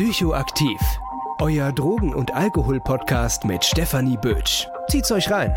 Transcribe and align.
Psychoaktiv. 0.00 0.80
Euer 1.42 1.72
Drogen- 1.72 2.14
und 2.14 2.32
Alkohol-Podcast 2.32 3.44
mit 3.44 3.62
Stefanie 3.62 4.16
Bötsch. 4.16 4.66
Zieht's 4.88 5.12
euch 5.12 5.30
rein. 5.30 5.54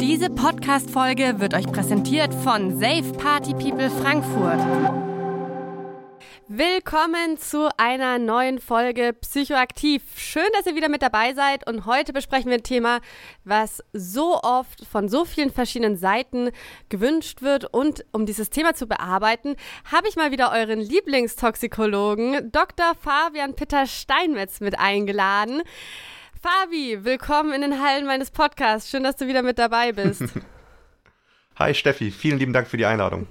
Diese 0.00 0.30
Podcast-Folge 0.30 1.38
wird 1.38 1.52
euch 1.52 1.70
präsentiert 1.70 2.32
von 2.32 2.80
Safe 2.80 3.12
Party 3.18 3.52
People 3.52 3.90
Frankfurt. 3.90 4.58
Willkommen 6.48 7.38
zu 7.38 7.70
einer 7.76 8.20
neuen 8.20 8.60
Folge 8.60 9.12
Psychoaktiv. 9.20 10.04
Schön, 10.16 10.46
dass 10.52 10.64
ihr 10.66 10.76
wieder 10.76 10.88
mit 10.88 11.02
dabei 11.02 11.34
seid 11.34 11.68
und 11.68 11.86
heute 11.86 12.12
besprechen 12.12 12.50
wir 12.50 12.58
ein 12.58 12.62
Thema, 12.62 13.00
was 13.42 13.82
so 13.92 14.40
oft 14.42 14.86
von 14.86 15.08
so 15.08 15.24
vielen 15.24 15.50
verschiedenen 15.50 15.96
Seiten 15.96 16.52
gewünscht 16.88 17.42
wird 17.42 17.64
und 17.74 18.04
um 18.12 18.26
dieses 18.26 18.48
Thema 18.48 18.74
zu 18.74 18.86
bearbeiten, 18.86 19.56
habe 19.90 20.06
ich 20.06 20.14
mal 20.14 20.30
wieder 20.30 20.52
euren 20.52 20.78
Lieblingstoxikologen 20.78 22.52
Dr. 22.52 22.94
Fabian 22.94 23.56
Peter 23.56 23.84
Steinmetz 23.88 24.60
mit 24.60 24.78
eingeladen. 24.78 25.62
Fabi, 26.40 27.04
willkommen 27.04 27.54
in 27.54 27.62
den 27.62 27.82
Hallen 27.82 28.06
meines 28.06 28.30
Podcasts. 28.30 28.88
Schön, 28.88 29.02
dass 29.02 29.16
du 29.16 29.26
wieder 29.26 29.42
mit 29.42 29.58
dabei 29.58 29.90
bist. 29.90 30.22
Hi 31.58 31.74
Steffi, 31.74 32.12
vielen 32.12 32.38
lieben 32.38 32.52
Dank 32.52 32.68
für 32.68 32.76
die 32.76 32.86
Einladung. 32.86 33.26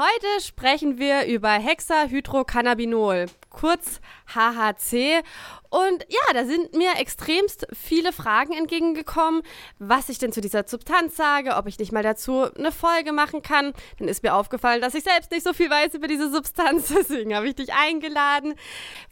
Heute 0.00 0.42
sprechen 0.42 0.96
wir 0.96 1.26
über 1.26 1.50
Hexahydrocannabinol, 1.50 3.26
kurz 3.50 4.00
HHC. 4.34 5.20
Und 5.68 6.06
ja, 6.08 6.32
da 6.32 6.46
sind 6.46 6.74
mir 6.74 6.92
extremst 6.96 7.66
viele 7.74 8.14
Fragen 8.14 8.54
entgegengekommen, 8.54 9.42
was 9.78 10.08
ich 10.08 10.16
denn 10.16 10.32
zu 10.32 10.40
dieser 10.40 10.66
Substanz 10.66 11.16
sage, 11.16 11.54
ob 11.56 11.66
ich 11.66 11.78
nicht 11.78 11.92
mal 11.92 12.02
dazu 12.02 12.44
eine 12.44 12.72
Folge 12.72 13.12
machen 13.12 13.42
kann. 13.42 13.74
Dann 13.98 14.08
ist 14.08 14.22
mir 14.22 14.32
aufgefallen, 14.32 14.80
dass 14.80 14.94
ich 14.94 15.04
selbst 15.04 15.32
nicht 15.32 15.44
so 15.44 15.52
viel 15.52 15.68
weiß 15.68 15.92
über 15.92 16.08
diese 16.08 16.32
Substanz, 16.32 16.88
deswegen 16.98 17.34
habe 17.34 17.48
ich 17.48 17.56
dich 17.56 17.74
eingeladen. 17.74 18.54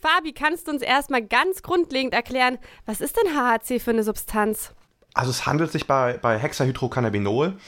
Fabi, 0.00 0.33
kannst 0.33 0.69
du 0.69 0.73
uns 0.73 0.80
erstmal 0.80 1.23
ganz 1.23 1.62
grundlegend 1.62 2.14
erklären, 2.14 2.56
was 2.86 3.02
ist 3.02 3.19
denn 3.19 3.36
HHC 3.36 3.78
für 3.78 3.91
eine 3.91 4.05
Substanz? 4.05 4.73
Also 5.12 5.33
es 5.33 5.45
handelt 5.45 5.70
sich 5.70 5.86
bei, 5.86 6.17
bei 6.17 6.39
Hexahydrocannabinol 6.39 7.58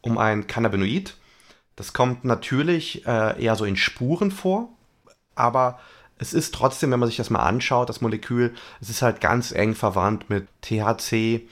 um 0.00 0.16
ein 0.16 0.46
Cannabinoid, 0.46 1.18
das 1.76 1.92
kommt 1.92 2.24
natürlich 2.24 3.06
äh, 3.06 3.42
eher 3.42 3.56
so 3.56 3.64
in 3.64 3.76
Spuren 3.76 4.30
vor, 4.30 4.68
aber 5.34 5.78
es 6.18 6.32
ist 6.32 6.54
trotzdem, 6.54 6.90
wenn 6.92 7.00
man 7.00 7.08
sich 7.08 7.16
das 7.16 7.30
mal 7.30 7.40
anschaut, 7.40 7.88
das 7.88 8.00
Molekül, 8.00 8.54
es 8.80 8.90
ist 8.90 9.02
halt 9.02 9.20
ganz 9.20 9.52
eng 9.52 9.74
verwandt 9.74 10.30
mit 10.30 10.46
THC 10.60 11.48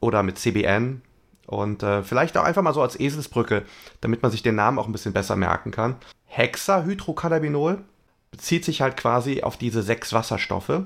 oder 0.00 0.22
mit 0.22 0.38
CBN. 0.38 1.02
Und 1.46 1.82
äh, 1.82 2.02
vielleicht 2.02 2.36
auch 2.38 2.44
einfach 2.44 2.62
mal 2.62 2.72
so 2.72 2.80
als 2.80 2.98
Eselsbrücke, 2.98 3.64
damit 4.00 4.22
man 4.22 4.30
sich 4.30 4.42
den 4.42 4.54
Namen 4.54 4.78
auch 4.78 4.86
ein 4.86 4.92
bisschen 4.92 5.12
besser 5.12 5.36
merken 5.36 5.72
kann. 5.72 5.96
Hexahydrocannabinol 6.26 7.82
bezieht 8.30 8.64
sich 8.64 8.80
halt 8.80 8.96
quasi 8.96 9.42
auf 9.42 9.56
diese 9.56 9.82
sechs 9.82 10.12
Wasserstoffe 10.12 10.82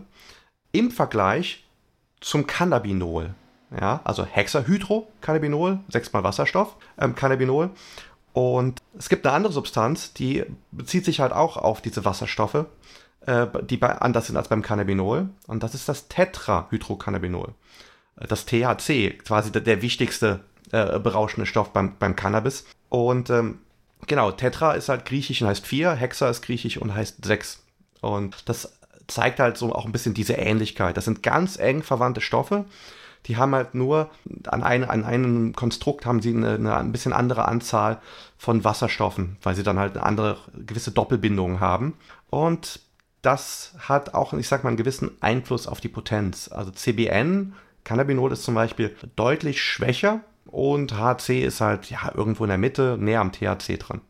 im 0.72 0.90
Vergleich 0.90 1.64
zum 2.20 2.46
Cannabinol. 2.46 3.34
Ja, 3.78 4.00
also 4.04 4.24
Hexahydrocannabinol, 4.24 5.80
sechsmal 5.88 6.24
Wasserstoff, 6.24 6.76
ähm, 6.98 7.14
Cannabinol. 7.14 7.70
Und 8.39 8.83
es 8.97 9.08
gibt 9.08 9.27
eine 9.27 9.34
andere 9.34 9.53
Substanz, 9.53 10.12
die 10.12 10.44
bezieht 10.70 11.05
sich 11.05 11.19
halt 11.19 11.33
auch 11.33 11.56
auf 11.56 11.81
diese 11.81 12.05
Wasserstoffe, 12.05 12.67
äh, 13.27 13.48
die 13.69 13.78
bei, 13.78 13.89
anders 13.98 14.28
sind 14.28 14.36
als 14.36 14.47
beim 14.47 14.62
Cannabinol. 14.62 15.28
Und 15.48 15.64
das 15.64 15.75
ist 15.75 15.89
das 15.89 16.06
Tetrahydrocannabinol. 16.06 17.53
Das 18.14 18.47
THC, 18.47 19.19
quasi 19.25 19.50
der, 19.50 19.62
der 19.62 19.83
wichtigste 19.83 20.38
äh, 20.71 21.00
berauschende 21.00 21.47
Stoff 21.47 21.72
beim, 21.72 21.97
beim 21.98 22.15
Cannabis. 22.15 22.65
Und 22.88 23.28
ähm, 23.31 23.59
genau, 24.06 24.31
Tetra 24.31 24.75
ist 24.75 24.88
halt 24.88 25.04
griechisch 25.04 25.43
und 25.43 25.48
heißt 25.48 25.66
vier, 25.66 25.91
Hexa 25.94 26.31
ist 26.31 26.43
griechisch 26.43 26.77
und 26.77 26.94
heißt 26.94 27.25
sechs. 27.25 27.65
Und 28.03 28.48
das 28.48 28.78
zeigt 29.09 29.41
halt 29.41 29.56
so 29.56 29.75
auch 29.75 29.84
ein 29.84 29.91
bisschen 29.91 30.15
diese 30.15 30.34
Ähnlichkeit. 30.34 30.97
Das 30.97 31.06
sind 31.06 31.25
ganz 31.25 31.59
eng 31.59 31.82
verwandte 31.82 32.21
Stoffe 32.21 32.66
die 33.26 33.36
haben 33.36 33.54
halt 33.54 33.74
nur 33.74 34.10
an, 34.46 34.62
ein, 34.62 34.84
an 34.84 35.04
einem 35.04 35.52
Konstrukt 35.54 36.06
haben 36.06 36.22
sie 36.22 36.34
eine, 36.34 36.54
eine, 36.54 36.76
ein 36.76 36.92
bisschen 36.92 37.12
andere 37.12 37.46
Anzahl 37.46 38.00
von 38.36 38.64
Wasserstoffen, 38.64 39.36
weil 39.42 39.54
sie 39.54 39.62
dann 39.62 39.78
halt 39.78 39.96
eine 39.96 40.06
andere 40.06 40.38
gewisse 40.54 40.92
Doppelbindungen 40.92 41.60
haben. 41.60 41.94
Und 42.30 42.80
das 43.22 43.74
hat 43.78 44.14
auch, 44.14 44.32
ich 44.32 44.48
sag 44.48 44.64
mal, 44.64 44.68
einen 44.68 44.76
gewissen 44.76 45.10
Einfluss 45.20 45.66
auf 45.66 45.80
die 45.80 45.88
Potenz. 45.88 46.48
Also 46.48 46.70
CBN, 46.70 47.54
Cannabinol 47.84 48.32
ist 48.32 48.44
zum 48.44 48.54
Beispiel 48.54 48.94
deutlich 49.16 49.62
schwächer 49.62 50.20
und 50.46 50.96
HC 50.96 51.44
ist 51.44 51.60
halt 51.60 51.90
ja 51.90 52.12
irgendwo 52.14 52.44
in 52.44 52.48
der 52.48 52.58
Mitte, 52.58 52.96
näher 52.98 53.20
am 53.20 53.32
THC 53.32 53.78
dran. 53.78 54.00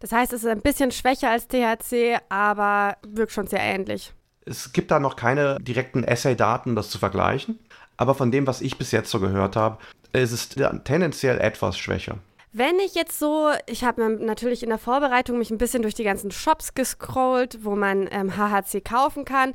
Das 0.00 0.12
heißt, 0.12 0.32
es 0.32 0.44
ist 0.44 0.50
ein 0.50 0.60
bisschen 0.60 0.92
schwächer 0.92 1.30
als 1.30 1.48
THC, 1.48 2.20
aber 2.28 2.96
wirkt 3.06 3.32
schon 3.32 3.48
sehr 3.48 3.60
ähnlich. 3.60 4.12
Es 4.44 4.72
gibt 4.72 4.90
da 4.90 5.00
noch 5.00 5.16
keine 5.16 5.58
direkten 5.60 6.08
Assay-Daten, 6.08 6.76
das 6.76 6.88
zu 6.90 6.98
vergleichen 6.98 7.58
aber 7.98 8.14
von 8.14 8.30
dem, 8.30 8.46
was 8.46 8.62
ich 8.62 8.78
bis 8.78 8.92
jetzt 8.92 9.10
so 9.10 9.20
gehört 9.20 9.56
habe, 9.56 9.76
ist 10.12 10.32
es 10.32 10.48
tendenziell 10.48 11.38
etwas 11.38 11.76
schwächer. 11.76 12.16
Wenn 12.52 12.78
ich 12.78 12.94
jetzt 12.94 13.18
so, 13.18 13.50
ich 13.66 13.84
habe 13.84 14.08
natürlich 14.08 14.62
in 14.62 14.70
der 14.70 14.78
Vorbereitung 14.78 15.36
mich 15.36 15.50
ein 15.50 15.58
bisschen 15.58 15.82
durch 15.82 15.94
die 15.94 16.04
ganzen 16.04 16.30
Shops 16.30 16.72
gescrollt, 16.72 17.62
wo 17.62 17.76
man 17.76 18.08
ähm, 18.10 18.36
HHC 18.38 18.80
kaufen 18.80 19.26
kann. 19.26 19.52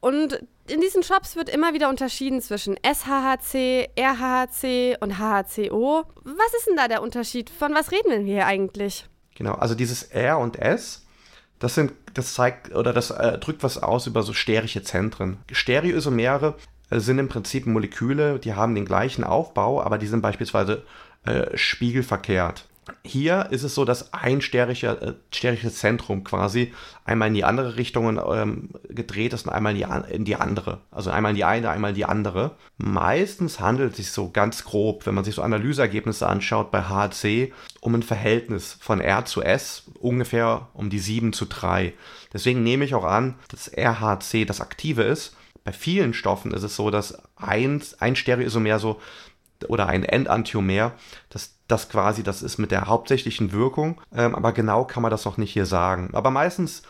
Und 0.00 0.44
in 0.68 0.80
diesen 0.80 1.02
Shops 1.02 1.34
wird 1.34 1.48
immer 1.48 1.74
wieder 1.74 1.88
unterschieden 1.88 2.40
zwischen 2.40 2.76
SHHC, 2.84 3.88
RHHC 3.98 4.98
und 5.00 5.18
HHCO. 5.18 6.04
Was 6.22 6.54
ist 6.58 6.68
denn 6.68 6.76
da 6.76 6.86
der 6.86 7.02
Unterschied? 7.02 7.50
Von 7.50 7.74
was 7.74 7.90
reden 7.90 8.10
wir 8.10 8.18
hier 8.18 8.46
eigentlich? 8.46 9.06
Genau, 9.34 9.54
also 9.54 9.74
dieses 9.74 10.04
R 10.04 10.38
und 10.38 10.56
S, 10.56 11.06
das 11.58 11.74
sind, 11.74 11.92
das 12.12 12.34
zeigt 12.34 12.74
oder 12.74 12.92
das 12.92 13.10
äh, 13.10 13.38
drückt 13.38 13.62
was 13.62 13.82
aus 13.82 14.06
über 14.06 14.22
so 14.22 14.32
sterische 14.32 14.82
Zentren. 14.82 15.38
Stereoisomere 15.50 16.56
sind 16.90 17.18
im 17.18 17.28
Prinzip 17.28 17.66
Moleküle, 17.66 18.38
die 18.38 18.54
haben 18.54 18.74
den 18.74 18.84
gleichen 18.84 19.24
Aufbau, 19.24 19.82
aber 19.82 19.98
die 19.98 20.06
sind 20.06 20.22
beispielsweise 20.22 20.82
äh, 21.24 21.56
spiegelverkehrt. 21.56 22.66
Hier 23.02 23.48
ist 23.50 23.62
es 23.62 23.74
so, 23.74 23.86
dass 23.86 24.12
ein 24.12 24.42
sterischer, 24.42 25.00
äh, 25.00 25.14
sterisches 25.32 25.76
Zentrum 25.76 26.22
quasi 26.22 26.74
einmal 27.04 27.28
in 27.28 27.34
die 27.34 27.44
andere 27.44 27.76
Richtung 27.76 28.20
ähm, 28.30 28.70
gedreht 28.90 29.32
ist 29.32 29.46
und 29.46 29.52
einmal 29.52 29.72
in 29.72 29.78
die, 29.78 30.14
in 30.14 30.24
die, 30.26 30.36
andere. 30.36 30.80
Also 30.90 31.10
einmal 31.10 31.30
in 31.30 31.36
die 31.36 31.44
eine, 31.44 31.70
einmal 31.70 31.90
in 31.90 31.96
die 31.96 32.04
andere. 32.04 32.56
Meistens 32.76 33.58
handelt 33.58 33.92
es 33.92 33.96
sich 33.96 34.10
so 34.10 34.30
ganz 34.30 34.64
grob, 34.64 35.06
wenn 35.06 35.14
man 35.14 35.24
sich 35.24 35.34
so 35.34 35.42
Analyseergebnisse 35.42 36.26
anschaut 36.26 36.70
bei 36.70 36.82
HC, 36.82 37.54
um 37.80 37.94
ein 37.94 38.02
Verhältnis 38.02 38.76
von 38.80 39.00
R 39.00 39.24
zu 39.24 39.42
S 39.42 39.84
ungefähr 39.98 40.68
um 40.74 40.90
die 40.90 40.98
7 40.98 41.32
zu 41.32 41.46
3. 41.46 41.94
Deswegen 42.34 42.62
nehme 42.62 42.84
ich 42.84 42.94
auch 42.94 43.04
an, 43.04 43.36
dass 43.48 43.72
RHC 43.74 44.44
das 44.44 44.60
Aktive 44.60 45.04
ist 45.04 45.36
bei 45.64 45.72
vielen 45.72 46.14
Stoffen 46.14 46.52
ist 46.52 46.62
es 46.62 46.76
so, 46.76 46.90
dass 46.90 47.18
ein, 47.36 47.82
ein 47.98 48.16
Stereoisomer 48.16 48.78
so 48.78 49.00
oder 49.68 49.86
ein 49.86 50.04
Enantiomer, 50.04 50.92
das, 51.30 51.56
das 51.68 51.88
quasi 51.88 52.22
das 52.22 52.42
ist 52.42 52.58
mit 52.58 52.70
der 52.70 52.86
hauptsächlichen 52.86 53.52
Wirkung, 53.52 54.00
ähm, 54.14 54.34
aber 54.34 54.52
genau 54.52 54.84
kann 54.84 55.02
man 55.02 55.10
das 55.10 55.24
noch 55.24 55.38
nicht 55.38 55.52
hier 55.52 55.66
sagen. 55.66 56.10
Aber 56.12 56.30
meistens 56.30 56.82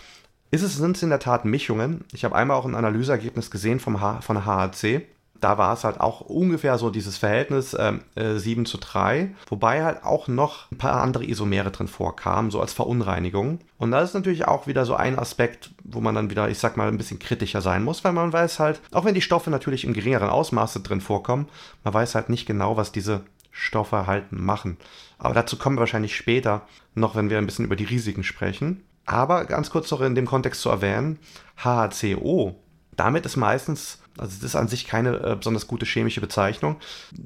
ist 0.50 0.62
es, 0.62 0.76
sind 0.76 0.96
es 0.96 1.02
in 1.02 1.10
der 1.10 1.20
Tat 1.20 1.44
Mischungen. 1.44 2.04
Ich 2.12 2.24
habe 2.24 2.34
einmal 2.34 2.56
auch 2.56 2.64
ein 2.64 2.74
Analyseergebnis 2.74 3.50
gesehen 3.50 3.80
vom 3.80 4.00
H, 4.00 4.20
von 4.22 4.44
HAC 4.44 5.06
da 5.44 5.58
war 5.58 5.74
es 5.74 5.84
halt 5.84 6.00
auch 6.00 6.22
ungefähr 6.22 6.78
so 6.78 6.88
dieses 6.88 7.18
Verhältnis 7.18 7.76
ähm, 7.78 8.00
äh, 8.14 8.36
7 8.36 8.64
zu 8.64 8.78
3, 8.78 9.34
wobei 9.46 9.84
halt 9.84 10.02
auch 10.02 10.26
noch 10.26 10.72
ein 10.72 10.78
paar 10.78 11.02
andere 11.02 11.26
Isomere 11.26 11.70
drin 11.70 11.86
vorkamen, 11.86 12.50
so 12.50 12.62
als 12.62 12.72
Verunreinigung. 12.72 13.58
Und 13.76 13.90
das 13.90 14.08
ist 14.08 14.14
natürlich 14.14 14.46
auch 14.46 14.66
wieder 14.66 14.86
so 14.86 14.94
ein 14.94 15.18
Aspekt, 15.18 15.74
wo 15.84 16.00
man 16.00 16.14
dann 16.14 16.30
wieder, 16.30 16.48
ich 16.48 16.58
sag 16.58 16.78
mal, 16.78 16.88
ein 16.88 16.96
bisschen 16.96 17.18
kritischer 17.18 17.60
sein 17.60 17.84
muss, 17.84 18.02
weil 18.04 18.14
man 18.14 18.32
weiß 18.32 18.58
halt, 18.58 18.80
auch 18.90 19.04
wenn 19.04 19.12
die 19.12 19.20
Stoffe 19.20 19.50
natürlich 19.50 19.84
im 19.84 19.92
geringeren 19.92 20.30
Ausmaße 20.30 20.80
drin 20.80 21.02
vorkommen, 21.02 21.46
man 21.82 21.92
weiß 21.92 22.14
halt 22.14 22.30
nicht 22.30 22.46
genau, 22.46 22.78
was 22.78 22.90
diese 22.90 23.20
Stoffe 23.50 24.06
halt 24.06 24.32
machen. 24.32 24.78
Aber 25.18 25.34
dazu 25.34 25.58
kommen 25.58 25.76
wir 25.76 25.80
wahrscheinlich 25.80 26.16
später 26.16 26.62
noch, 26.94 27.16
wenn 27.16 27.28
wir 27.28 27.36
ein 27.36 27.44
bisschen 27.44 27.66
über 27.66 27.76
die 27.76 27.84
Risiken 27.84 28.24
sprechen. 28.24 28.82
Aber 29.04 29.44
ganz 29.44 29.68
kurz 29.68 29.90
noch 29.90 30.00
in 30.00 30.14
dem 30.14 30.24
Kontext 30.24 30.62
zu 30.62 30.70
erwähnen, 30.70 31.18
HCO, 31.62 32.54
damit 32.96 33.26
ist 33.26 33.36
meistens 33.36 33.98
also 34.18 34.36
das 34.36 34.44
ist 34.44 34.56
an 34.56 34.68
sich 34.68 34.86
keine 34.86 35.16
äh, 35.18 35.36
besonders 35.36 35.66
gute 35.66 35.86
chemische 35.86 36.20
Bezeichnung. 36.20 36.76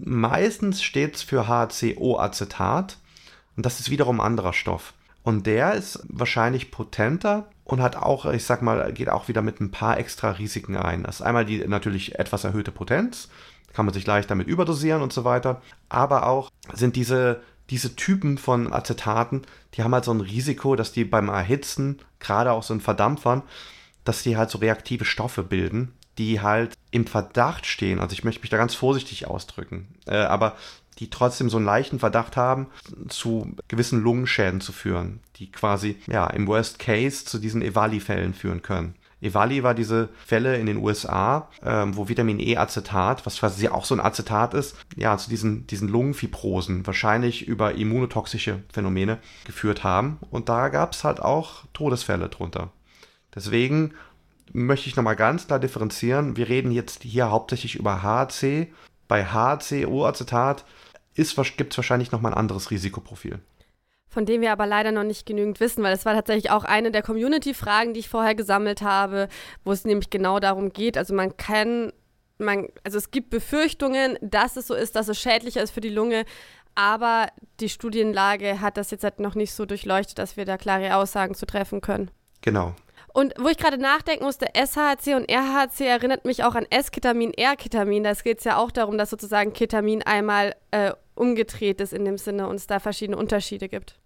Meistens 0.05 0.83
steht 0.83 1.17
es 1.17 1.23
für 1.23 1.47
HCO-Acetat 1.47 2.99
und 3.57 3.67
das 3.67 3.81
ist 3.81 3.91
wiederum 3.91 4.21
ein 4.21 4.27
anderer 4.27 4.53
Stoff. 4.53 4.95
Und 5.23 5.47
der 5.47 5.75
ist 5.75 6.01
wahrscheinlich 6.09 6.71
potenter 6.71 7.51
und 7.65 7.83
hat 7.83 7.97
auch, 7.97 8.25
ich 8.27 8.45
sag 8.45 8.63
mal, 8.63 8.93
geht 8.93 9.11
auch 9.11 9.29
wieder 9.29 9.43
mit 9.43 9.61
ein 9.61 9.71
paar 9.71 9.99
extra 9.99 10.31
Risiken 10.31 10.77
ein. 10.77 11.03
Das 11.03 11.17
ist 11.17 11.23
einmal 11.23 11.45
die 11.45 11.59
natürlich 11.69 12.19
etwas 12.19 12.45
erhöhte 12.45 12.73
Potenz, 12.73 13.29
kann 13.75 13.85
man 13.85 13.93
sich 13.93 14.07
leicht 14.07 14.31
damit 14.31 14.49
überdosieren 14.49 15.03
und 15.03 15.13
so 15.13 15.25
weiter. 15.25 15.61
Aber 15.91 16.27
auch 16.27 16.51
sind 16.73 16.97
diese, 16.97 17.43
diese 17.69 17.95
Typen 17.95 18.39
von 18.39 18.73
Acetaten, 18.73 19.43
die 19.75 19.83
haben 19.83 19.93
halt 19.93 20.05
so 20.05 20.13
ein 20.13 20.23
Risiko, 20.23 20.77
dass 20.77 20.93
die 20.93 21.05
beim 21.05 21.29
Erhitzen, 21.29 21.99
gerade 22.21 22.53
auch 22.53 22.63
so 22.63 22.73
in 22.73 22.81
Verdampfern, 22.81 23.43
dass 24.05 24.23
die 24.23 24.39
halt 24.39 24.49
so 24.49 24.59
reaktive 24.59 25.05
Stoffe 25.05 25.43
bilden, 25.43 25.93
die 26.19 26.41
halt 26.41 26.75
im 26.91 27.07
Verdacht 27.07 27.67
stehen, 27.67 28.01
also 28.01 28.13
ich 28.13 28.25
möchte 28.25 28.41
mich 28.43 28.51
da 28.51 28.57
ganz 28.57 28.75
vorsichtig 28.75 29.27
ausdrücken, 29.27 29.89
äh, 30.07 30.17
aber 30.17 30.57
die 30.99 31.11
trotzdem 31.11 31.49
so 31.49 31.59
einen 31.59 31.67
leichten 31.67 32.01
Verdacht 32.01 32.37
haben, 32.37 32.67
zu 33.09 33.55
gewissen 33.69 34.03
Lungenschäden 34.03 34.61
zu 34.61 34.73
führen, 34.73 35.21
die 35.37 35.51
quasi 35.51 35.97
ja 36.09 36.27
im 36.27 36.47
Worst 36.49 36.81
Case 36.81 37.25
zu 37.25 37.39
diesen 37.39 37.63
Evali-Fällen 37.63 38.35
führen 38.35 38.63
können. 38.63 38.95
Evali 39.21 39.63
war 39.63 39.75
diese 39.75 40.11
Fälle 40.25 40.59
in 40.59 40.67
den 40.67 40.77
USA, 40.77 41.49
ähm, 41.65 41.97
wo 41.97 42.09
Vitamin 42.09 42.39
E-Acetat, 42.39 43.27
was 43.27 43.39
quasi 43.39 43.69
auch 43.69 43.85
so 43.85 43.95
ein 43.95 44.01
Acetat 44.01 44.55
ist, 44.55 44.77
ja, 44.97 45.17
zu 45.17 45.29
diesen, 45.29 45.67
diesen 45.67 45.89
Lungenfibrosen, 45.89 46.87
wahrscheinlich 46.87 47.47
über 47.47 47.75
immunotoxische 47.75 48.63
Phänomene 48.73 49.19
geführt 49.45 49.83
haben. 49.83 50.19
Und 50.31 50.49
da 50.49 50.69
gab 50.69 50.93
es 50.93 51.03
halt 51.03 51.21
auch 51.21 51.65
Todesfälle 51.73 52.29
drunter. 52.29 52.71
Deswegen 53.35 53.95
möchte 54.53 54.89
ich 54.89 54.97
nochmal 54.97 55.17
ganz 55.17 55.47
klar 55.47 55.59
differenzieren. 55.59 56.37
Wir 56.37 56.49
reden 56.49 56.71
jetzt 56.71 57.03
hier 57.03 57.31
hauptsächlich 57.31 57.77
über 57.77 58.03
HC. 58.03 58.73
Bei 59.07 59.25
HCO-Acetat 59.25 60.65
gibt 61.15 61.73
es 61.73 61.79
wahrscheinlich 61.79 62.13
nochmal 62.13 62.33
ein 62.33 62.39
anderes 62.39 62.71
Risikoprofil 62.71 63.41
von 64.09 64.27
dem 64.27 64.41
wir 64.41 64.53
aber 64.53 64.67
leider 64.67 64.91
noch 64.91 65.05
nicht 65.05 65.27
genügend 65.27 65.61
wissen, 65.61 65.85
weil 65.85 65.95
es 65.95 66.05
war 66.05 66.15
tatsächlich 66.15 66.51
auch 66.51 66.65
eine 66.65 66.91
der 66.91 67.03
Community-Fragen, 67.03 67.95
die 67.95 68.01
ich 68.01 68.09
vorher 68.09 68.35
gesammelt 68.35 68.83
habe, 68.83 69.29
wo 69.65 69.73
es 69.73 69.85
nämlich 69.85 70.11
genau 70.11 70.41
darum 70.41 70.73
geht. 70.73 70.97
Also 70.97 71.15
man 71.15 71.37
kann, 71.37 71.93
man, 72.39 72.69
also 72.85 72.99
es 72.99 73.11
gibt 73.11 73.31
Befürchtungen, 73.31 74.19
dass 74.21 74.57
es 74.57 74.67
so 74.67 74.75
ist, 74.75 74.97
dass 74.97 75.09
es 75.09 75.21
schädlicher 75.21 75.63
ist 75.63 75.71
für 75.71 75.81
die 75.81 75.89
Lunge, 75.91 76.25
aber 76.75 77.29
die 77.61 77.69
Studienlage 77.69 78.61
hat 78.61 78.77
das 78.77 78.91
jetzt 78.91 79.05
halt 79.05 79.21
noch 79.21 79.35
nicht 79.35 79.53
so 79.53 79.67
durchleuchtet, 79.67 80.19
dass 80.19 80.37
wir 80.37 80.45
da 80.45 80.57
klare 80.57 80.97
Aussagen 80.97 81.35
zu 81.35 81.45
treffen 81.45 81.81
können. 81.81 82.11
Genau. 82.41 82.75
Und 83.19 83.35
wo 83.37 83.49
ich 83.49 83.57
gerade 83.57 83.79
nachdenken 83.79 84.25
musste, 84.25 84.47
SHC 84.55 85.17
und 85.17 85.29
RHC 85.29 85.85
erinnert 85.85 86.25
mich 86.25 86.45
auch 86.45 86.55
an 86.55 86.67
S-Ketamin, 86.71 87.35
R-Ketamin. 87.35 88.05
Da 88.05 88.13
geht 88.13 88.39
es 88.39 88.45
ja 88.45 88.59
auch 88.59 88.71
darum, 88.71 88.97
dass 88.97 89.11
sozusagen 89.11 89.53
Ketamin 89.53 90.05
einmal 90.05 90.55
äh, 90.71 90.93
umgedreht 91.17 91.81
ist 91.81 91.93
in 91.93 92.05
dem 92.05 92.17
Sinne 92.17 92.47
und 92.47 92.55
es 92.55 92.69
da 92.69 92.79
verschiedene 92.79 93.17
Unterschiede 93.17 93.69
gibt. 93.69 93.99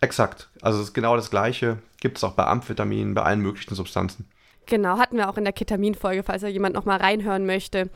Exakt. 0.00 0.50
Also 0.62 0.78
es 0.78 0.84
ist 0.84 0.94
genau 0.94 1.16
das 1.16 1.30
Gleiche. 1.30 1.78
Gibt 2.00 2.18
es 2.18 2.22
auch 2.22 2.34
bei 2.34 2.46
Amphetaminen, 2.46 3.12
bei 3.12 3.22
allen 3.22 3.40
möglichen 3.40 3.74
Substanzen. 3.74 4.28
Genau, 4.66 4.98
hatten 4.98 5.16
wir 5.16 5.28
auch 5.28 5.36
in 5.36 5.42
der 5.42 5.52
Ketamin-Folge, 5.52 6.22
falls 6.22 6.42
da 6.42 6.46
jemand 6.46 6.76
nochmal 6.76 6.98
reinhören 6.98 7.46
möchte. 7.46 7.90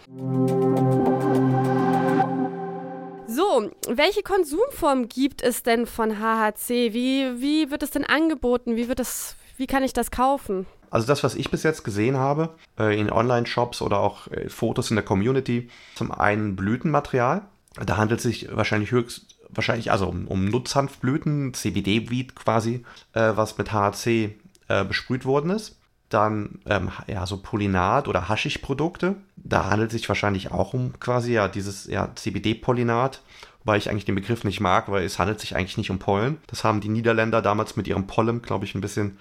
So, 3.28 3.70
welche 3.88 4.24
Konsumform 4.24 5.06
gibt 5.06 5.40
es 5.40 5.62
denn 5.62 5.86
von 5.86 6.18
HHC? 6.18 6.92
Wie, 6.92 7.40
wie 7.40 7.70
wird 7.70 7.84
es 7.84 7.92
denn 7.92 8.04
angeboten? 8.04 8.74
Wie, 8.74 8.88
wird 8.88 8.98
das, 8.98 9.36
wie 9.56 9.66
kann 9.66 9.82
ich 9.82 9.92
das 9.92 10.10
kaufen? 10.10 10.66
Also 10.90 11.06
das, 11.06 11.24
was 11.24 11.34
ich 11.34 11.50
bis 11.50 11.62
jetzt 11.64 11.82
gesehen 11.82 12.16
habe, 12.16 12.54
äh, 12.78 12.98
in 12.98 13.10
Online-Shops 13.10 13.82
oder 13.82 13.98
auch 13.98 14.28
äh, 14.28 14.48
Fotos 14.48 14.90
in 14.90 14.96
der 14.96 15.04
Community, 15.04 15.68
zum 15.94 16.12
einen 16.12 16.54
Blütenmaterial. 16.56 17.42
Da 17.84 17.96
handelt 17.96 18.18
es 18.18 18.24
sich 18.24 18.48
wahrscheinlich 18.54 18.92
höchst 18.92 19.34
wahrscheinlich 19.56 19.90
also 19.90 20.08
um, 20.08 20.26
um 20.28 20.44
Nutzhanfblüten, 20.46 21.54
CBD-Weed 21.54 22.34
quasi, 22.34 22.84
äh, 23.12 23.32
was 23.34 23.58
mit 23.58 23.72
HAC 23.72 24.06
äh, 24.06 24.84
besprüht 24.86 25.24
worden 25.24 25.50
ist. 25.50 25.78
Dann 26.08 26.60
ähm, 26.66 26.90
ja 27.06 27.26
so 27.26 27.38
Pollinat 27.38 28.08
oder 28.08 28.28
Haschischprodukte. 28.28 29.16
Da 29.36 29.70
handelt 29.70 29.90
es 29.92 29.98
sich 29.98 30.08
wahrscheinlich 30.08 30.52
auch 30.52 30.74
um 30.74 30.98
quasi 31.00 31.32
ja 31.32 31.48
dieses 31.48 31.86
ja, 31.86 32.14
CBD-Pollinat, 32.14 33.22
weil 33.64 33.78
ich 33.78 33.90
eigentlich 33.90 34.04
den 34.04 34.14
Begriff 34.14 34.44
nicht 34.44 34.60
mag, 34.60 34.90
weil 34.90 35.04
es 35.04 35.18
handelt 35.18 35.40
sich 35.40 35.56
eigentlich 35.56 35.78
nicht 35.78 35.90
um 35.90 35.98
Pollen. 35.98 36.38
Das 36.46 36.62
haben 36.62 36.80
die 36.80 36.88
Niederländer 36.88 37.42
damals 37.42 37.76
mit 37.76 37.88
ihrem 37.88 38.06
Pollen, 38.06 38.42
glaube 38.42 38.64
ich, 38.64 38.74
ein 38.74 38.80
bisschen 38.80 39.18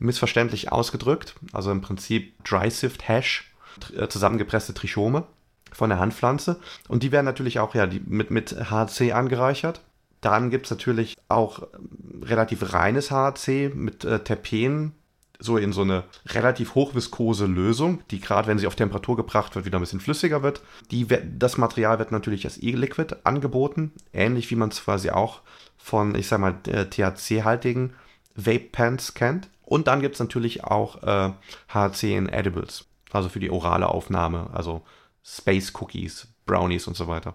missverständlich 0.00 0.72
ausgedrückt. 0.72 1.34
Also 1.52 1.70
im 1.70 1.80
Prinzip 1.80 2.42
Dry 2.44 2.70
Sift 2.70 3.08
Hash, 3.08 3.52
äh, 3.96 4.08
zusammengepresste 4.08 4.74
Trichome 4.74 5.24
von 5.72 5.90
der 5.90 5.98
Handpflanze. 5.98 6.60
Und 6.88 7.02
die 7.02 7.12
werden 7.12 7.26
natürlich 7.26 7.60
auch 7.60 7.74
ja, 7.74 7.88
mit, 8.06 8.30
mit 8.30 8.70
HC 8.70 9.12
angereichert. 9.12 9.80
Dann 10.20 10.50
gibt 10.50 10.66
es 10.66 10.70
natürlich 10.70 11.16
auch 11.28 11.62
ähm, 11.62 12.22
relativ 12.22 12.72
reines 12.72 13.10
HC 13.10 13.70
mit 13.74 14.04
äh, 14.04 14.20
Terpen, 14.20 14.92
so 15.38 15.56
in 15.56 15.72
so 15.72 15.80
eine 15.80 16.04
relativ 16.26 16.74
hochviskose 16.74 17.46
Lösung, 17.46 18.02
die 18.10 18.20
gerade, 18.20 18.46
wenn 18.46 18.58
sie 18.58 18.66
auf 18.66 18.76
Temperatur 18.76 19.16
gebracht 19.16 19.54
wird, 19.54 19.64
wieder 19.64 19.78
ein 19.78 19.80
bisschen 19.80 20.00
flüssiger 20.00 20.42
wird. 20.42 20.60
Die, 20.90 21.06
das 21.38 21.56
Material 21.56 21.98
wird 21.98 22.12
natürlich 22.12 22.44
als 22.44 22.62
E-Liquid 22.62 23.16
angeboten, 23.24 23.92
ähnlich 24.12 24.50
wie 24.50 24.56
man 24.56 24.68
es 24.68 24.84
quasi 24.84 25.10
auch 25.10 25.40
von, 25.78 26.14
ich 26.14 26.28
sag 26.28 26.40
mal, 26.40 26.56
äh, 26.66 26.84
THC-haltigen 26.84 27.94
Vape-Pens 28.36 29.14
kennt. 29.14 29.48
Und 29.70 29.86
dann 29.86 30.00
gibt 30.00 30.14
es 30.16 30.20
natürlich 30.20 30.64
auch 30.64 31.00
äh, 31.04 31.32
HC 31.72 32.16
in 32.16 32.28
Edibles, 32.28 32.86
also 33.12 33.28
für 33.28 33.38
die 33.38 33.52
orale 33.52 33.88
Aufnahme, 33.88 34.50
also 34.52 34.82
Space 35.22 35.72
Cookies, 35.80 36.26
Brownies 36.44 36.88
und 36.88 36.96
so 36.96 37.06
weiter. 37.06 37.34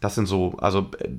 Das 0.00 0.14
sind 0.14 0.24
so, 0.24 0.56
also 0.56 0.90
äh, 0.98 1.10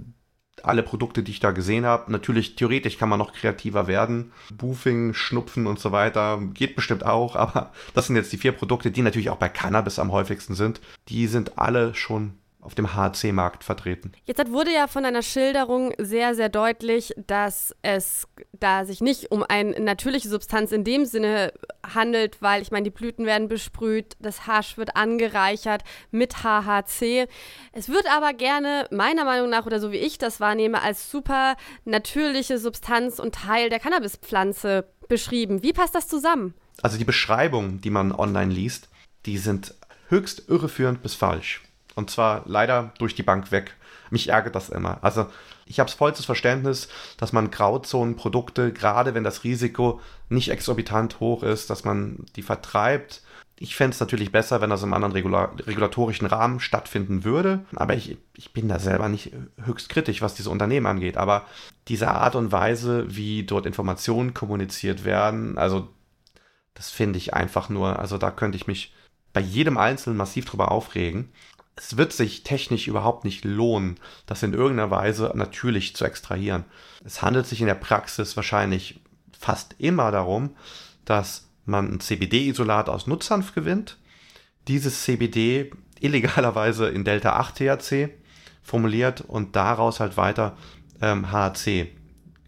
alle 0.63 0.81
Produkte, 0.81 1.21
die 1.21 1.33
ich 1.33 1.39
da 1.39 1.51
gesehen 1.51 1.85
habe. 1.85 2.11
Natürlich, 2.11 2.55
theoretisch 2.55 2.97
kann 2.97 3.09
man 3.09 3.19
noch 3.19 3.31
kreativer 3.31 3.85
werden. 3.85 4.31
Boofing, 4.51 5.13
Schnupfen 5.13 5.67
und 5.67 5.79
so 5.79 5.91
weiter 5.91 6.41
geht 6.55 6.75
bestimmt 6.75 7.05
auch, 7.05 7.35
aber 7.35 7.71
das 7.93 8.07
sind 8.07 8.15
jetzt 8.15 8.33
die 8.33 8.37
vier 8.37 8.53
Produkte, 8.53 8.89
die 8.89 9.03
natürlich 9.03 9.29
auch 9.29 9.37
bei 9.37 9.49
Cannabis 9.49 9.99
am 9.99 10.11
häufigsten 10.11 10.55
sind. 10.55 10.81
Die 11.09 11.27
sind 11.27 11.59
alle 11.59 11.93
schon 11.93 12.38
auf 12.61 12.75
dem 12.75 12.93
HC-Markt 12.93 13.63
vertreten. 13.63 14.11
Jetzt 14.25 14.51
wurde 14.51 14.73
ja 14.73 14.87
von 14.87 15.05
einer 15.05 15.21
Schilderung 15.21 15.93
sehr, 15.97 16.35
sehr 16.35 16.49
deutlich, 16.49 17.13
dass 17.15 17.73
es 17.81 18.27
da 18.51 18.85
sich 18.85 18.99
nicht 18.99 19.31
um 19.31 19.43
eine 19.43 19.79
natürliche 19.79 20.27
Substanz 20.27 20.73
in 20.73 20.83
dem 20.83 21.05
Sinne 21.05 21.53
handelt, 21.83 22.41
weil 22.41 22.61
ich 22.61 22.71
meine, 22.71 22.83
die 22.83 22.89
Blüten 22.89 23.25
werden 23.25 23.47
besprüht, 23.47 24.17
das 24.19 24.45
Hasch 24.45 24.77
wird 24.77 24.97
angereichert 24.97 25.83
mit 26.11 26.43
HHC. 26.43 27.27
Es 27.71 27.87
wird 27.87 28.11
aber 28.11 28.33
gerne, 28.33 28.87
meiner 28.91 29.23
Meinung 29.23 29.49
nach 29.49 29.65
oder 29.65 29.79
so 29.79 29.93
wie 29.93 29.97
ich 29.97 30.17
das 30.17 30.41
wahrnehme, 30.41 30.81
als 30.81 31.09
super 31.09 31.55
natürliche 31.85 32.57
Substanz 32.57 33.19
und 33.19 33.35
Teil 33.35 33.69
der 33.69 33.79
Cannabispflanze 33.79 34.85
beschrieben. 35.07 35.63
Wie 35.63 35.73
passt 35.73 35.95
das 35.95 36.09
zusammen? 36.09 36.53
Also 36.81 36.97
die 36.97 37.05
Beschreibungen, 37.05 37.79
die 37.79 37.89
man 37.89 38.11
online 38.11 38.53
liest, 38.53 38.89
die 39.25 39.37
sind 39.37 39.73
höchst 40.09 40.49
irreführend 40.49 41.01
bis 41.01 41.15
falsch. 41.15 41.61
Und 41.99 42.09
zwar 42.09 42.43
leider 42.45 42.93
durch 42.97 43.13
die 43.13 43.23
Bank 43.23 43.51
weg. 43.51 43.75
Mich 44.09 44.29
ärgert 44.29 44.55
das 44.55 44.69
immer. 44.69 44.99
Also 45.01 45.27
ich 45.65 45.81
habe 45.81 45.91
vollstes 45.91 46.25
Verständnis, 46.25 46.87
dass 47.17 47.33
man 47.33 47.51
Grauzonenprodukte, 47.51 48.71
gerade 48.71 49.13
wenn 49.15 49.25
das 49.25 49.43
Risiko 49.43 49.99
nicht 50.29 50.49
exorbitant 50.49 51.19
hoch 51.19 51.43
ist, 51.43 51.69
dass 51.69 51.83
man 51.83 52.25
die 52.37 52.41
vertreibt. 52.41 53.21
Ich 53.59 53.75
fände 53.75 53.93
es 53.93 53.99
natürlich 53.99 54.31
besser, 54.31 54.61
wenn 54.61 54.69
das 54.69 54.81
im 54.81 54.93
anderen 54.93 55.11
Regula 55.11 55.51
regulatorischen 55.67 56.25
Rahmen 56.25 56.61
stattfinden 56.61 57.25
würde. 57.25 57.65
Aber 57.75 57.95
ich, 57.95 58.17
ich 58.33 58.53
bin 58.53 58.69
da 58.69 58.79
selber 58.79 59.09
nicht 59.09 59.33
höchst 59.65 59.89
kritisch, 59.89 60.21
was 60.21 60.35
diese 60.35 60.49
Unternehmen 60.49 60.85
angeht. 60.85 61.17
Aber 61.17 61.43
diese 61.89 62.07
Art 62.11 62.35
und 62.35 62.53
Weise, 62.53 63.13
wie 63.13 63.43
dort 63.43 63.65
Informationen 63.65 64.33
kommuniziert 64.33 65.03
werden, 65.03 65.57
also 65.57 65.89
das 66.75 66.91
finde 66.91 67.17
ich 67.17 67.33
einfach 67.33 67.67
nur, 67.67 67.99
also 67.99 68.17
da 68.17 68.31
könnte 68.31 68.55
ich 68.55 68.67
mich 68.67 68.93
bei 69.33 69.41
jedem 69.41 69.77
Einzelnen 69.77 70.15
massiv 70.15 70.45
drüber 70.45 70.71
aufregen 70.71 71.29
es 71.79 71.95
wird 71.95 72.11
sich 72.11 72.43
technisch 72.43 72.87
überhaupt 72.87 73.23
nicht 73.23 73.45
lohnen, 73.45 73.95
das 74.25 74.43
in 74.43 74.53
irgendeiner 74.53 74.91
Weise 74.91 75.31
natürlich 75.33 75.95
zu 75.95 76.03
extrahieren. 76.03 76.65
Es 77.05 77.21
handelt 77.21 77.47
sich 77.47 77.61
in 77.61 77.67
der 77.67 77.75
Praxis 77.75 78.35
wahrscheinlich 78.35 78.99
fast 79.37 79.75
immer 79.77 80.11
darum, 80.11 80.51
dass 81.05 81.47
man 81.65 81.93
ein 81.93 81.99
CBD-Isolat 82.01 82.89
aus 82.89 83.07
Nutzhanf 83.07 83.55
gewinnt, 83.55 83.97
dieses 84.67 85.03
CBD 85.03 85.71
illegalerweise 86.01 86.89
in 86.89 87.05
Delta 87.05 87.37
8 87.37 87.55
THC 87.55 88.09
formuliert 88.61 89.21
und 89.21 89.55
daraus 89.55 89.99
halt 89.99 90.17
weiter 90.17 90.57
ähm, 91.01 91.31
HC 91.31 91.87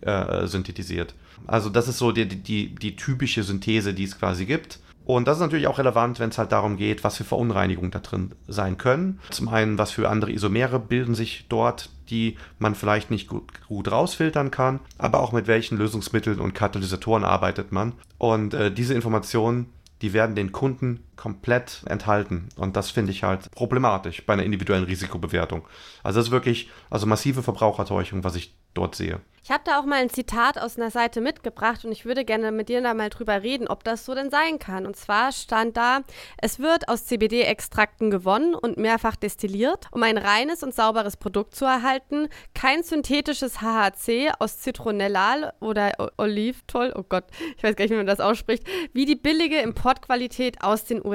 äh, 0.02 0.46
synthetisiert. 0.48 1.16
Also 1.48 1.70
das 1.70 1.88
ist 1.88 1.98
so 1.98 2.12
die, 2.12 2.28
die, 2.28 2.76
die 2.76 2.96
typische 2.96 3.44
Synthese, 3.44 3.94
die 3.94 4.04
es 4.04 4.20
quasi 4.20 4.46
gibt. 4.46 4.80
Und 5.06 5.28
das 5.28 5.38
ist 5.38 5.42
natürlich 5.42 5.68
auch 5.68 5.80
relevant, 5.80 6.20
wenn 6.20 6.30
es 6.30 6.38
halt 6.38 6.52
darum 6.52 6.78
geht, 6.78 7.04
was 7.04 7.18
für 7.18 7.24
Verunreinigungen 7.24 7.92
da 7.92 8.00
drin 8.00 8.34
sein 8.48 8.78
können. 8.78 9.20
Zum 9.30 9.50
einen, 9.50 9.78
was 9.78 9.92
für 9.92 10.10
andere 10.10 10.32
Isomere 10.32 10.80
bilden 10.80 11.16
sich 11.16 11.46
dort, 11.50 11.90
die 12.10 12.38
man 12.60 12.76
vielleicht 12.76 13.10
nicht 13.10 13.28
gut, 13.28 13.50
gut 13.68 13.92
rausfiltern 13.92 14.52
kann, 14.52 14.80
aber 14.98 15.22
auch 15.22 15.32
mit 15.32 15.48
welchen 15.48 15.78
Lösungsmitteln 15.78 16.40
und 16.40 16.54
Katalysatoren 16.54 17.24
arbeitet 17.24 17.72
man. 17.72 17.94
Und 18.18 18.54
äh, 18.54 18.72
diese 18.72 18.94
Informationen, 18.94 19.68
die 20.02 20.14
werden 20.14 20.36
den 20.36 20.52
Kunden 20.52 21.04
komplett 21.22 21.84
enthalten. 21.86 22.50
Und 22.56 22.76
das 22.76 22.90
finde 22.90 23.12
ich 23.12 23.22
halt 23.22 23.52
problematisch 23.52 24.26
bei 24.26 24.34
einer 24.34 24.42
individuellen 24.42 24.86
Risikobewertung. 24.86 25.68
Also 26.02 26.20
das 26.20 26.28
ist 26.28 26.32
wirklich, 26.32 26.72
also 26.90 27.06
massive 27.06 27.44
Verbrauchertäuschung, 27.44 28.24
was 28.24 28.36
ich 28.36 28.56
dort 28.74 28.96
sehe. 28.96 29.22
Ich 29.44 29.50
habe 29.50 29.64
da 29.66 29.80
auch 29.80 29.86
mal 29.86 29.96
ein 29.96 30.12
Zitat 30.12 30.60
aus 30.60 30.78
einer 30.78 30.92
Seite 30.92 31.20
mitgebracht 31.20 31.84
und 31.84 31.92
ich 31.92 32.06
würde 32.06 32.24
gerne 32.24 32.52
mit 32.52 32.70
dir 32.70 32.80
da 32.82 32.94
mal 32.94 33.10
drüber 33.10 33.42
reden, 33.42 33.68
ob 33.68 33.84
das 33.84 34.06
so 34.06 34.14
denn 34.14 34.30
sein 34.30 34.60
kann. 34.60 34.86
Und 34.86 34.96
zwar 34.96 35.32
stand 35.32 35.76
da, 35.76 36.02
es 36.38 36.60
wird 36.60 36.88
aus 36.88 37.06
CBD-Extrakten 37.06 38.12
gewonnen 38.12 38.54
und 38.54 38.78
mehrfach 38.78 39.16
destilliert, 39.16 39.88
um 39.92 40.04
ein 40.04 40.20
reines 40.20 40.62
und 40.62 40.76
sauberes 40.76 41.18
Produkt 41.18 41.56
zu 41.56 41.66
erhalten. 41.66 42.30
Kein 42.54 42.84
synthetisches 42.84 43.62
HHC 43.62 44.32
aus 44.38 44.60
Zitronellal 44.60 45.54
oder 45.60 45.94
Oliventoll, 46.18 46.94
oh 46.96 47.04
Gott, 47.04 47.26
ich 47.58 47.64
weiß 47.64 47.76
gar 47.76 47.86
nicht, 47.86 47.92
wie 47.92 47.98
man 47.98 48.06
das 48.06 48.20
ausspricht, 48.20 48.64
wie 48.94 49.06
die 49.06 49.16
billige 49.16 49.58
Importqualität 49.58 50.62
aus 50.62 50.86
den 50.86 51.04
USA. 51.04 51.11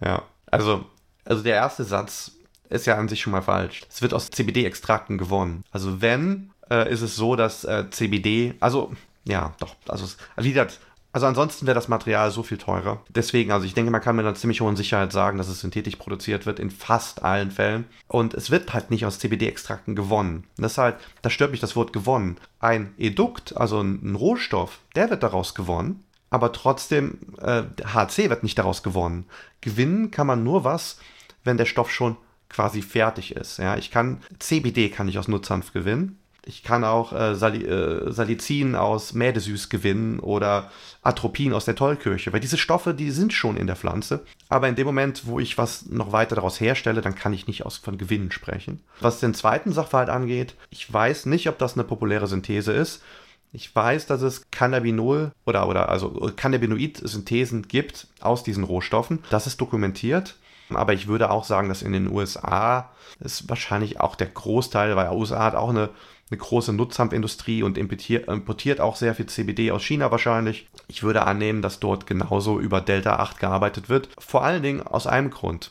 Ja, 0.00 0.22
also, 0.46 0.84
also 1.24 1.42
der 1.42 1.56
erste 1.56 1.84
Satz 1.84 2.32
ist 2.68 2.86
ja 2.86 2.96
an 2.96 3.08
sich 3.08 3.20
schon 3.20 3.32
mal 3.32 3.42
falsch. 3.42 3.82
Es 3.88 4.02
wird 4.02 4.14
aus 4.14 4.30
CBD-Extrakten 4.30 5.18
gewonnen. 5.18 5.64
Also 5.70 6.00
wenn, 6.00 6.50
äh, 6.70 6.90
ist 6.92 7.02
es 7.02 7.16
so, 7.16 7.34
dass 7.36 7.64
äh, 7.64 7.90
CBD, 7.90 8.54
also 8.60 8.92
ja, 9.24 9.54
doch, 9.58 9.74
also 9.88 10.04
es 10.04 10.16
erwidert 10.36 10.78
also 11.10 11.26
ansonsten 11.26 11.66
wäre 11.66 11.74
das 11.74 11.88
Material 11.88 12.30
so 12.30 12.42
viel 12.42 12.58
teurer. 12.58 13.02
Deswegen, 13.08 13.50
also 13.50 13.64
ich 13.64 13.74
denke, 13.74 13.90
man 13.90 14.02
kann 14.02 14.14
mit 14.14 14.26
einer 14.26 14.34
ziemlich 14.34 14.60
hohen 14.60 14.76
Sicherheit 14.76 15.10
sagen, 15.10 15.38
dass 15.38 15.48
es 15.48 15.60
synthetisch 15.60 15.96
produziert 15.96 16.44
wird 16.44 16.60
in 16.60 16.70
fast 16.70 17.22
allen 17.22 17.50
Fällen. 17.50 17.86
Und 18.08 18.34
es 18.34 18.50
wird 18.50 18.74
halt 18.74 18.90
nicht 18.90 19.06
aus 19.06 19.18
CBD-Extrakten 19.18 19.96
gewonnen. 19.96 20.44
Das 20.58 20.72
ist 20.72 20.78
halt, 20.78 20.96
da 21.22 21.30
stört 21.30 21.50
mich 21.50 21.60
das 21.60 21.76
Wort 21.76 21.92
gewonnen. 21.92 22.36
Ein 22.60 22.94
Edukt, 22.98 23.56
also 23.56 23.80
ein 23.80 24.14
Rohstoff, 24.14 24.80
der 24.94 25.08
wird 25.08 25.22
daraus 25.22 25.54
gewonnen. 25.54 26.04
Aber 26.30 26.52
trotzdem, 26.52 27.18
äh, 27.40 27.62
HC 27.84 28.30
wird 28.30 28.42
nicht 28.42 28.58
daraus 28.58 28.82
gewonnen. 28.82 29.26
Gewinnen 29.60 30.10
kann 30.10 30.26
man 30.26 30.44
nur 30.44 30.64
was, 30.64 30.98
wenn 31.44 31.56
der 31.56 31.66
Stoff 31.66 31.90
schon 31.90 32.16
quasi 32.48 32.82
fertig 32.82 33.36
ist. 33.36 33.58
Ja, 33.58 33.76
ich 33.76 33.90
kann 33.90 34.20
CBD 34.38 34.88
kann 34.88 35.08
ich 35.08 35.18
aus 35.18 35.28
Nutzhanf 35.28 35.72
gewinnen. 35.72 36.18
Ich 36.48 36.62
kann 36.62 36.82
auch 36.82 37.12
äh, 37.12 37.34
Sali 37.34 37.62
äh, 37.62 38.10
Salicin 38.10 38.74
aus 38.74 39.12
Mädesüß 39.12 39.68
gewinnen 39.68 40.18
oder 40.18 40.70
Atropin 41.02 41.52
aus 41.52 41.66
der 41.66 41.74
Tollkirche, 41.74 42.32
weil 42.32 42.40
diese 42.40 42.56
Stoffe, 42.56 42.94
die 42.94 43.10
sind 43.10 43.34
schon 43.34 43.58
in 43.58 43.66
der 43.66 43.76
Pflanze. 43.76 44.24
Aber 44.48 44.66
in 44.66 44.74
dem 44.74 44.86
Moment, 44.86 45.26
wo 45.26 45.38
ich 45.40 45.58
was 45.58 45.86
noch 45.86 46.12
weiter 46.12 46.36
daraus 46.36 46.58
herstelle, 46.58 47.02
dann 47.02 47.14
kann 47.14 47.34
ich 47.34 47.46
nicht 47.46 47.66
aus, 47.66 47.76
von 47.76 47.98
Gewinnen 47.98 48.30
sprechen. 48.32 48.80
Was 49.00 49.20
den 49.20 49.34
zweiten 49.34 49.72
Sachverhalt 49.72 50.08
angeht, 50.08 50.54
ich 50.70 50.90
weiß 50.90 51.26
nicht, 51.26 51.50
ob 51.50 51.58
das 51.58 51.74
eine 51.74 51.84
populäre 51.84 52.26
Synthese 52.26 52.72
ist. 52.72 53.02
Ich 53.52 53.74
weiß, 53.74 54.06
dass 54.06 54.22
es 54.22 54.50
Cannabinol 54.50 55.32
oder, 55.46 55.68
oder 55.68 55.88
also 55.88 56.10
Cannabinoid-Synthesen 56.36 57.68
gibt 57.68 58.08
aus 58.20 58.42
diesen 58.42 58.64
Rohstoffen. 58.64 59.24
Das 59.30 59.46
ist 59.46 59.60
dokumentiert. 59.60 60.36
Aber 60.70 60.92
ich 60.92 61.06
würde 61.06 61.30
auch 61.30 61.44
sagen, 61.44 61.68
dass 61.70 61.80
in 61.80 61.92
den 61.92 62.12
USA 62.12 62.90
ist 63.20 63.48
wahrscheinlich 63.48 64.00
auch 64.00 64.16
der 64.16 64.26
Großteil, 64.26 64.96
weil 64.96 65.10
USA 65.10 65.44
hat 65.44 65.54
auch 65.54 65.70
eine 65.70 65.88
eine 66.30 66.38
große 66.38 66.72
Nutzhanfindustrie 66.72 67.62
und 67.62 67.78
importiert 67.78 68.80
auch 68.80 68.96
sehr 68.96 69.14
viel 69.14 69.26
CBD 69.26 69.70
aus 69.70 69.84
China 69.84 70.10
wahrscheinlich. 70.10 70.68
Ich 70.86 71.02
würde 71.02 71.26
annehmen, 71.26 71.62
dass 71.62 71.80
dort 71.80 72.06
genauso 72.06 72.60
über 72.60 72.80
Delta 72.80 73.16
8 73.16 73.38
gearbeitet 73.38 73.88
wird. 73.88 74.08
Vor 74.18 74.44
allen 74.44 74.62
Dingen 74.62 74.82
aus 74.82 75.06
einem 75.06 75.30
Grund, 75.30 75.70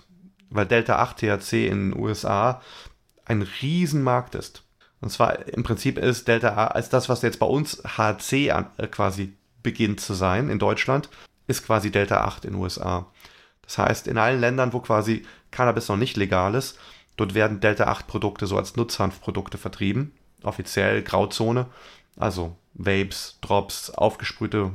weil 0.50 0.66
Delta 0.66 0.98
8 0.98 1.18
THC 1.18 1.68
in 1.68 1.92
den 1.92 2.00
USA 2.00 2.62
ein 3.26 3.48
Riesenmarkt 3.62 4.36
ist. 4.36 4.64
Und 5.02 5.10
zwar 5.12 5.48
im 5.48 5.64
Prinzip 5.64 5.98
ist 5.98 6.28
Delta 6.28 6.56
8 6.56 6.76
als 6.76 6.90
das, 6.90 7.10
was 7.10 7.22
jetzt 7.22 7.40
bei 7.40 7.46
uns 7.46 7.84
HC 7.86 8.52
an, 8.52 8.68
äh, 8.78 8.88
quasi 8.88 9.34
beginnt 9.64 10.00
zu 10.00 10.14
sein 10.14 10.50
in 10.50 10.60
Deutschland, 10.60 11.10
ist 11.48 11.66
quasi 11.66 11.92
Delta 11.92 12.22
8 12.22 12.46
in 12.46 12.54
den 12.54 12.62
USA. 12.62 13.08
Das 13.62 13.78
heißt, 13.78 14.08
in 14.08 14.18
allen 14.18 14.40
Ländern, 14.40 14.74
wo 14.74 14.80
quasi 14.80 15.26
Cannabis 15.52 15.90
noch 15.90 15.98
nicht 15.98 16.18
legal 16.18 16.56
ist, 16.56 16.80
dort 17.16 17.34
werden 17.34 17.60
Delta 17.60 17.86
8 17.86 18.08
Produkte 18.08 18.48
so 18.48 18.58
als 18.58 18.76
Nutzhanfprodukte 18.76 19.58
vertrieben 19.58 20.14
offiziell 20.44 21.02
Grauzone, 21.04 21.68
also 22.16 22.56
Vapes, 22.74 23.38
Drops, 23.42 23.90
aufgesprühte 23.92 24.72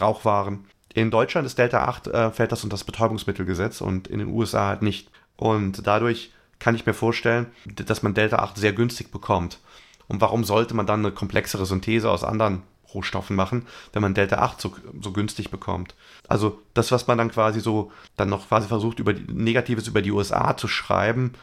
Rauchwaren. 0.00 0.66
In 0.92 1.10
Deutschland 1.10 1.46
ist 1.46 1.58
Delta 1.58 1.84
8, 1.84 2.06
äh, 2.08 2.30
fällt 2.30 2.52
das 2.52 2.64
unter 2.64 2.74
das 2.74 2.84
Betäubungsmittelgesetz 2.84 3.80
und 3.80 4.08
in 4.08 4.18
den 4.18 4.28
USA 4.28 4.68
halt 4.68 4.82
nicht. 4.82 5.10
Und 5.36 5.86
dadurch 5.86 6.32
kann 6.64 6.74
ich 6.74 6.86
mir 6.86 6.94
vorstellen, 6.94 7.46
dass 7.66 8.02
man 8.02 8.14
Delta 8.14 8.38
8 8.38 8.56
sehr 8.56 8.72
günstig 8.72 9.10
bekommt. 9.12 9.60
Und 10.08 10.20
warum 10.20 10.44
sollte 10.44 10.74
man 10.74 10.86
dann 10.86 11.00
eine 11.00 11.12
komplexere 11.12 11.66
Synthese 11.66 12.10
aus 12.10 12.24
anderen 12.24 12.62
Rohstoffen 12.92 13.36
machen, 13.36 13.66
wenn 13.92 14.02
man 14.02 14.14
Delta 14.14 14.38
8 14.38 14.60
so, 14.60 14.74
so 15.00 15.12
günstig 15.12 15.50
bekommt? 15.50 15.94
Also 16.26 16.58
das, 16.72 16.90
was 16.90 17.06
man 17.06 17.18
dann 17.18 17.30
quasi 17.30 17.60
so, 17.60 17.92
dann 18.16 18.30
noch 18.30 18.48
quasi 18.48 18.66
versucht, 18.66 18.98
über 18.98 19.12
die, 19.12 19.30
Negatives 19.30 19.86
über 19.88 20.02
die 20.02 20.10
USA 20.10 20.56
zu 20.56 20.66
schreiben, 20.66 21.34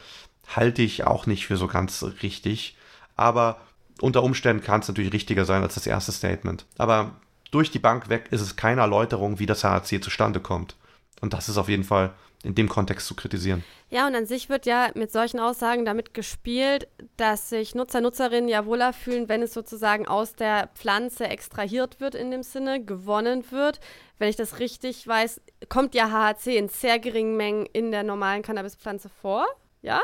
halte 0.48 0.82
ich 0.82 1.06
auch 1.06 1.28
nicht 1.28 1.46
für 1.46 1.56
so 1.56 1.68
ganz 1.68 2.04
richtig 2.24 2.76
aber 3.22 3.62
unter 4.02 4.24
Umständen 4.24 4.64
kann 4.64 4.82
es 4.82 4.88
natürlich 4.88 5.14
richtiger 5.14 5.46
sein 5.46 5.62
als 5.62 5.76
das 5.76 5.86
erste 5.86 6.12
Statement. 6.12 6.66
Aber 6.80 7.12
durch 7.52 7.70
die 7.70 7.80
Bank 7.80 8.10
weg 8.10 8.30
ist 8.32 8.42
es 8.42 8.56
keine 8.56 8.82
Erläuterung, 8.82 9.38
wie 9.38 9.46
das 9.46 9.64
HAC 9.64 10.04
zustande 10.04 10.40
kommt. 10.40 10.76
Und 11.20 11.34
das 11.34 11.50
ist 11.50 11.58
auf 11.58 11.70
jeden 11.70 11.84
Fall 11.84 12.14
in 12.44 12.56
dem 12.56 12.70
Kontext 12.70 13.08
zu 13.08 13.16
kritisieren. 13.16 13.64
Ja, 13.90 14.08
und 14.08 14.16
an 14.16 14.26
sich 14.26 14.50
wird 14.50 14.66
ja 14.66 14.90
mit 14.96 15.12
solchen 15.12 15.40
Aussagen 15.40 15.86
damit 15.86 16.14
gespielt, 16.14 16.88
dass 17.18 17.50
sich 17.50 17.76
Nutzer, 17.76 18.02
Nutzerinnen 18.02 18.50
ja 18.50 18.66
wohler 18.66 18.94
fühlen, 18.94 19.30
wenn 19.30 19.42
es 19.42 19.54
sozusagen 19.54 20.08
aus 20.08 20.34
der 20.34 20.70
Pflanze 20.76 21.28
extrahiert 21.28 22.00
wird 22.00 22.16
in 22.16 22.32
dem 22.32 22.44
Sinne, 22.44 22.84
gewonnen 22.84 23.46
wird. 23.52 23.80
Wenn 24.18 24.30
ich 24.30 24.36
das 24.36 24.60
richtig 24.60 25.08
weiß, 25.08 25.42
kommt 25.70 25.94
ja 25.94 26.10
HAC 26.10 26.48
in 26.48 26.70
sehr 26.70 27.00
geringen 27.00 27.38
Mengen 27.38 27.66
in 27.68 27.92
der 27.92 28.04
normalen 28.04 28.42
Cannabispflanze 28.42 29.10
vor. 29.10 29.46
Ja? 29.82 30.02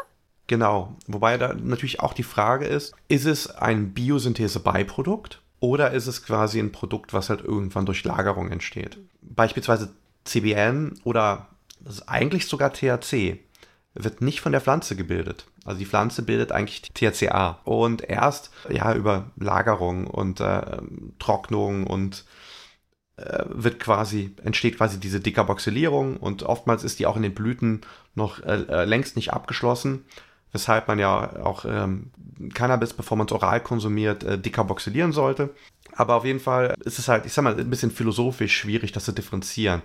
Genau, 0.48 0.96
wobei 1.08 1.38
da 1.38 1.54
natürlich 1.54 2.00
auch 2.00 2.14
die 2.14 2.24
Frage 2.24 2.66
ist, 2.66 2.94
ist 3.08 3.26
es 3.26 3.50
ein 3.50 3.94
Biosynthese-Beiprodukt 3.94 5.42
oder 5.60 5.92
ist 5.92 6.08
es 6.08 6.24
quasi 6.24 6.60
ein 6.60 6.72
Produkt, 6.72 7.14
was 7.14 7.30
halt 7.30 7.42
irgendwann 7.42 7.86
durch 7.86 8.04
Lagerung 8.04 8.52
entsteht? 8.52 8.98
Beispielsweise 9.22 9.94
CBN 10.24 11.00
oder 11.04 11.48
eigentlich 12.08 12.48
sogar 12.48 12.74
THC 12.74 13.40
wird 13.94 14.22
nicht 14.22 14.42
von 14.42 14.52
der 14.52 14.62
Pflanze 14.62 14.96
gebildet. 14.96 15.46
Also 15.66 15.80
die 15.80 15.86
Pflanze 15.86 16.22
bildet 16.22 16.52
eigentlich 16.52 16.82
THCA 16.82 17.60
und 17.64 18.08
erst 18.08 18.52
ja 18.70 18.94
über 18.94 19.32
Lagerung 19.38 20.08
und 20.08 20.40
äh, 20.40 20.78
Trocknung 21.20 21.88
und 21.88 22.26
äh, 23.18 23.44
wird 23.48 23.80
quasi 23.80 24.36
entsteht 24.44 24.78
quasi 24.78 25.00
diese 25.00 25.20
Dekarboxylierung 25.20 26.18
und 26.18 26.44
oftmals 26.44 26.84
ist 26.84 27.00
die 27.00 27.08
auch 27.08 27.16
in 27.16 27.24
den 27.24 27.34
Blüten 27.34 27.82
noch 28.14 28.44
äh, 28.44 28.66
äh 28.70 28.86
längst 28.86 29.16
nicht 29.16 29.34
abgeschlossen 29.34 30.06
weshalb 30.52 30.88
man 30.88 31.00
ja 31.00 31.44
auch 31.44 31.66
ähm, 31.66 32.12
Cannabis, 32.54 32.94
bevor 32.94 33.18
man 33.18 33.28
es 33.28 33.34
oral 33.34 33.62
konsumiert, 33.62 34.24
äh, 34.24 34.40
dekarboxylieren 34.40 35.12
sollte. 35.12 35.54
Aber 35.94 36.16
auf 36.16 36.26
jeden 36.26 36.40
Fall 36.40 36.76
ist 36.84 37.00
es 37.00 37.08
halt, 37.08 37.26
ich 37.26 37.34
sag 37.34 37.44
mal, 37.44 37.60
ein 37.60 37.70
bisschen 37.70 37.92
philosophisch 37.92 38.56
schwierig, 38.56 38.92
das 38.92 39.06
zu 39.06 39.12
differenzieren. 39.12 39.82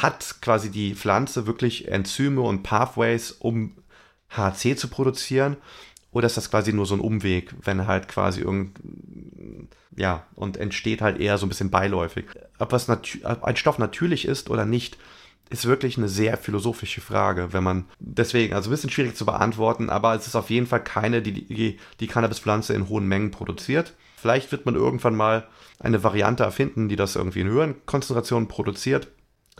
Hat 0.00 0.36
quasi 0.40 0.70
die 0.70 0.94
Pflanze 0.94 1.46
wirklich 1.46 1.88
Enzyme 1.88 2.40
und 2.40 2.62
Pathways, 2.62 3.32
um 3.32 3.76
HC 4.30 4.76
zu 4.76 4.88
produzieren? 4.88 5.56
Oder 6.12 6.26
ist 6.26 6.36
das 6.36 6.50
quasi 6.50 6.72
nur 6.72 6.86
so 6.86 6.94
ein 6.94 7.00
Umweg, 7.00 7.54
wenn 7.62 7.86
halt 7.86 8.08
quasi 8.08 8.40
irgend, 8.40 8.78
ja, 9.96 10.26
und 10.34 10.56
entsteht 10.56 11.02
halt 11.02 11.18
eher 11.18 11.38
so 11.38 11.46
ein 11.46 11.48
bisschen 11.48 11.70
beiläufig. 11.70 12.26
Ob 12.58 12.72
was 12.72 12.88
ob 12.88 13.44
ein 13.44 13.56
Stoff 13.56 13.78
natürlich 13.78 14.26
ist 14.26 14.50
oder 14.50 14.64
nicht, 14.64 14.98
ist 15.50 15.66
wirklich 15.66 15.98
eine 15.98 16.08
sehr 16.08 16.38
philosophische 16.38 17.02
Frage, 17.02 17.52
wenn 17.52 17.62
man 17.62 17.84
deswegen, 17.98 18.54
also 18.54 18.70
ein 18.70 18.72
bisschen 18.72 18.90
schwierig 18.90 19.14
zu 19.16 19.26
beantworten, 19.26 19.90
aber 19.90 20.14
es 20.14 20.26
ist 20.26 20.36
auf 20.36 20.48
jeden 20.48 20.66
Fall 20.66 20.82
keine, 20.82 21.20
die 21.20 21.32
die, 21.32 21.78
die 22.00 22.06
Cannabispflanze 22.06 22.72
in 22.72 22.88
hohen 22.88 23.06
Mengen 23.06 23.30
produziert. 23.30 23.94
Vielleicht 24.16 24.52
wird 24.52 24.64
man 24.64 24.74
irgendwann 24.74 25.14
mal 25.14 25.46
eine 25.78 26.02
Variante 26.02 26.44
erfinden, 26.44 26.88
die 26.88 26.96
das 26.96 27.16
irgendwie 27.16 27.40
in 27.40 27.48
höheren 27.48 27.74
Konzentrationen 27.84 28.48
produziert. 28.48 29.08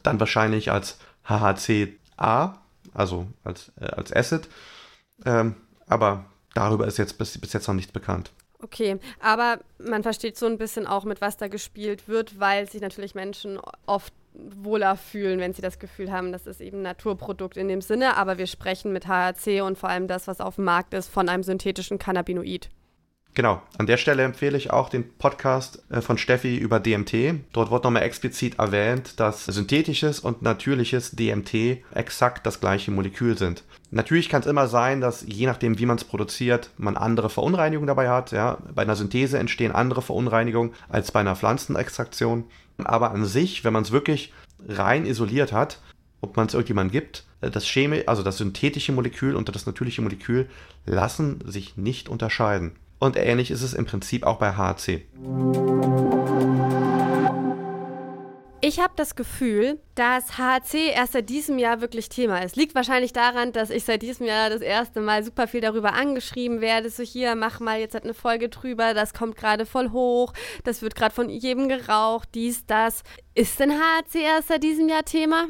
Dann 0.03 0.21
wahrscheinlich 0.21 0.71
als 0.71 0.99
HHCA, 1.25 2.59
also 2.95 3.27
als, 3.45 3.73
äh, 3.81 3.87
als 3.87 4.13
Acid. 4.13 4.49
Ähm, 5.25 5.57
aber 5.87 6.25
darüber 6.55 6.87
ist 6.87 6.99
jetzt 6.99 7.19
bis, 7.19 7.39
bis 7.39 7.53
jetzt 7.53 7.69
noch 7.69 7.75
nichts 7.75 7.93
bekannt. 7.93 8.31
Okay, 8.61 8.99
aber 9.19 9.59
man 9.79 10.05
versteht 10.05 10.39
so 10.39 10.47
ein 10.47 10.57
bisschen 10.57 10.87
auch, 10.87 11.05
mit 11.05 11.21
was 11.21 11.37
da 11.37 11.49
gespielt 11.49 12.07
wird, 12.07 12.39
weil 12.39 12.71
sich 12.71 12.81
natürlich 12.81 13.15
Menschen 13.17 13.59
oft 13.87 14.15
wohler 14.35 14.97
fühlen, 14.97 15.41
wenn 15.41 15.53
sie 15.53 15.63
das 15.63 15.79
Gefühl 15.79 16.13
haben, 16.13 16.33
das 16.33 16.47
ist 16.47 16.61
eben 16.61 16.79
ein 16.79 16.83
Naturprodukt 16.83 17.57
in 17.57 17.69
dem 17.69 17.81
Sinne. 17.81 18.17
Aber 18.17 18.39
wir 18.39 18.47
sprechen 18.47 18.93
mit 18.93 19.09
HAC 19.09 19.63
und 19.63 19.79
vor 19.79 19.89
allem 19.89 20.07
das, 20.07 20.27
was 20.29 20.41
auf 20.41 20.57
dem 20.57 20.65
Markt 20.65 20.95
ist, 20.95 21.09
von 21.09 21.29
einem 21.29 21.43
synthetischen 21.43 21.99
Cannabinoid. 21.99 22.71
Genau, 23.35 23.63
an 23.79 23.87
der 23.87 23.97
Stelle 23.97 24.25
empfehle 24.25 24.59
ich 24.59 24.73
auch 24.73 24.91
den 24.91 25.11
Podcast 25.17 25.83
äh, 25.91 26.03
von 26.03 26.19
Steffi 26.19 26.59
über 26.59 26.81
DMT. 26.81 27.37
Dort 27.55 27.71
wird 27.71 27.85
nochmal 27.85 28.03
explizit 28.03 28.59
erwähnt, 28.59 29.19
dass 29.21 29.47
synthetisches 29.47 30.21
und 30.21 30.43
natürliches 30.43 31.13
DMT 31.13 31.83
exakt 31.95 32.45
das 32.45 32.61
gleiche 32.61 32.91
Molekül 32.91 33.39
sind. 33.39 33.65
Natürlich 33.91 34.29
kann 34.29 34.43
es 34.43 34.47
immer 34.47 34.69
sein, 34.69 35.01
dass 35.01 35.25
je 35.27 35.47
nachdem, 35.47 35.79
wie 35.79 35.87
man 35.87 35.97
es 35.97 36.05
produziert, 36.05 36.71
man 36.77 36.99
andere 36.99 37.31
Verunreinigungen 37.31 37.87
dabei 37.87 38.11
hat. 38.11 38.33
Ja? 38.33 38.59
Bei 38.75 38.83
einer 38.83 38.97
Synthese 38.97 39.39
entstehen 39.39 39.73
andere 39.73 40.03
Verunreinigungen 40.03 40.75
als 40.91 41.11
bei 41.11 41.21
einer 41.21 41.37
Pflanzenextraktion. 41.37 42.45
Aber 42.85 43.13
an 43.13 43.25
sich, 43.25 43.65
wenn 43.65 43.73
man 43.73 43.83
es 43.83 43.93
wirklich 43.93 44.35
rein 44.69 45.07
isoliert 45.07 45.53
hat, 45.53 45.81
ob 46.21 46.37
man 46.37 46.49
es 46.49 46.55
irgendjemandem 46.55 46.93
gibt, 46.93 47.25
äh, 47.41 47.51
das 47.51 47.67
Chemie, 47.67 48.07
also 48.07 48.23
das 48.23 48.37
synthetische 48.37 48.93
Molekül 48.93 49.37
und 49.37 49.49
das 49.55 49.65
natürliche 49.65 50.03
Molekül 50.03 50.51
lassen 50.85 51.41
sich 51.47 51.79
nicht 51.79 52.11
unterscheiden. 52.11 52.73
Und 53.03 53.17
ähnlich 53.17 53.51
ist 53.51 53.63
es 53.63 53.75
im 53.75 53.85
Prinzip 53.85 54.23
auch 54.23 54.37
bei 54.37 54.53
HC. 54.53 55.05
Ich 58.61 58.79
habe 58.79 58.93
das 58.95 59.17
Gefühl, 59.17 59.81
dass 59.97 60.39
HC 60.39 60.93
erst 60.95 61.15
seit 61.15 61.29
diesem 61.29 61.59
Jahr 61.59 61.81
wirklich 61.81 62.11
Thema 62.11 62.45
ist. 62.45 62.55
Liegt 62.55 62.77
wahrscheinlich 62.77 63.13
daran, 63.13 63.51
dass 63.51 63.71
ich 63.71 63.83
seit 63.83 64.03
diesem 64.03 64.25
Jahr 64.27 64.51
das 64.51 64.61
erste 64.61 65.01
Mal 65.01 65.25
super 65.25 65.49
viel 65.49 65.61
darüber 65.61 65.95
angeschrieben 65.95 66.61
werde. 66.61 66.91
So 66.91 67.03
hier, 67.03 67.35
mach 67.35 67.59
mal 67.59 67.81
jetzt 67.81 67.95
halt 67.95 68.05
eine 68.05 68.15
Folge 68.15 68.49
drüber, 68.49 68.95
das 68.95 69.15
kommt 69.15 69.35
gerade 69.35 69.67
voll 69.67 69.91
hoch, 69.91 70.33
das 70.63 70.81
wird 70.81 70.95
gerade 70.95 71.13
von 71.13 71.29
jedem 71.29 71.69
geraucht, 71.69 72.29
dies, 72.37 72.67
das. 72.67 73.03
Ist 73.35 73.59
denn 73.59 73.73
HC 73.73 74.23
erst 74.23 74.47
seit 74.47 74.63
diesem 74.63 74.89
Jahr 74.89 75.05
Thema? 75.05 75.49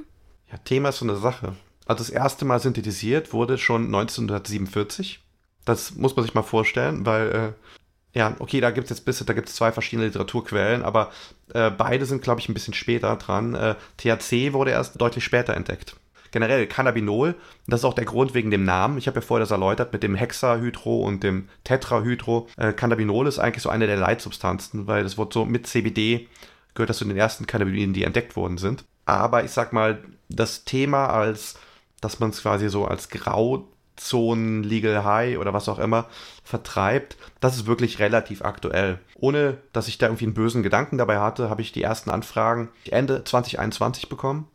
Ja, 0.50 0.56
Thema 0.56 0.88
ist 0.88 1.00
so 1.00 1.04
eine 1.04 1.16
Sache. 1.16 1.54
Also 1.84 2.02
das 2.02 2.08
erste 2.08 2.46
Mal 2.46 2.60
synthetisiert 2.60 3.34
wurde 3.34 3.58
schon 3.58 3.84
1947. 3.84 5.22
Das 5.64 5.94
muss 5.94 6.16
man 6.16 6.24
sich 6.24 6.34
mal 6.34 6.42
vorstellen, 6.42 7.06
weil 7.06 7.30
äh, 7.30 8.18
ja, 8.18 8.36
okay, 8.40 8.60
da 8.60 8.70
gibt 8.70 8.84
es 8.84 8.90
jetzt 8.90 9.04
bisschen, 9.04 9.26
da 9.26 9.32
gibt 9.32 9.48
es 9.48 9.54
zwei 9.54 9.72
verschiedene 9.72 10.06
Literaturquellen, 10.06 10.82
aber 10.82 11.10
äh, 11.54 11.70
beide 11.70 12.04
sind, 12.04 12.22
glaube 12.22 12.40
ich, 12.40 12.48
ein 12.48 12.54
bisschen 12.54 12.74
später 12.74 13.16
dran. 13.16 13.54
Äh, 13.54 13.74
THC 13.96 14.52
wurde 14.52 14.72
erst 14.72 15.00
deutlich 15.00 15.24
später 15.24 15.54
entdeckt. 15.54 15.96
Generell 16.30 16.66
Cannabinol, 16.66 17.34
das 17.66 17.80
ist 17.80 17.84
auch 17.84 17.94
der 17.94 18.06
Grund 18.06 18.32
wegen 18.32 18.50
dem 18.50 18.64
Namen. 18.64 18.96
Ich 18.96 19.06
habe 19.06 19.20
ja 19.20 19.26
vorher 19.26 19.42
das 19.42 19.50
erläutert 19.50 19.92
mit 19.92 20.02
dem 20.02 20.14
Hexahydro 20.14 21.02
und 21.02 21.22
dem 21.22 21.48
Tetrahydro. 21.64 22.48
Äh, 22.56 22.72
Cannabinol 22.72 23.26
ist 23.26 23.38
eigentlich 23.38 23.62
so 23.62 23.68
eine 23.68 23.86
der 23.86 23.98
Leitsubstanzen, 23.98 24.86
weil 24.86 25.02
das 25.02 25.18
wird 25.18 25.32
so 25.32 25.44
mit 25.44 25.66
CBD 25.66 26.28
gehört 26.74 26.90
das 26.90 26.98
zu 26.98 27.04
den 27.04 27.16
ersten 27.16 27.46
Cannabinoiden, 27.46 27.94
die 27.94 28.04
entdeckt 28.04 28.36
worden 28.36 28.58
sind. 28.58 28.84
Aber 29.04 29.44
ich 29.44 29.50
sag 29.50 29.72
mal, 29.72 30.02
das 30.28 30.64
Thema 30.64 31.08
als, 31.08 31.58
dass 32.00 32.20
man 32.20 32.30
es 32.30 32.42
quasi 32.42 32.68
so 32.68 32.86
als 32.86 33.08
Grau 33.08 33.68
Zonen, 34.04 34.62
Legal 34.62 35.04
High 35.04 35.38
oder 35.38 35.52
was 35.52 35.68
auch 35.68 35.78
immer 35.78 36.08
vertreibt, 36.44 37.16
das 37.40 37.56
ist 37.56 37.66
wirklich 37.66 37.98
relativ 37.98 38.42
aktuell. 38.42 38.98
Ohne 39.14 39.58
dass 39.72 39.88
ich 39.88 39.98
da 39.98 40.06
irgendwie 40.06 40.26
einen 40.26 40.34
bösen 40.34 40.62
Gedanken 40.62 40.98
dabei 40.98 41.18
hatte, 41.18 41.50
habe 41.50 41.62
ich 41.62 41.72
die 41.72 41.82
ersten 41.82 42.10
Anfragen 42.10 42.68
Ende 42.90 43.24
2021 43.24 44.08
bekommen. 44.08 44.48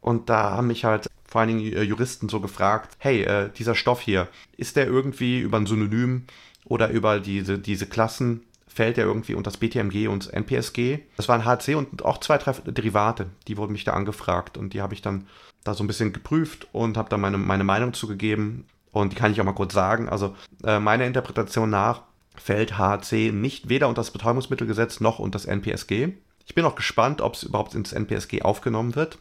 Und 0.00 0.30
da 0.30 0.50
haben 0.52 0.68
mich 0.68 0.84
halt 0.84 1.08
vor 1.26 1.40
allen 1.40 1.48
Dingen 1.48 1.72
äh, 1.72 1.82
Juristen 1.82 2.28
so 2.28 2.40
gefragt, 2.40 2.96
hey, 2.98 3.22
äh, 3.22 3.50
dieser 3.50 3.74
Stoff 3.74 4.00
hier, 4.00 4.28
ist 4.56 4.76
der 4.76 4.86
irgendwie 4.86 5.40
über 5.40 5.58
ein 5.58 5.66
Synonym 5.66 6.24
oder 6.64 6.90
über 6.90 7.20
diese, 7.20 7.58
diese 7.58 7.86
Klassen, 7.86 8.44
fällt 8.66 8.96
der 8.96 9.04
irgendwie 9.04 9.34
unter 9.34 9.50
das 9.50 9.58
BTMG 9.58 10.08
und 10.08 10.32
NPSG? 10.32 11.00
Das 11.16 11.28
waren 11.28 11.44
HC 11.44 11.74
und 11.74 12.04
auch 12.04 12.18
zwei, 12.18 12.38
drei 12.38 12.52
Derivate, 12.52 13.26
die 13.48 13.56
wurden 13.56 13.72
mich 13.72 13.84
da 13.84 13.92
angefragt 13.92 14.56
und 14.58 14.74
die 14.74 14.82
habe 14.82 14.94
ich 14.94 15.02
dann 15.02 15.26
da 15.64 15.74
so 15.74 15.84
ein 15.84 15.86
bisschen 15.86 16.12
geprüft 16.12 16.68
und 16.72 16.96
habe 16.96 17.08
da 17.08 17.16
meine, 17.16 17.38
meine 17.38 17.64
Meinung 17.64 17.92
zugegeben. 17.92 18.66
Und 18.92 19.12
die 19.12 19.16
kann 19.16 19.32
ich 19.32 19.40
auch 19.40 19.44
mal 19.44 19.52
kurz 19.52 19.72
sagen. 19.72 20.08
Also 20.08 20.34
äh, 20.64 20.78
meiner 20.78 21.06
Interpretation 21.06 21.70
nach 21.70 22.02
fällt 22.36 22.78
HC 22.78 23.32
nicht 23.32 23.68
weder 23.68 23.88
unter 23.88 24.00
das 24.00 24.10
Betäubungsmittelgesetz 24.10 25.00
noch 25.00 25.18
unter 25.18 25.38
das 25.38 25.46
NPSG. 25.46 26.12
Ich 26.46 26.54
bin 26.54 26.64
auch 26.64 26.74
gespannt, 26.74 27.20
ob 27.20 27.34
es 27.34 27.42
überhaupt 27.42 27.74
ins 27.74 27.92
NPSG 27.92 28.42
aufgenommen 28.42 28.96
wird, 28.96 29.18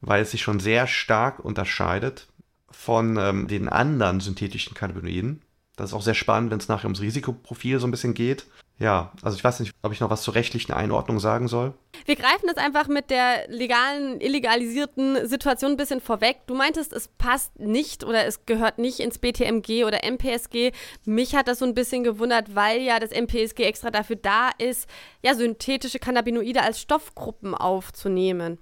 weil 0.00 0.22
es 0.22 0.30
sich 0.30 0.42
schon 0.42 0.60
sehr 0.60 0.86
stark 0.86 1.40
unterscheidet 1.40 2.28
von 2.70 3.16
ähm, 3.16 3.48
den 3.48 3.68
anderen 3.68 4.20
synthetischen 4.20 4.74
Cannabinoiden. 4.74 5.42
Das 5.76 5.90
ist 5.90 5.94
auch 5.94 6.02
sehr 6.02 6.14
spannend, 6.14 6.50
wenn 6.50 6.58
es 6.58 6.68
nachher 6.68 6.86
ums 6.86 7.00
Risikoprofil 7.00 7.80
so 7.80 7.86
ein 7.86 7.90
bisschen 7.90 8.14
geht. 8.14 8.46
Ja, 8.80 9.10
also 9.22 9.36
ich 9.36 9.42
weiß 9.42 9.58
nicht, 9.58 9.74
ob 9.82 9.92
ich 9.92 9.98
noch 9.98 10.10
was 10.10 10.22
zur 10.22 10.36
rechtlichen 10.36 10.72
Einordnung 10.72 11.18
sagen 11.18 11.48
soll. 11.48 11.74
Wir 12.04 12.14
greifen 12.14 12.46
das 12.46 12.58
einfach 12.58 12.86
mit 12.86 13.10
der 13.10 13.48
legalen, 13.48 14.20
illegalisierten 14.20 15.26
Situation 15.26 15.72
ein 15.72 15.76
bisschen 15.76 16.00
vorweg. 16.00 16.42
Du 16.46 16.54
meintest, 16.54 16.92
es 16.92 17.08
passt 17.08 17.58
nicht 17.58 18.04
oder 18.04 18.24
es 18.24 18.46
gehört 18.46 18.78
nicht 18.78 19.00
ins 19.00 19.18
BTMG 19.18 19.84
oder 19.84 20.04
MPSG. 20.04 20.70
Mich 21.04 21.34
hat 21.34 21.48
das 21.48 21.58
so 21.58 21.64
ein 21.64 21.74
bisschen 21.74 22.04
gewundert, 22.04 22.54
weil 22.54 22.80
ja 22.80 23.00
das 23.00 23.10
MPSG 23.10 23.64
extra 23.64 23.90
dafür 23.90 24.16
da 24.16 24.50
ist, 24.58 24.88
ja, 25.24 25.34
synthetische 25.34 25.98
Cannabinoide 25.98 26.62
als 26.62 26.80
Stoffgruppen 26.80 27.56
aufzunehmen. 27.56 28.58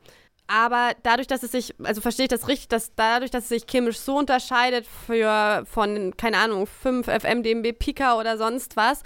Aber 0.49 0.93
dadurch, 1.03 1.27
dass 1.27 1.43
es 1.43 1.53
sich, 1.53 1.75
also 1.83 2.01
verstehe 2.01 2.25
ich 2.25 2.31
das 2.31 2.49
richtig, 2.49 2.69
dass 2.69 2.95
dadurch, 2.95 3.31
dass 3.31 3.45
es 3.45 3.49
sich 3.49 3.67
chemisch 3.67 3.99
so 3.99 4.19
unterscheidet 4.19 4.87
für 5.07 5.65
von, 5.71 6.17
keine 6.17 6.39
Ahnung, 6.39 6.67
5 6.67 7.09
FMDMB 7.09 7.79
Pika 7.79 8.19
oder 8.19 8.39
sonst 8.39 8.77
was, 8.77 9.03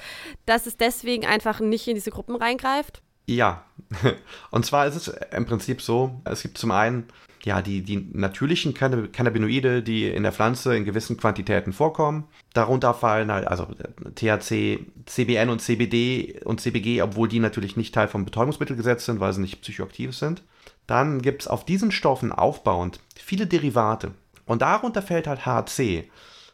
dass 0.46 0.66
es 0.66 0.76
deswegen 0.76 1.26
einfach 1.26 1.60
nicht 1.60 1.88
in 1.88 1.94
diese 1.94 2.10
Gruppen 2.10 2.36
reingreift? 2.36 3.02
Ja. 3.26 3.64
Und 4.50 4.66
zwar 4.66 4.86
ist 4.86 4.96
es 4.96 5.08
im 5.34 5.46
Prinzip 5.46 5.80
so, 5.80 6.20
es 6.24 6.42
gibt 6.42 6.58
zum 6.58 6.72
einen 6.72 7.08
ja, 7.44 7.62
die, 7.62 7.82
die 7.82 8.08
natürlichen 8.12 8.74
Cannabinoide, 8.74 9.82
die 9.82 10.08
in 10.08 10.22
der 10.22 10.32
Pflanze 10.32 10.76
in 10.76 10.84
gewissen 10.84 11.16
Quantitäten 11.16 11.72
vorkommen. 11.72 12.24
Darunter 12.52 12.92
fallen 12.92 13.32
halt 13.32 13.46
also 13.48 13.66
THC, 14.14 14.80
CBN 15.06 15.48
und 15.48 15.60
CBD 15.60 16.40
und 16.44 16.60
CBG, 16.60 17.02
obwohl 17.02 17.28
die 17.28 17.40
natürlich 17.40 17.76
nicht 17.76 17.94
Teil 17.94 18.08
vom 18.08 18.24
Betäubungsmittelgesetz 18.24 19.06
sind, 19.06 19.20
weil 19.20 19.32
sie 19.32 19.40
nicht 19.40 19.62
psychoaktiv 19.62 20.14
sind. 20.14 20.42
Dann 20.90 21.22
gibt 21.22 21.42
es 21.42 21.48
auf 21.48 21.64
diesen 21.64 21.92
Stoffen 21.92 22.32
aufbauend 22.32 22.98
viele 23.14 23.46
Derivate. 23.46 24.10
Und 24.44 24.60
darunter 24.60 25.02
fällt 25.02 25.28
halt 25.28 25.46
HC. 25.46 26.10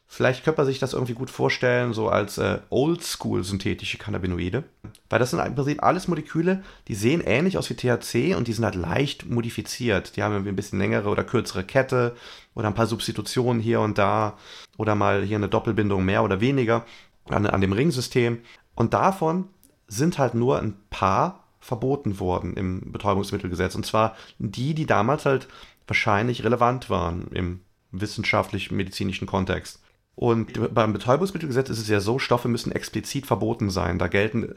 Vielleicht 0.06 0.44
könnte 0.44 0.60
man 0.60 0.66
sich 0.66 0.78
das 0.78 0.92
irgendwie 0.92 1.14
gut 1.14 1.30
vorstellen, 1.30 1.94
so 1.94 2.10
als 2.10 2.36
äh, 2.36 2.58
Oldschool-synthetische 2.68 3.96
Cannabinoide. 3.96 4.64
Weil 5.08 5.20
das 5.20 5.30
sind 5.30 5.40
im 5.40 5.54
Prinzip 5.54 5.82
alles 5.82 6.06
Moleküle, 6.06 6.62
die 6.86 6.94
sehen 6.94 7.22
ähnlich 7.22 7.56
aus 7.56 7.70
wie 7.70 7.76
THC 7.76 8.36
und 8.36 8.46
die 8.46 8.52
sind 8.52 8.66
halt 8.66 8.74
leicht 8.74 9.24
modifiziert. 9.24 10.16
Die 10.16 10.22
haben 10.22 10.32
irgendwie 10.32 10.50
ein 10.50 10.56
bisschen 10.56 10.80
längere 10.80 11.08
oder 11.08 11.24
kürzere 11.24 11.64
Kette 11.64 12.14
oder 12.54 12.68
ein 12.68 12.74
paar 12.74 12.86
Substitutionen 12.86 13.62
hier 13.62 13.80
und 13.80 13.96
da 13.96 14.36
oder 14.76 14.94
mal 14.94 15.22
hier 15.22 15.38
eine 15.38 15.48
Doppelbindung 15.48 16.04
mehr 16.04 16.22
oder 16.22 16.42
weniger 16.42 16.84
an, 17.30 17.46
an 17.46 17.62
dem 17.62 17.72
Ringsystem. 17.72 18.42
Und 18.74 18.92
davon 18.92 19.48
sind 19.88 20.18
halt 20.18 20.34
nur 20.34 20.60
ein 20.60 20.76
paar 20.90 21.45
verboten 21.66 22.20
worden 22.20 22.54
im 22.54 22.92
Betäubungsmittelgesetz. 22.92 23.74
Und 23.74 23.84
zwar 23.84 24.16
die, 24.38 24.74
die 24.74 24.86
damals 24.86 25.26
halt 25.26 25.48
wahrscheinlich 25.86 26.44
relevant 26.44 26.90
waren 26.90 27.28
im 27.32 27.60
wissenschaftlich-medizinischen 27.90 29.26
Kontext. 29.26 29.80
Und 30.14 30.74
beim 30.74 30.92
Betäubungsmittelgesetz 30.92 31.68
ist 31.68 31.78
es 31.78 31.88
ja 31.88 32.00
so, 32.00 32.18
Stoffe 32.18 32.48
müssen 32.48 32.72
explizit 32.72 33.26
verboten 33.26 33.68
sein. 33.68 33.98
Da 33.98 34.08
gelten 34.08 34.54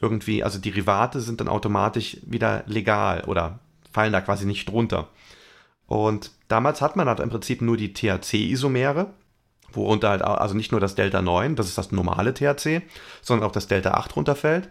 irgendwie, 0.00 0.42
also 0.42 0.58
Derivate 0.58 1.20
sind 1.20 1.40
dann 1.40 1.48
automatisch 1.48 2.16
wieder 2.24 2.64
legal 2.66 3.24
oder 3.24 3.58
fallen 3.92 4.12
da 4.12 4.20
quasi 4.20 4.46
nicht 4.46 4.68
drunter. 4.68 5.08
Und 5.86 6.30
damals 6.48 6.80
hat 6.80 6.96
man 6.96 7.08
halt 7.08 7.20
im 7.20 7.28
Prinzip 7.28 7.60
nur 7.60 7.76
die 7.76 7.92
THC-Isomere, 7.92 9.08
worunter 9.72 10.08
halt, 10.10 10.22
also 10.22 10.54
nicht 10.54 10.72
nur 10.72 10.80
das 10.80 10.94
Delta 10.94 11.20
9, 11.20 11.56
das 11.56 11.66
ist 11.66 11.76
das 11.76 11.92
normale 11.92 12.32
THC, 12.32 12.82
sondern 13.20 13.46
auch 13.46 13.52
das 13.52 13.66
Delta 13.66 13.92
8 13.92 14.16
runterfällt. 14.16 14.70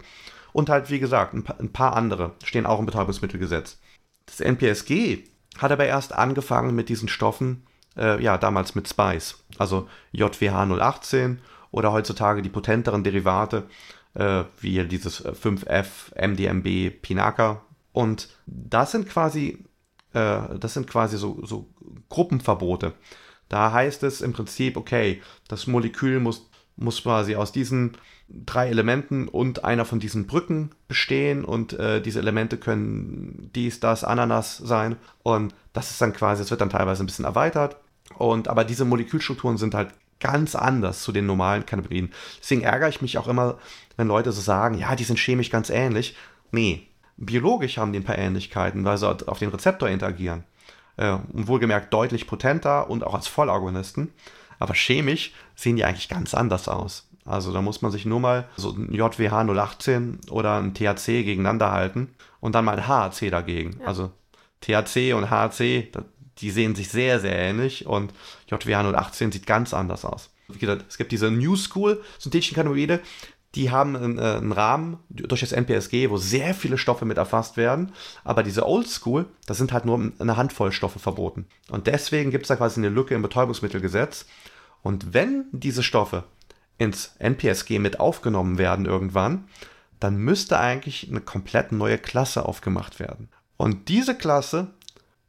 Und 0.53 0.69
halt, 0.69 0.89
wie 0.89 0.99
gesagt, 0.99 1.33
ein 1.33 1.71
paar, 1.71 1.95
andere 1.95 2.33
stehen 2.43 2.65
auch 2.65 2.79
im 2.79 2.85
Betäubungsmittelgesetz. 2.85 3.79
Das 4.25 4.39
NPSG 4.39 5.19
hat 5.57 5.71
aber 5.71 5.85
erst 5.85 6.13
angefangen 6.13 6.75
mit 6.75 6.89
diesen 6.89 7.07
Stoffen, 7.07 7.63
äh, 7.97 8.21
ja, 8.21 8.37
damals 8.37 8.75
mit 8.75 8.87
Spice, 8.87 9.43
also 9.57 9.87
JWH 10.11 10.65
018 10.79 11.41
oder 11.71 11.91
heutzutage 11.91 12.41
die 12.41 12.49
potenteren 12.49 13.03
Derivate, 13.03 13.67
äh, 14.13 14.43
wie 14.59 14.83
dieses 14.85 15.25
5F, 15.25 16.13
MDMB, 16.15 17.01
Pinaka. 17.01 17.61
Und 17.93 18.29
das 18.45 18.91
sind 18.91 19.07
quasi, 19.09 19.65
äh, 20.13 20.57
das 20.57 20.73
sind 20.73 20.87
quasi 20.87 21.17
so, 21.17 21.45
so 21.45 21.69
Gruppenverbote. 22.09 22.93
Da 23.49 23.71
heißt 23.71 24.03
es 24.03 24.21
im 24.21 24.33
Prinzip, 24.33 24.77
okay, 24.77 25.21
das 25.47 25.67
Molekül 25.67 26.19
muss, 26.19 26.49
muss 26.77 27.03
quasi 27.03 27.35
aus 27.35 27.51
diesen 27.51 27.97
drei 28.45 28.69
Elementen 28.69 29.27
und 29.27 29.63
einer 29.63 29.85
von 29.85 29.99
diesen 29.99 30.27
Brücken 30.27 30.71
bestehen 30.87 31.43
und 31.43 31.73
äh, 31.73 32.01
diese 32.01 32.19
Elemente 32.19 32.57
können 32.57 33.49
dies, 33.55 33.79
das, 33.79 34.03
Ananas 34.03 34.57
sein 34.57 34.95
und 35.23 35.53
das 35.73 35.91
ist 35.91 36.01
dann 36.01 36.13
quasi, 36.13 36.41
es 36.41 36.51
wird 36.51 36.61
dann 36.61 36.69
teilweise 36.69 37.03
ein 37.03 37.07
bisschen 37.07 37.25
erweitert 37.25 37.77
und 38.17 38.47
aber 38.47 38.63
diese 38.63 38.85
Molekülstrukturen 38.85 39.57
sind 39.57 39.73
halt 39.73 39.89
ganz 40.19 40.55
anders 40.55 41.01
zu 41.01 41.11
den 41.11 41.25
normalen 41.25 41.65
Cannabinoiden. 41.65 42.11
Deswegen 42.39 42.61
ärgere 42.61 42.89
ich 42.89 43.01
mich 43.01 43.17
auch 43.17 43.27
immer, 43.27 43.57
wenn 43.97 44.07
Leute 44.07 44.31
so 44.31 44.39
sagen, 44.39 44.77
ja, 44.77 44.95
die 44.95 45.03
sind 45.03 45.19
chemisch 45.19 45.49
ganz 45.49 45.69
ähnlich. 45.69 46.15
Nee, 46.51 46.87
biologisch 47.17 47.77
haben 47.77 47.91
die 47.91 47.99
ein 47.99 48.05
paar 48.05 48.17
Ähnlichkeiten, 48.17 48.85
weil 48.85 48.97
sie 48.97 49.09
auf 49.09 49.39
den 49.39 49.49
Rezeptor 49.49 49.89
interagieren. 49.89 50.43
Äh, 50.97 51.17
und 51.33 51.47
wohlgemerkt 51.47 51.93
deutlich 51.93 52.27
potenter 52.27 52.89
und 52.89 53.03
auch 53.03 53.15
als 53.15 53.27
Vollagonisten. 53.27 54.13
Aber 54.59 54.75
chemisch 54.75 55.33
sehen 55.55 55.75
die 55.75 55.83
eigentlich 55.83 56.09
ganz 56.09 56.33
anders 56.33 56.67
aus. 56.67 57.07
Also 57.25 57.53
da 57.53 57.61
muss 57.61 57.81
man 57.81 57.91
sich 57.91 58.05
nur 58.05 58.19
mal 58.19 58.47
so 58.57 58.71
ein 58.71 58.91
JWH 58.93 59.43
018 59.43 60.19
oder 60.29 60.57
ein 60.57 60.73
THC 60.73 61.23
gegeneinander 61.23 61.71
halten 61.71 62.09
und 62.39 62.55
dann 62.55 62.65
mal 62.65 62.77
ein 62.77 62.87
HAC 62.87 63.29
dagegen. 63.29 63.77
Ja. 63.79 63.87
Also 63.87 64.11
THC 64.61 65.13
und 65.13 65.29
HAC, 65.29 65.91
die 66.37 66.51
sehen 66.51 66.75
sich 66.75 66.89
sehr, 66.89 67.19
sehr 67.19 67.37
ähnlich 67.37 67.85
und 67.85 68.13
JWH 68.49 68.93
018 68.93 69.31
sieht 69.31 69.45
ganz 69.45 69.73
anders 69.73 70.05
aus. 70.05 70.29
Wie 70.47 70.59
gesagt, 70.59 70.85
es 70.89 70.97
gibt 70.97 71.11
diese 71.11 71.31
New 71.31 71.55
School 71.55 72.01
synthetischen 72.19 72.55
Cannabinoide, 72.55 72.99
die 73.55 73.69
haben 73.69 73.95
einen, 73.95 74.17
äh, 74.17 74.37
einen, 74.37 74.51
Rahmen 74.51 74.97
durch 75.09 75.41
das 75.41 75.51
NPSG, 75.51 76.09
wo 76.09 76.17
sehr 76.17 76.53
viele 76.53 76.77
Stoffe 76.77 77.05
mit 77.05 77.17
erfasst 77.17 77.57
werden. 77.57 77.91
Aber 78.23 78.43
diese 78.43 78.65
Old 78.65 78.87
School, 78.87 79.25
da 79.45 79.53
sind 79.53 79.73
halt 79.73 79.85
nur 79.85 80.11
eine 80.19 80.37
Handvoll 80.37 80.71
Stoffe 80.71 80.99
verboten. 80.99 81.45
Und 81.69 81.87
deswegen 81.87 82.31
gibt 82.31 82.45
es 82.45 82.47
da 82.47 82.55
quasi 82.55 82.79
eine 82.79 82.89
Lücke 82.89 83.13
im 83.13 83.21
Betäubungsmittelgesetz. 83.21 84.25
Und 84.83 85.13
wenn 85.13 85.45
diese 85.51 85.83
Stoffe 85.83 86.23
ins 86.81 87.13
NPSG 87.19 87.77
mit 87.77 87.99
aufgenommen 87.99 88.57
werden 88.57 88.87
irgendwann, 88.87 89.45
dann 89.99 90.17
müsste 90.17 90.57
eigentlich 90.57 91.07
eine 91.07 91.21
komplett 91.21 91.71
neue 91.71 91.99
Klasse 91.99 92.43
aufgemacht 92.43 92.99
werden. 92.99 93.29
Und 93.55 93.87
diese 93.87 94.17
Klasse 94.17 94.71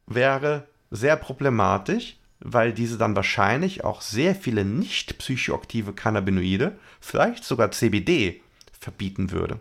wäre 0.07 0.67
sehr 0.89 1.15
problematisch, 1.15 2.17
weil 2.39 2.73
diese 2.73 2.97
dann 2.97 3.15
wahrscheinlich 3.15 3.83
auch 3.83 4.01
sehr 4.01 4.33
viele 4.33 4.65
nicht 4.65 5.19
psychoaktive 5.19 5.93
Cannabinoide, 5.93 6.75
vielleicht 6.99 7.43
sogar 7.43 7.69
CBD, 7.69 8.41
verbieten 8.79 9.29
würde. 9.29 9.59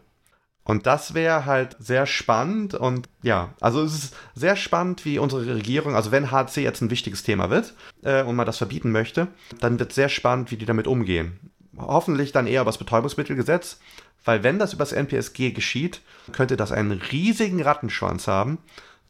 Und 0.65 0.87
das 0.87 1.13
wäre 1.13 1.45
halt 1.45 1.77
sehr 1.79 2.07
spannend 2.07 2.75
und 2.75 3.09
ja, 3.23 3.53
also 3.61 3.83
es 3.83 3.95
ist 3.95 4.17
sehr 4.35 4.57
spannend, 4.57 5.05
wie 5.05 5.19
unsere 5.19 5.55
Regierung, 5.55 5.95
also 5.95 6.11
wenn 6.11 6.31
HC 6.31 6.63
jetzt 6.63 6.81
ein 6.81 6.91
wichtiges 6.91 7.23
Thema 7.23 7.51
wird 7.51 7.75
äh, 8.03 8.23
und 8.23 8.37
man 8.37 8.47
das 8.47 8.59
verbieten 8.59 8.93
möchte, 8.93 9.29
dann 9.61 9.79
wird 9.79 9.93
sehr 9.93 10.09
spannend, 10.09 10.51
wie 10.53 10.57
die 10.57 10.65
damit 10.65 10.87
umgehen. 10.87 11.52
Hoffentlich 11.77 12.33
dann 12.33 12.47
eher 12.47 12.63
über 12.63 12.71
das 12.71 12.79
Betäubungsmittelgesetz, 12.79 13.79
weil 14.25 14.43
wenn 14.43 14.59
das 14.59 14.73
über 14.73 14.85
das 14.85 14.93
NPSG 14.93 15.53
geschieht, 15.53 16.01
könnte 16.33 16.57
das 16.57 16.73
einen 16.73 16.93
riesigen 16.93 17.63
Rattenschwanz 17.63 18.29
haben, 18.29 18.59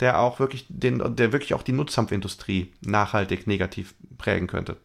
der 0.00 0.18
auch 0.18 0.38
wirklich 0.40 0.66
den, 0.68 1.16
der 1.16 1.32
wirklich 1.32 1.54
auch 1.54 1.62
die 1.62 1.72
Nutzhanfindustrie 1.72 2.72
nachhaltig 2.80 3.46
negativ 3.46 3.94
prägen 4.18 4.46
könnte. 4.46 4.76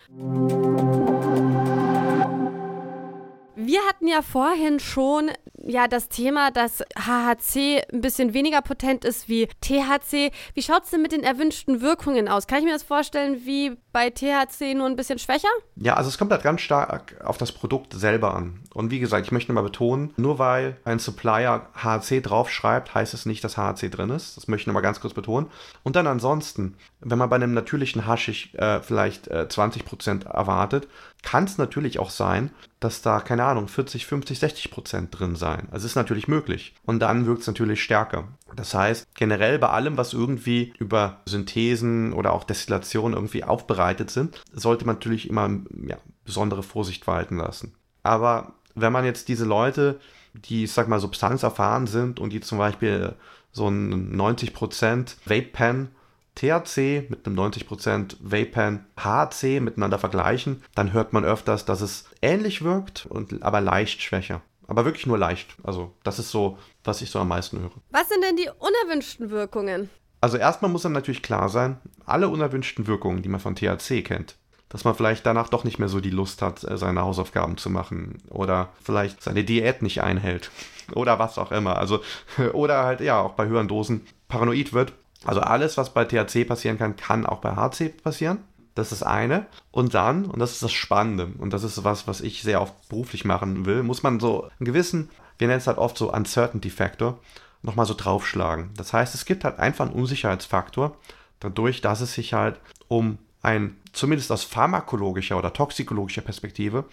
Hatten 4.07 4.15
ja 4.15 4.21
vorhin 4.21 4.79
schon 4.79 5.31
ja 5.67 5.89
das 5.89 6.07
Thema, 6.07 6.49
dass 6.51 6.81
HHC 6.97 7.81
ein 7.91 7.99
bisschen 7.99 8.33
weniger 8.33 8.61
potent 8.61 9.03
ist 9.03 9.27
wie 9.27 9.47
THC. 9.59 10.31
Wie 10.53 10.61
schaut 10.61 10.85
es 10.85 10.91
denn 10.91 11.01
mit 11.01 11.11
den 11.11 11.23
erwünschten 11.23 11.81
Wirkungen 11.81 12.29
aus? 12.29 12.47
Kann 12.47 12.59
ich 12.59 12.65
mir 12.65 12.71
das 12.71 12.83
vorstellen 12.83 13.45
wie 13.45 13.75
bei 13.91 14.09
THC 14.09 14.75
nur 14.75 14.85
ein 14.85 14.95
bisschen 14.95 15.19
schwächer? 15.19 15.49
Ja, 15.75 15.95
also 15.95 16.09
es 16.09 16.17
kommt 16.17 16.31
halt 16.31 16.43
ganz 16.43 16.61
stark 16.61 17.19
auf 17.21 17.37
das 17.37 17.51
Produkt 17.51 17.93
selber 17.93 18.33
an. 18.33 18.61
Und 18.73 18.91
wie 18.91 18.99
gesagt, 18.99 19.25
ich 19.25 19.31
möchte 19.31 19.51
mal 19.51 19.61
betonen, 19.61 20.13
nur 20.15 20.39
weil 20.39 20.77
ein 20.85 20.99
Supplier 20.99 21.67
HHC 21.73 22.21
draufschreibt, 22.21 22.95
heißt 22.95 23.13
es 23.13 23.25
nicht, 23.25 23.43
dass 23.43 23.57
HHC 23.57 23.89
drin 23.89 24.11
ist. 24.11 24.37
Das 24.37 24.47
möchte 24.47 24.61
ich 24.61 24.67
nochmal 24.67 24.83
ganz 24.83 25.01
kurz 25.01 25.13
betonen. 25.13 25.47
Und 25.83 25.97
dann 25.97 26.07
ansonsten, 26.07 26.77
wenn 27.01 27.17
man 27.17 27.29
bei 27.29 27.35
einem 27.35 27.53
natürlichen 27.53 28.07
Haschisch 28.07 28.53
äh, 28.53 28.79
vielleicht 28.81 29.27
äh, 29.27 29.47
20% 29.49 30.27
erwartet, 30.27 30.87
kann 31.23 31.43
es 31.45 31.57
natürlich 31.57 31.99
auch 31.99 32.09
sein, 32.09 32.51
dass 32.79 33.01
da, 33.01 33.19
keine 33.19 33.43
Ahnung, 33.43 33.67
40, 33.67 34.05
50, 34.05 34.39
60 34.39 34.71
Prozent 34.71 35.19
drin 35.19 35.35
sein. 35.35 35.67
Also 35.71 35.85
ist 35.85 35.95
natürlich 35.95 36.27
möglich. 36.27 36.75
Und 36.85 36.99
dann 36.99 37.25
wirkt 37.25 37.41
es 37.41 37.47
natürlich 37.47 37.83
stärker. 37.83 38.27
Das 38.55 38.73
heißt, 38.73 39.07
generell 39.15 39.59
bei 39.59 39.69
allem, 39.69 39.97
was 39.97 40.13
irgendwie 40.13 40.73
über 40.77 41.21
Synthesen 41.25 42.13
oder 42.13 42.33
auch 42.33 42.43
Destillation 42.43 43.13
irgendwie 43.13 43.43
aufbereitet 43.43 44.11
sind, 44.11 44.43
sollte 44.53 44.85
man 44.85 44.95
natürlich 44.95 45.29
immer 45.29 45.49
ja, 45.87 45.97
besondere 46.23 46.63
Vorsicht 46.63 47.07
walten 47.07 47.37
lassen. 47.37 47.73
Aber 48.03 48.53
wenn 48.75 48.93
man 48.93 49.05
jetzt 49.05 49.27
diese 49.27 49.45
Leute, 49.45 49.99
die, 50.33 50.65
ich 50.65 50.71
sag 50.71 50.87
mal, 50.87 50.99
substanzerfahren 50.99 51.87
sind 51.87 52.19
und 52.19 52.31
die 52.31 52.41
zum 52.41 52.59
Beispiel 52.59 53.15
so 53.51 53.67
ein 53.67 54.15
90% 54.15 55.15
Vape-Pen 55.25 55.89
THC 56.37 57.09
mit 57.09 57.25
einem 57.25 57.37
90% 57.37 58.17
Vapen, 58.19 58.85
HC 58.95 59.59
miteinander 59.59 59.97
vergleichen, 59.97 60.63
dann 60.75 60.93
hört 60.93 61.11
man 61.11 61.25
öfters, 61.25 61.65
dass 61.65 61.81
es 61.81 62.05
ähnlich 62.21 62.63
wirkt, 62.63 63.07
und, 63.07 63.41
aber 63.41 63.59
leicht 63.59 64.01
schwächer. 64.01 64.41
Aber 64.67 64.85
wirklich 64.85 65.07
nur 65.07 65.17
leicht. 65.17 65.55
Also 65.63 65.93
das 66.03 66.19
ist 66.19 66.29
so, 66.29 66.57
was 66.83 67.01
ich 67.01 67.09
so 67.09 67.19
am 67.19 67.29
meisten 67.29 67.59
höre. 67.59 67.71
Was 67.89 68.09
sind 68.09 68.23
denn 68.23 68.35
die 68.35 68.49
unerwünschten 68.49 69.29
Wirkungen? 69.31 69.89
Also 70.21 70.37
erstmal 70.37 70.69
muss 70.69 70.83
dann 70.83 70.91
natürlich 70.91 71.23
klar 71.23 71.49
sein, 71.49 71.77
alle 72.05 72.27
unerwünschten 72.29 72.85
Wirkungen, 72.85 73.21
die 73.21 73.29
man 73.29 73.39
von 73.39 73.55
THC 73.55 74.03
kennt, 74.03 74.35
dass 74.69 74.83
man 74.83 74.93
vielleicht 74.93 75.25
danach 75.25 75.49
doch 75.49 75.63
nicht 75.63 75.79
mehr 75.79 75.89
so 75.89 76.01
die 76.01 76.09
Lust 76.09 76.41
hat, 76.41 76.63
äh, 76.63 76.77
seine 76.77 77.01
Hausaufgaben 77.01 77.57
zu 77.57 77.69
machen 77.69 78.21
oder 78.29 78.69
vielleicht 78.83 79.23
seine 79.23 79.43
Diät 79.43 79.81
nicht 79.81 80.03
einhält 80.03 80.51
oder 80.93 81.17
was 81.17 81.37
auch 81.37 81.51
immer. 81.51 81.77
Also 81.77 82.01
oder 82.53 82.83
halt 82.83 82.99
ja 82.99 83.21
auch 83.21 83.33
bei 83.33 83.47
höheren 83.47 83.67
Dosen 83.67 84.05
paranoid 84.27 84.73
wird 84.73 84.93
also 85.27 85.41
alles, 85.41 85.77
was 85.77 85.93
bei 85.93 86.05
THC 86.05 86.47
passieren 86.47 86.77
kann, 86.77 86.95
kann 86.95 87.25
auch 87.25 87.39
bei 87.39 87.55
HC 87.55 87.89
passieren. 87.89 88.39
Das 88.75 88.93
ist 88.93 89.01
das 89.01 89.07
eine. 89.07 89.45
Und 89.71 89.93
dann, 89.93 90.25
und 90.25 90.39
das 90.39 90.53
ist 90.53 90.63
das 90.63 90.71
Spannende, 90.71 91.33
und 91.37 91.51
das 91.51 91.63
ist 91.63 91.83
was, 91.83 92.07
was 92.07 92.21
ich 92.21 92.43
sehr 92.43 92.61
oft 92.61 92.87
beruflich 92.87 93.25
machen 93.25 93.65
will, 93.65 93.83
muss 93.83 94.03
man 94.03 94.21
so 94.21 94.43
einen 94.43 94.65
gewissen, 94.65 95.09
wir 95.37 95.47
nennen 95.47 95.59
es 95.59 95.67
halt 95.67 95.79
oft 95.79 95.97
so 95.97 96.13
Uncertainty 96.13 96.69
Factor, 96.69 97.19
nochmal 97.61 97.85
so 97.85 97.93
draufschlagen. 97.93 98.69
Das 98.77 98.93
heißt, 98.93 99.15
es 99.15 99.25
gibt 99.25 99.43
halt 99.43 99.59
einfach 99.59 99.85
einen 99.85 99.95
Unsicherheitsfaktor, 99.95 100.97
dadurch, 101.41 101.81
dass 101.81 101.99
es 101.99 102.13
sich 102.13 102.33
halt 102.33 102.59
um 102.87 103.17
ein, 103.41 103.75
zumindest 103.91 104.31
aus 104.31 104.45
pharmakologischer 104.45 105.37
oder 105.37 105.51
toxikologischer 105.51 106.21
Perspektive, 106.21 106.85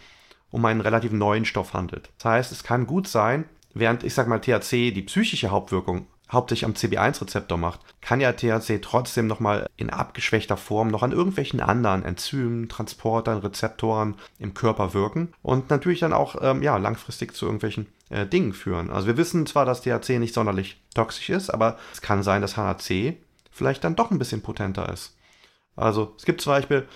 um 0.50 0.64
einen 0.64 0.80
relativ 0.80 1.12
neuen 1.12 1.44
Stoff 1.44 1.72
handelt. 1.72 2.10
Das 2.18 2.24
heißt, 2.24 2.52
es 2.52 2.64
kann 2.64 2.88
gut 2.88 3.06
sein, 3.06 3.44
während 3.74 4.02
ich 4.02 4.14
sag 4.14 4.26
mal 4.26 4.40
THC 4.40 4.90
die 4.90 5.02
psychische 5.02 5.50
Hauptwirkung 5.50 6.08
hauptsächlich 6.34 6.66
am 6.66 6.74
CB1-Rezeptor 6.74 7.56
macht, 7.56 7.80
kann 8.00 8.20
ja 8.20 8.32
THC 8.32 8.80
trotzdem 8.82 9.26
nochmal 9.26 9.68
in 9.76 9.90
abgeschwächter 9.90 10.56
Form 10.56 10.88
noch 10.88 11.02
an 11.02 11.12
irgendwelchen 11.12 11.60
anderen 11.60 12.04
Enzymen, 12.04 12.68
Transportern, 12.68 13.38
Rezeptoren 13.38 14.16
im 14.38 14.54
Körper 14.54 14.94
wirken 14.94 15.32
und 15.42 15.70
natürlich 15.70 16.00
dann 16.00 16.12
auch 16.12 16.36
ähm, 16.42 16.62
ja, 16.62 16.76
langfristig 16.76 17.34
zu 17.34 17.46
irgendwelchen 17.46 17.86
äh, 18.10 18.26
Dingen 18.26 18.52
führen. 18.52 18.90
Also 18.90 19.06
wir 19.06 19.16
wissen 19.16 19.46
zwar, 19.46 19.64
dass 19.64 19.82
THC 19.82 20.18
nicht 20.18 20.34
sonderlich 20.34 20.82
toxisch 20.94 21.30
ist, 21.30 21.50
aber 21.50 21.78
es 21.92 22.02
kann 22.02 22.22
sein, 22.22 22.42
dass 22.42 22.56
HHC 22.56 23.16
vielleicht 23.50 23.84
dann 23.84 23.96
doch 23.96 24.10
ein 24.10 24.18
bisschen 24.18 24.42
potenter 24.42 24.92
ist. 24.92 25.16
Also 25.76 26.14
es 26.18 26.24
gibt 26.24 26.40
zum 26.40 26.52
Beispiel 26.52 26.86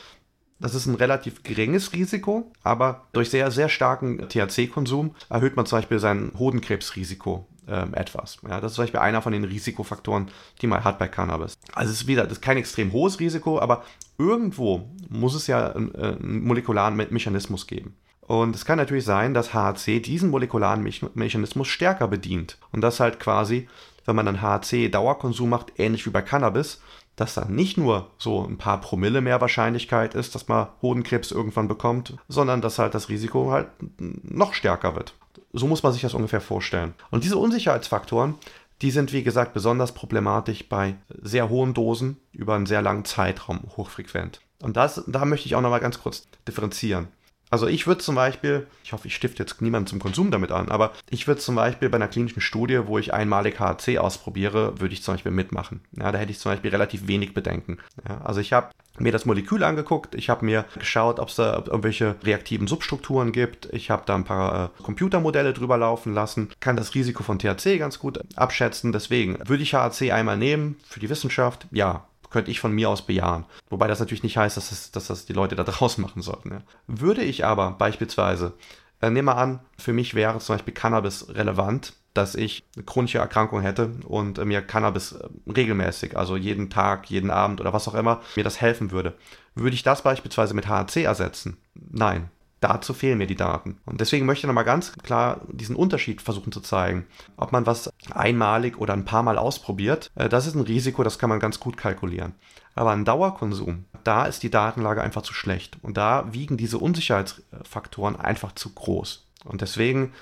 das 0.60 0.74
ist 0.74 0.86
ein 0.86 0.96
relativ 0.96 1.42
geringes 1.44 1.92
Risiko, 1.92 2.50
aber 2.62 3.06
durch 3.12 3.30
sehr, 3.30 3.50
sehr 3.50 3.68
starken 3.68 4.28
THC-Konsum 4.28 5.14
erhöht 5.30 5.56
man 5.56 5.66
zum 5.66 5.78
Beispiel 5.78 6.00
sein 6.00 6.32
Hodenkrebsrisiko 6.36 7.46
ähm, 7.68 7.94
etwas. 7.94 8.38
Ja, 8.48 8.60
das 8.60 8.72
ist 8.72 8.76
zum 8.76 8.84
Beispiel 8.84 9.00
einer 9.00 9.22
von 9.22 9.32
den 9.32 9.44
Risikofaktoren, 9.44 10.30
die 10.60 10.66
man 10.66 10.84
hat 10.84 10.98
bei 10.98 11.08
Cannabis. 11.08 11.58
Also 11.74 11.92
es 11.92 12.02
ist 12.02 12.06
wieder, 12.06 12.24
das 12.24 12.34
ist 12.34 12.42
kein 12.42 12.56
extrem 12.56 12.92
hohes 12.92 13.20
Risiko, 13.20 13.60
aber 13.60 13.84
irgendwo 14.18 14.88
muss 15.08 15.34
es 15.34 15.46
ja 15.46 15.72
einen, 15.72 15.94
äh, 15.94 16.16
einen 16.18 16.44
molekularen 16.44 16.96
Mechanismus 16.96 17.66
geben. 17.66 17.96
Und 18.28 18.54
es 18.54 18.66
kann 18.66 18.76
natürlich 18.76 19.06
sein, 19.06 19.32
dass 19.32 19.54
HHC 19.54 20.00
diesen 20.00 20.28
molekularen 20.30 20.86
Mechanismus 21.14 21.66
stärker 21.66 22.08
bedient. 22.08 22.58
Und 22.72 22.82
das 22.82 23.00
halt 23.00 23.20
quasi, 23.20 23.68
wenn 24.04 24.16
man 24.16 24.26
dann 24.26 24.42
HHC-Dauerkonsum 24.42 25.48
macht, 25.48 25.72
ähnlich 25.78 26.04
wie 26.04 26.10
bei 26.10 26.20
Cannabis, 26.20 26.82
dass 27.16 27.34
dann 27.34 27.54
nicht 27.54 27.78
nur 27.78 28.10
so 28.18 28.44
ein 28.44 28.58
paar 28.58 28.80
Promille 28.80 29.22
mehr 29.22 29.40
Wahrscheinlichkeit 29.40 30.14
ist, 30.14 30.34
dass 30.34 30.46
man 30.46 30.68
Hodenkrebs 30.82 31.32
irgendwann 31.32 31.68
bekommt, 31.68 32.16
sondern 32.28 32.60
dass 32.60 32.78
halt 32.78 32.94
das 32.94 33.08
Risiko 33.08 33.50
halt 33.50 33.68
noch 33.98 34.52
stärker 34.52 34.94
wird. 34.94 35.14
So 35.52 35.66
muss 35.66 35.82
man 35.82 35.92
sich 35.92 36.02
das 36.02 36.14
ungefähr 36.14 36.40
vorstellen. 36.40 36.94
Und 37.10 37.24
diese 37.24 37.36
Unsicherheitsfaktoren, 37.36 38.34
die 38.82 38.90
sind 38.90 39.12
wie 39.12 39.22
gesagt 39.22 39.54
besonders 39.54 39.92
problematisch 39.92 40.68
bei 40.68 40.94
sehr 41.20 41.48
hohen 41.48 41.74
Dosen 41.74 42.16
über 42.32 42.54
einen 42.54 42.66
sehr 42.66 42.82
langen 42.82 43.04
Zeitraum 43.04 43.60
hochfrequent. 43.76 44.40
Und 44.62 44.76
das, 44.76 45.02
da 45.06 45.24
möchte 45.24 45.46
ich 45.46 45.54
auch 45.54 45.60
nochmal 45.60 45.80
ganz 45.80 46.00
kurz 46.00 46.28
differenzieren. 46.46 47.08
Also 47.50 47.66
ich 47.66 47.86
würde 47.86 48.00
zum 48.00 48.14
Beispiel, 48.14 48.66
ich 48.84 48.92
hoffe, 48.92 49.08
ich 49.08 49.14
stifte 49.14 49.42
jetzt 49.42 49.60
niemanden 49.62 49.86
zum 49.86 50.00
Konsum 50.00 50.30
damit 50.30 50.52
an, 50.52 50.68
aber 50.68 50.92
ich 51.10 51.26
würde 51.26 51.40
zum 51.40 51.54
Beispiel 51.54 51.88
bei 51.88 51.96
einer 51.96 52.08
klinischen 52.08 52.40
Studie, 52.40 52.80
wo 52.86 52.98
ich 52.98 53.14
einmalig 53.14 53.58
HC 53.58 53.98
ausprobiere, 53.98 54.80
würde 54.80 54.94
ich 54.94 55.02
zum 55.02 55.14
Beispiel 55.14 55.32
mitmachen. 55.32 55.80
Ja, 55.92 56.12
da 56.12 56.18
hätte 56.18 56.32
ich 56.32 56.38
zum 56.38 56.52
Beispiel 56.52 56.70
relativ 56.70 57.06
wenig 57.06 57.34
Bedenken. 57.34 57.78
Ja, 58.08 58.20
also 58.22 58.40
ich 58.40 58.52
habe 58.52 58.70
mir 58.98 59.12
das 59.12 59.26
Molekül 59.26 59.62
angeguckt, 59.62 60.14
ich 60.14 60.28
habe 60.28 60.44
mir 60.44 60.64
geschaut, 60.78 61.20
ob 61.20 61.28
es 61.28 61.36
da 61.36 61.62
irgendwelche 61.66 62.16
reaktiven 62.24 62.66
Substrukturen 62.66 63.32
gibt, 63.32 63.68
ich 63.72 63.90
habe 63.90 64.02
da 64.06 64.14
ein 64.14 64.24
paar 64.24 64.70
äh, 64.78 64.82
Computermodelle 64.82 65.52
drüber 65.52 65.78
laufen 65.78 66.14
lassen, 66.14 66.50
kann 66.60 66.76
das 66.76 66.94
Risiko 66.94 67.22
von 67.22 67.38
THC 67.38 67.78
ganz 67.78 67.98
gut 67.98 68.20
abschätzen, 68.36 68.92
deswegen 68.92 69.38
würde 69.46 69.62
ich 69.62 69.74
HC 69.74 70.12
einmal 70.12 70.36
nehmen 70.36 70.76
für 70.86 71.00
die 71.00 71.10
Wissenschaft, 71.10 71.68
ja, 71.70 72.06
könnte 72.30 72.50
ich 72.50 72.60
von 72.60 72.72
mir 72.72 72.90
aus 72.90 73.02
bejahen. 73.02 73.44
Wobei 73.70 73.86
das 73.88 74.00
natürlich 74.00 74.22
nicht 74.22 74.36
heißt, 74.36 74.56
dass 74.56 74.70
das, 74.70 74.90
dass 74.90 75.06
das 75.08 75.26
die 75.26 75.32
Leute 75.32 75.56
da 75.56 75.64
draußen 75.64 76.02
machen 76.02 76.22
sollten. 76.22 76.50
Ja. 76.50 76.62
Würde 76.86 77.22
ich 77.22 77.44
aber 77.44 77.72
beispielsweise, 77.72 78.54
äh, 79.00 79.10
nehmen 79.10 79.28
wir 79.28 79.36
an, 79.36 79.60
für 79.78 79.92
mich 79.92 80.14
wäre 80.14 80.38
zum 80.38 80.56
Beispiel 80.56 80.74
Cannabis 80.74 81.28
relevant, 81.30 81.94
dass 82.14 82.34
ich 82.34 82.64
eine 82.74 82.84
chronische 82.84 83.18
Erkrankung 83.18 83.60
hätte 83.60 83.92
und 84.06 84.38
äh, 84.38 84.44
mir 84.44 84.62
Cannabis 84.62 85.12
äh, 85.12 85.28
regelmäßig, 85.50 86.16
also 86.16 86.36
jeden 86.36 86.70
Tag, 86.70 87.08
jeden 87.10 87.30
Abend 87.30 87.60
oder 87.60 87.72
was 87.72 87.86
auch 87.88 87.94
immer, 87.94 88.22
mir 88.36 88.44
das 88.44 88.60
helfen 88.60 88.90
würde. 88.90 89.14
Würde 89.54 89.74
ich 89.74 89.82
das 89.82 90.02
beispielsweise 90.02 90.54
mit 90.54 90.68
HAC 90.68 90.96
ersetzen? 90.96 91.58
Nein, 91.74 92.30
Dazu 92.60 92.92
fehlen 92.92 93.18
mir 93.18 93.26
die 93.26 93.36
Daten. 93.36 93.78
Und 93.86 94.00
deswegen 94.00 94.26
möchte 94.26 94.44
ich 94.44 94.48
nochmal 94.48 94.64
ganz 94.64 94.92
klar 94.94 95.42
diesen 95.48 95.76
Unterschied 95.76 96.20
versuchen 96.20 96.50
zu 96.50 96.60
zeigen. 96.60 97.06
Ob 97.36 97.52
man 97.52 97.66
was 97.66 97.90
einmalig 98.10 98.78
oder 98.78 98.94
ein 98.94 99.04
paar 99.04 99.22
Mal 99.22 99.38
ausprobiert, 99.38 100.10
äh, 100.16 100.28
das 100.28 100.46
ist 100.46 100.54
ein 100.54 100.62
Risiko, 100.62 101.04
das 101.04 101.18
kann 101.18 101.30
man 101.30 101.40
ganz 101.40 101.60
gut 101.60 101.76
kalkulieren. 101.76 102.34
Aber 102.74 102.92
ein 102.92 103.04
Dauerkonsum, 103.04 103.84
da 104.04 104.26
ist 104.26 104.42
die 104.42 104.50
Datenlage 104.50 105.02
einfach 105.02 105.22
zu 105.22 105.34
schlecht. 105.34 105.78
Und 105.82 105.96
da 105.96 106.32
wiegen 106.32 106.56
diese 106.56 106.78
Unsicherheitsfaktoren 106.78 108.16
einfach 108.16 108.52
zu 108.52 108.70
groß. 108.70 109.26
Und 109.44 109.60
deswegen, 109.60 110.12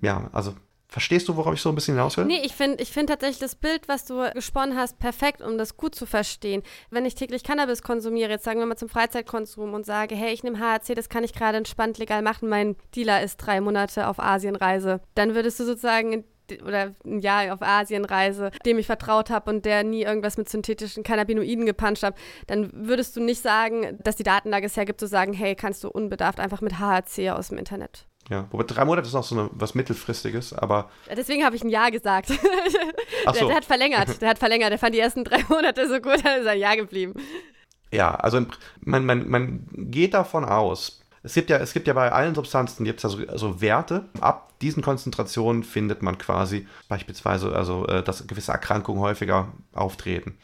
ja, 0.00 0.28
also 0.32 0.54
Verstehst 0.90 1.28
du, 1.28 1.36
worauf 1.36 1.52
ich 1.52 1.60
so 1.60 1.68
ein 1.68 1.74
bisschen 1.74 1.96
hinaus 1.96 2.16
will? 2.16 2.24
Nee, 2.24 2.40
ich 2.42 2.54
finde 2.54 2.82
ich 2.82 2.90
find 2.90 3.10
tatsächlich 3.10 3.38
das 3.38 3.54
Bild, 3.54 3.88
was 3.88 4.06
du 4.06 4.30
gesponnen 4.32 4.74
hast, 4.74 4.98
perfekt, 4.98 5.42
um 5.42 5.58
das 5.58 5.76
gut 5.76 5.94
zu 5.94 6.06
verstehen. 6.06 6.62
Wenn 6.90 7.04
ich 7.04 7.14
täglich 7.14 7.44
Cannabis 7.44 7.82
konsumiere, 7.82 8.30
jetzt 8.30 8.44
sagen 8.44 8.58
wir 8.58 8.64
mal 8.64 8.76
zum 8.76 8.88
Freizeitkonsum 8.88 9.74
und 9.74 9.84
sage, 9.84 10.14
hey, 10.14 10.32
ich 10.32 10.42
nehme 10.44 10.58
HAC, 10.58 10.94
das 10.94 11.10
kann 11.10 11.24
ich 11.24 11.34
gerade 11.34 11.58
entspannt 11.58 11.98
legal 11.98 12.22
machen, 12.22 12.48
mein 12.48 12.74
Dealer 12.96 13.22
ist 13.22 13.36
drei 13.36 13.60
Monate 13.60 14.08
auf 14.08 14.18
Asienreise, 14.18 15.02
dann 15.14 15.34
würdest 15.34 15.60
du 15.60 15.64
sozusagen 15.64 16.24
oder 16.64 16.94
ein 17.04 17.18
Jahr 17.18 17.52
auf 17.52 17.60
Asienreise, 17.60 18.50
dem 18.64 18.78
ich 18.78 18.86
vertraut 18.86 19.28
habe 19.28 19.50
und 19.50 19.66
der 19.66 19.84
nie 19.84 20.04
irgendwas 20.04 20.38
mit 20.38 20.48
synthetischen 20.48 21.02
Cannabinoiden 21.02 21.66
gepanscht 21.66 22.02
hat, 22.02 22.16
dann 22.46 22.70
würdest 22.72 23.14
du 23.14 23.20
nicht 23.20 23.42
sagen, 23.42 23.98
dass 24.02 24.16
die 24.16 24.22
Datenlage 24.22 24.64
es 24.64 24.76
hergibt, 24.78 25.00
zu 25.00 25.06
sagen, 25.06 25.34
hey, 25.34 25.54
kannst 25.54 25.84
du 25.84 25.90
unbedarft 25.90 26.40
einfach 26.40 26.62
mit 26.62 26.78
HAC 26.78 27.28
aus 27.30 27.48
dem 27.48 27.58
Internet 27.58 28.07
Ja, 28.28 28.46
wobei 28.50 28.64
drei 28.64 28.84
Monate 28.84 29.06
ist 29.06 29.14
noch 29.14 29.24
so 29.24 29.38
eine, 29.38 29.50
was 29.52 29.74
Mittelfristiges, 29.74 30.52
aber. 30.52 30.90
Deswegen 31.10 31.44
habe 31.44 31.56
ich 31.56 31.64
ein 31.64 31.70
Ja 31.70 31.88
gesagt. 31.88 32.30
Ach 33.26 33.34
so. 33.34 33.40
der, 33.40 33.48
der 33.48 33.56
hat 33.56 33.64
verlängert. 33.64 34.20
Der 34.20 34.28
hat 34.28 34.38
verlängert. 34.38 34.70
Der 34.70 34.78
fand 34.78 34.94
die 34.94 35.00
ersten 35.00 35.24
drei 35.24 35.42
Monate 35.48 35.88
so 35.88 35.94
gut, 35.94 36.24
dann 36.24 36.40
ist 36.40 36.46
er 36.46 36.52
ein 36.52 36.58
Ja 36.58 36.74
geblieben. 36.74 37.14
Ja, 37.90 38.14
also 38.14 38.44
man, 38.80 39.06
man, 39.06 39.28
man 39.28 39.66
geht 39.72 40.12
davon 40.12 40.44
aus, 40.44 41.00
es 41.22 41.34
gibt 41.34 41.50
ja, 41.50 41.58
es 41.58 41.72
gibt 41.72 41.86
ja 41.86 41.94
bei 41.94 42.12
allen 42.12 42.34
Substanzen 42.34 42.84
gibt 42.84 43.02
es 43.02 43.02
ja 43.02 43.10
so, 43.10 43.36
so, 43.36 43.60
Werte. 43.60 44.04
Ab 44.20 44.52
diesen 44.60 44.82
Konzentrationen 44.82 45.64
findet 45.64 46.02
man 46.02 46.16
quasi 46.18 46.66
beispielsweise, 46.88 47.54
also, 47.54 47.86
äh, 47.86 48.02
dass 48.02 48.26
gewisse 48.26 48.52
Erkrankungen 48.52 49.00
häufiger 49.02 49.52
auftreten. 49.72 50.38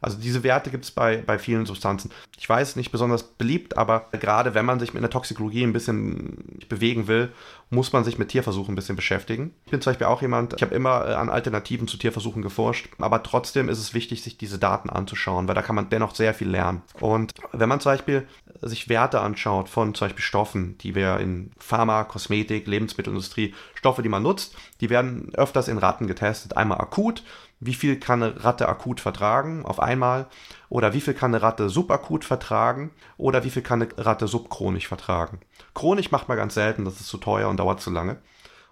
Also 0.00 0.18
diese 0.18 0.42
Werte 0.42 0.70
gibt 0.70 0.84
es 0.84 0.90
bei, 0.90 1.18
bei 1.18 1.38
vielen 1.38 1.66
Substanzen. 1.66 2.10
Ich 2.38 2.48
weiß, 2.48 2.76
nicht 2.76 2.90
besonders 2.90 3.22
beliebt, 3.22 3.76
aber 3.76 4.06
gerade 4.12 4.54
wenn 4.54 4.64
man 4.64 4.80
sich 4.80 4.94
mit 4.94 5.02
einer 5.02 5.10
Toxikologie 5.10 5.62
ein 5.62 5.72
bisschen 5.72 6.60
bewegen 6.68 7.06
will, 7.06 7.32
muss 7.70 7.92
man 7.92 8.02
sich 8.02 8.18
mit 8.18 8.28
Tierversuchen 8.28 8.72
ein 8.72 8.76
bisschen 8.76 8.96
beschäftigen. 8.96 9.54
Ich 9.64 9.70
bin 9.70 9.80
zum 9.80 9.92
Beispiel 9.92 10.08
auch 10.08 10.22
jemand, 10.22 10.54
ich 10.54 10.62
habe 10.62 10.74
immer 10.74 11.06
äh, 11.06 11.14
an 11.14 11.30
Alternativen 11.30 11.86
zu 11.86 11.96
Tierversuchen 11.96 12.42
geforscht, 12.42 12.88
aber 12.98 13.22
trotzdem 13.22 13.68
ist 13.68 13.78
es 13.78 13.94
wichtig, 13.94 14.22
sich 14.22 14.36
diese 14.36 14.58
Daten 14.58 14.90
anzuschauen, 14.90 15.46
weil 15.46 15.54
da 15.54 15.62
kann 15.62 15.76
man 15.76 15.88
dennoch 15.88 16.14
sehr 16.14 16.34
viel 16.34 16.48
lernen. 16.48 16.82
Und 16.98 17.34
wenn 17.52 17.68
man 17.68 17.80
zum 17.80 17.92
Beispiel 17.92 18.26
sich 18.62 18.88
Werte 18.88 19.20
anschaut 19.20 19.68
von 19.68 19.94
zum 19.94 20.06
Beispiel 20.06 20.24
Stoffen, 20.24 20.76
die 20.78 20.94
wir 20.94 21.18
in 21.18 21.52
Pharma, 21.58 22.04
Kosmetik, 22.04 22.66
Lebensmittelindustrie, 22.66 23.54
Stoffe, 23.74 24.02
die 24.02 24.08
man 24.08 24.22
nutzt, 24.22 24.56
die 24.80 24.90
werden 24.90 25.32
öfters 25.34 25.68
in 25.68 25.78
Ratten 25.78 26.06
getestet. 26.06 26.56
Einmal 26.56 26.78
akut 26.78 27.22
wie 27.60 27.74
viel 27.74 28.00
kann 28.00 28.22
eine 28.22 28.44
Ratte 28.44 28.68
akut 28.68 29.00
vertragen 29.00 29.64
auf 29.64 29.80
einmal 29.80 30.26
oder 30.68 30.94
wie 30.94 31.00
viel 31.00 31.14
kann 31.14 31.34
eine 31.34 31.42
Ratte 31.42 31.68
subakut 31.68 32.24
vertragen 32.24 32.90
oder 33.18 33.44
wie 33.44 33.50
viel 33.50 33.62
kann 33.62 33.82
eine 33.82 34.04
Ratte 34.04 34.26
subchronisch 34.26 34.88
vertragen. 34.88 35.40
Chronisch 35.74 36.10
macht 36.10 36.28
man 36.28 36.38
ganz 36.38 36.54
selten, 36.54 36.84
das 36.84 37.00
ist 37.00 37.08
zu 37.08 37.18
teuer 37.18 37.48
und 37.48 37.58
dauert 37.58 37.80
zu 37.80 37.90
lange. 37.90 38.16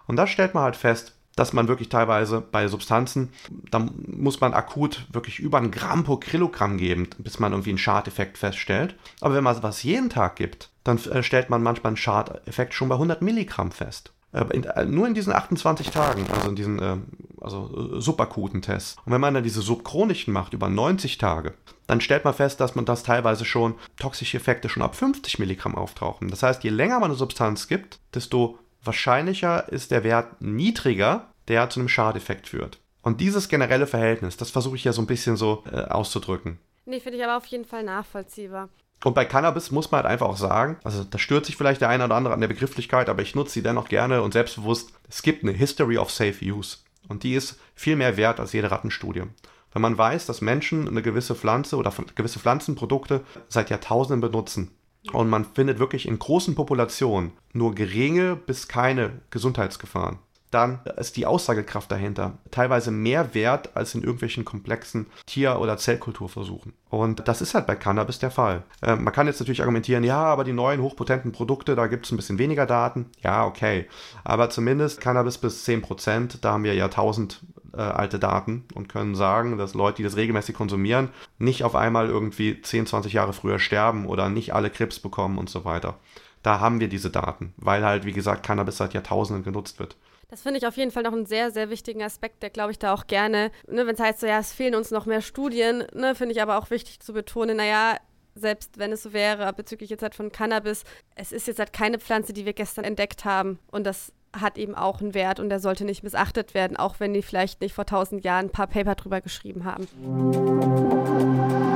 Und 0.07 0.15
da 0.15 0.25
stellt 0.25 0.55
man 0.55 0.63
halt 0.63 0.75
fest, 0.75 1.15
dass 1.35 1.53
man 1.53 1.69
wirklich 1.69 1.87
teilweise 1.87 2.41
bei 2.41 2.67
Substanzen, 2.67 3.31
da 3.71 3.87
muss 4.07 4.41
man 4.41 4.53
akut 4.53 5.05
wirklich 5.13 5.39
über 5.39 5.57
ein 5.57 5.71
Gramm 5.71 6.03
pro 6.03 6.17
Kilogramm 6.17 6.77
geben, 6.77 7.07
bis 7.17 7.39
man 7.39 7.53
irgendwie 7.53 7.69
einen 7.69 7.77
Schadeffekt 7.77 8.37
feststellt. 8.37 8.95
Aber 9.21 9.35
wenn 9.35 9.43
man 9.43 9.63
was 9.63 9.83
jeden 9.83 10.09
Tag 10.09 10.35
gibt, 10.35 10.69
dann 10.83 10.97
äh, 10.97 11.23
stellt 11.23 11.49
man 11.49 11.63
manchmal 11.63 11.91
einen 11.91 11.97
Schadeffekt 11.97 12.73
schon 12.73 12.89
bei 12.89 12.95
100 12.95 13.21
Milligramm 13.21 13.71
fest. 13.71 14.11
Äh, 14.31 14.45
in, 14.51 14.63
äh, 14.63 14.85
nur 14.85 15.07
in 15.07 15.13
diesen 15.13 15.33
28 15.33 15.89
Tagen, 15.89 16.25
also 16.31 16.49
in 16.49 16.55
diesen 16.55 16.79
äh, 16.79 16.97
also, 17.41 17.95
äh, 17.97 18.01
subakuten 18.01 18.61
Tests. 18.61 18.95
Und 19.05 19.11
wenn 19.11 19.21
man 19.21 19.33
dann 19.33 19.43
diese 19.43 19.61
subchronischen 19.61 20.33
macht 20.33 20.53
über 20.53 20.69
90 20.69 21.17
Tage, 21.17 21.53
dann 21.87 22.01
stellt 22.01 22.25
man 22.25 22.33
fest, 22.33 22.59
dass 22.59 22.75
man 22.75 22.85
das 22.85 23.03
teilweise 23.03 23.45
schon 23.45 23.75
toxische 23.97 24.37
Effekte 24.37 24.69
schon 24.69 24.83
ab 24.83 24.95
50 24.95 25.39
Milligramm 25.39 25.75
auftauchen. 25.75 26.29
Das 26.29 26.43
heißt, 26.43 26.63
je 26.63 26.69
länger 26.69 26.99
man 26.99 27.09
eine 27.09 27.17
Substanz 27.17 27.67
gibt, 27.67 27.99
desto 28.13 28.59
wahrscheinlicher 28.83 29.69
ist 29.69 29.91
der 29.91 30.03
Wert 30.03 30.41
niedriger, 30.41 31.27
der 31.47 31.69
zu 31.69 31.79
einem 31.79 31.89
Schadeffekt 31.89 32.47
führt. 32.47 32.79
Und 33.01 33.21
dieses 33.21 33.49
generelle 33.49 33.87
Verhältnis, 33.87 34.37
das 34.37 34.51
versuche 34.51 34.75
ich 34.75 34.83
ja 34.83 34.93
so 34.93 35.01
ein 35.01 35.07
bisschen 35.07 35.35
so 35.37 35.63
äh, 35.71 35.77
auszudrücken. 35.77 36.59
Nee, 36.85 36.99
finde 36.99 37.17
ich 37.17 37.23
aber 37.23 37.37
auf 37.37 37.45
jeden 37.45 37.65
Fall 37.65 37.83
nachvollziehbar. 37.83 38.69
Und 39.03 39.15
bei 39.15 39.23
Cannabis 39.23 39.71
muss 39.71 39.91
man 39.91 40.03
halt 40.03 40.11
einfach 40.11 40.27
auch 40.27 40.37
sagen, 40.37 40.77
also 40.83 41.03
da 41.03 41.17
stört 41.17 41.45
sich 41.45 41.55
vielleicht 41.55 41.81
der 41.81 41.89
eine 41.89 42.03
oder 42.05 42.15
andere 42.15 42.33
an 42.33 42.41
der 42.41 42.49
Begrifflichkeit, 42.49 43.07
aber 43.07 43.21
ich 43.21 43.33
nutze 43.33 43.53
sie 43.53 43.63
dennoch 43.63 43.87
gerne 43.87 44.21
und 44.21 44.33
selbstbewusst. 44.33 44.91
Es 45.07 45.21
gibt 45.21 45.43
eine 45.43 45.53
History 45.53 45.97
of 45.97 46.11
Safe 46.11 46.35
Use. 46.43 46.77
Und 47.07 47.23
die 47.23 47.33
ist 47.33 47.59
viel 47.75 47.95
mehr 47.95 48.17
wert 48.17 48.39
als 48.39 48.51
jede 48.51 48.71
Rattenstudie. 48.71 49.23
Wenn 49.71 49.81
man 49.81 49.97
weiß, 49.97 50.25
dass 50.25 50.41
Menschen 50.41 50.87
eine 50.87 51.01
gewisse 51.01 51.35
Pflanze 51.35 51.77
oder 51.77 51.93
gewisse 52.15 52.39
Pflanzenprodukte 52.39 53.23
seit 53.47 53.69
Jahrtausenden 53.69 54.21
benutzen 54.21 54.71
und 55.13 55.29
man 55.29 55.45
findet 55.45 55.79
wirklich 55.79 56.07
in 56.07 56.19
großen 56.19 56.55
Populationen 56.55 57.31
nur 57.53 57.75
geringe 57.75 58.35
bis 58.35 58.67
keine 58.67 59.21
Gesundheitsgefahren, 59.29 60.19
dann 60.51 60.79
ist 60.97 61.17
die 61.17 61.25
Aussagekraft 61.25 61.91
dahinter 61.91 62.37
teilweise 62.51 62.91
mehr 62.91 63.33
wert 63.33 63.75
als 63.75 63.93
in 63.93 64.01
irgendwelchen 64.01 64.45
komplexen 64.45 65.07
Tier- 65.25 65.59
oder 65.59 65.77
Zellkulturversuchen. 65.77 66.73
Und 66.89 67.27
das 67.27 67.41
ist 67.41 67.53
halt 67.53 67.67
bei 67.67 67.75
Cannabis 67.75 68.19
der 68.19 68.31
Fall. 68.31 68.63
Äh, 68.81 68.95
man 68.95 69.13
kann 69.13 69.27
jetzt 69.27 69.39
natürlich 69.39 69.61
argumentieren, 69.61 70.03
ja, 70.03 70.23
aber 70.23 70.43
die 70.43 70.53
neuen 70.53 70.81
hochpotenten 70.81 71.31
Produkte, 71.31 71.75
da 71.75 71.87
gibt 71.87 72.05
es 72.05 72.11
ein 72.11 72.17
bisschen 72.17 72.39
weniger 72.39 72.65
Daten. 72.65 73.07
Ja, 73.21 73.45
okay. 73.45 73.87
Aber 74.23 74.49
zumindest 74.49 75.01
Cannabis 75.01 75.37
bis 75.37 75.67
10%, 75.67 76.39
da 76.41 76.53
haben 76.53 76.63
wir 76.63 76.73
ja 76.73 76.85
1000 76.85 77.41
äh, 77.73 77.81
alte 77.81 78.17
Daten 78.19 78.65
und 78.73 78.89
können 78.89 79.15
sagen, 79.15 79.57
dass 79.57 79.73
Leute, 79.73 79.97
die 79.97 80.03
das 80.03 80.15
regelmäßig 80.15 80.55
konsumieren, 80.55 81.09
nicht 81.37 81.63
auf 81.63 81.75
einmal 81.75 82.07
irgendwie 82.07 82.61
10, 82.61 82.87
20 82.87 83.13
Jahre 83.13 83.33
früher 83.33 83.59
sterben 83.59 84.07
oder 84.07 84.29
nicht 84.29 84.53
alle 84.53 84.69
Krebs 84.69 84.99
bekommen 84.99 85.37
und 85.37 85.49
so 85.49 85.65
weiter. 85.65 85.99
Da 86.41 86.59
haben 86.59 86.79
wir 86.79 86.87
diese 86.87 87.09
Daten, 87.09 87.53
weil 87.57 87.83
halt, 87.83 88.05
wie 88.05 88.13
gesagt, 88.13 88.45
Cannabis 88.45 88.77
seit 88.77 88.93
Jahrtausenden 88.93 89.43
genutzt 89.43 89.79
wird. 89.79 89.97
Das 90.29 90.43
finde 90.43 90.59
ich 90.59 90.67
auf 90.67 90.77
jeden 90.77 90.91
Fall 90.91 91.03
noch 91.03 91.11
einen 91.13 91.25
sehr, 91.25 91.51
sehr 91.51 91.69
wichtigen 91.69 92.03
Aspekt, 92.03 92.43
der 92.43 92.51
glaube 92.51 92.71
ich 92.71 92.79
da 92.79 92.93
auch 92.93 93.07
gerne, 93.07 93.51
ne, 93.67 93.87
wenn 93.87 93.95
es 93.95 93.99
heißt, 93.99 94.19
so 94.19 94.27
ja, 94.27 94.39
es 94.39 94.53
fehlen 94.53 94.75
uns 94.75 94.91
noch 94.91 95.07
mehr 95.07 95.21
Studien, 95.21 95.85
ne, 95.93 96.13
finde 96.13 96.33
ich 96.33 96.41
aber 96.41 96.57
auch 96.57 96.69
wichtig 96.69 96.99
zu 96.99 97.13
betonen, 97.13 97.57
naja, 97.57 97.97
selbst 98.35 98.77
wenn 98.77 98.91
es 98.91 99.03
so 99.03 99.11
wäre, 99.11 99.51
bezüglich 99.53 99.89
jetzt 99.89 100.03
halt 100.03 100.15
von 100.15 100.31
Cannabis, 100.31 100.83
es 101.15 101.31
ist 101.31 101.47
jetzt 101.47 101.59
halt 101.59 101.73
keine 101.73 101.99
Pflanze, 101.99 102.31
die 102.31 102.45
wir 102.45 102.53
gestern 102.53 102.85
entdeckt 102.85 103.25
haben. 103.25 103.59
Und 103.71 103.85
das 103.85 104.13
hat 104.33 104.57
eben 104.57 104.75
auch 104.75 105.01
einen 105.01 105.13
Wert 105.13 105.39
und 105.39 105.49
der 105.49 105.59
sollte 105.59 105.85
nicht 105.85 106.03
missachtet 106.03 106.53
werden, 106.53 106.77
auch 106.77 106.99
wenn 106.99 107.13
die 107.13 107.21
vielleicht 107.21 107.61
nicht 107.61 107.73
vor 107.73 107.85
tausend 107.85 108.23
Jahren 108.23 108.47
ein 108.47 108.51
paar 108.51 108.67
Paper 108.67 108.95
drüber 108.95 109.21
geschrieben 109.21 109.65
haben. 109.65 109.87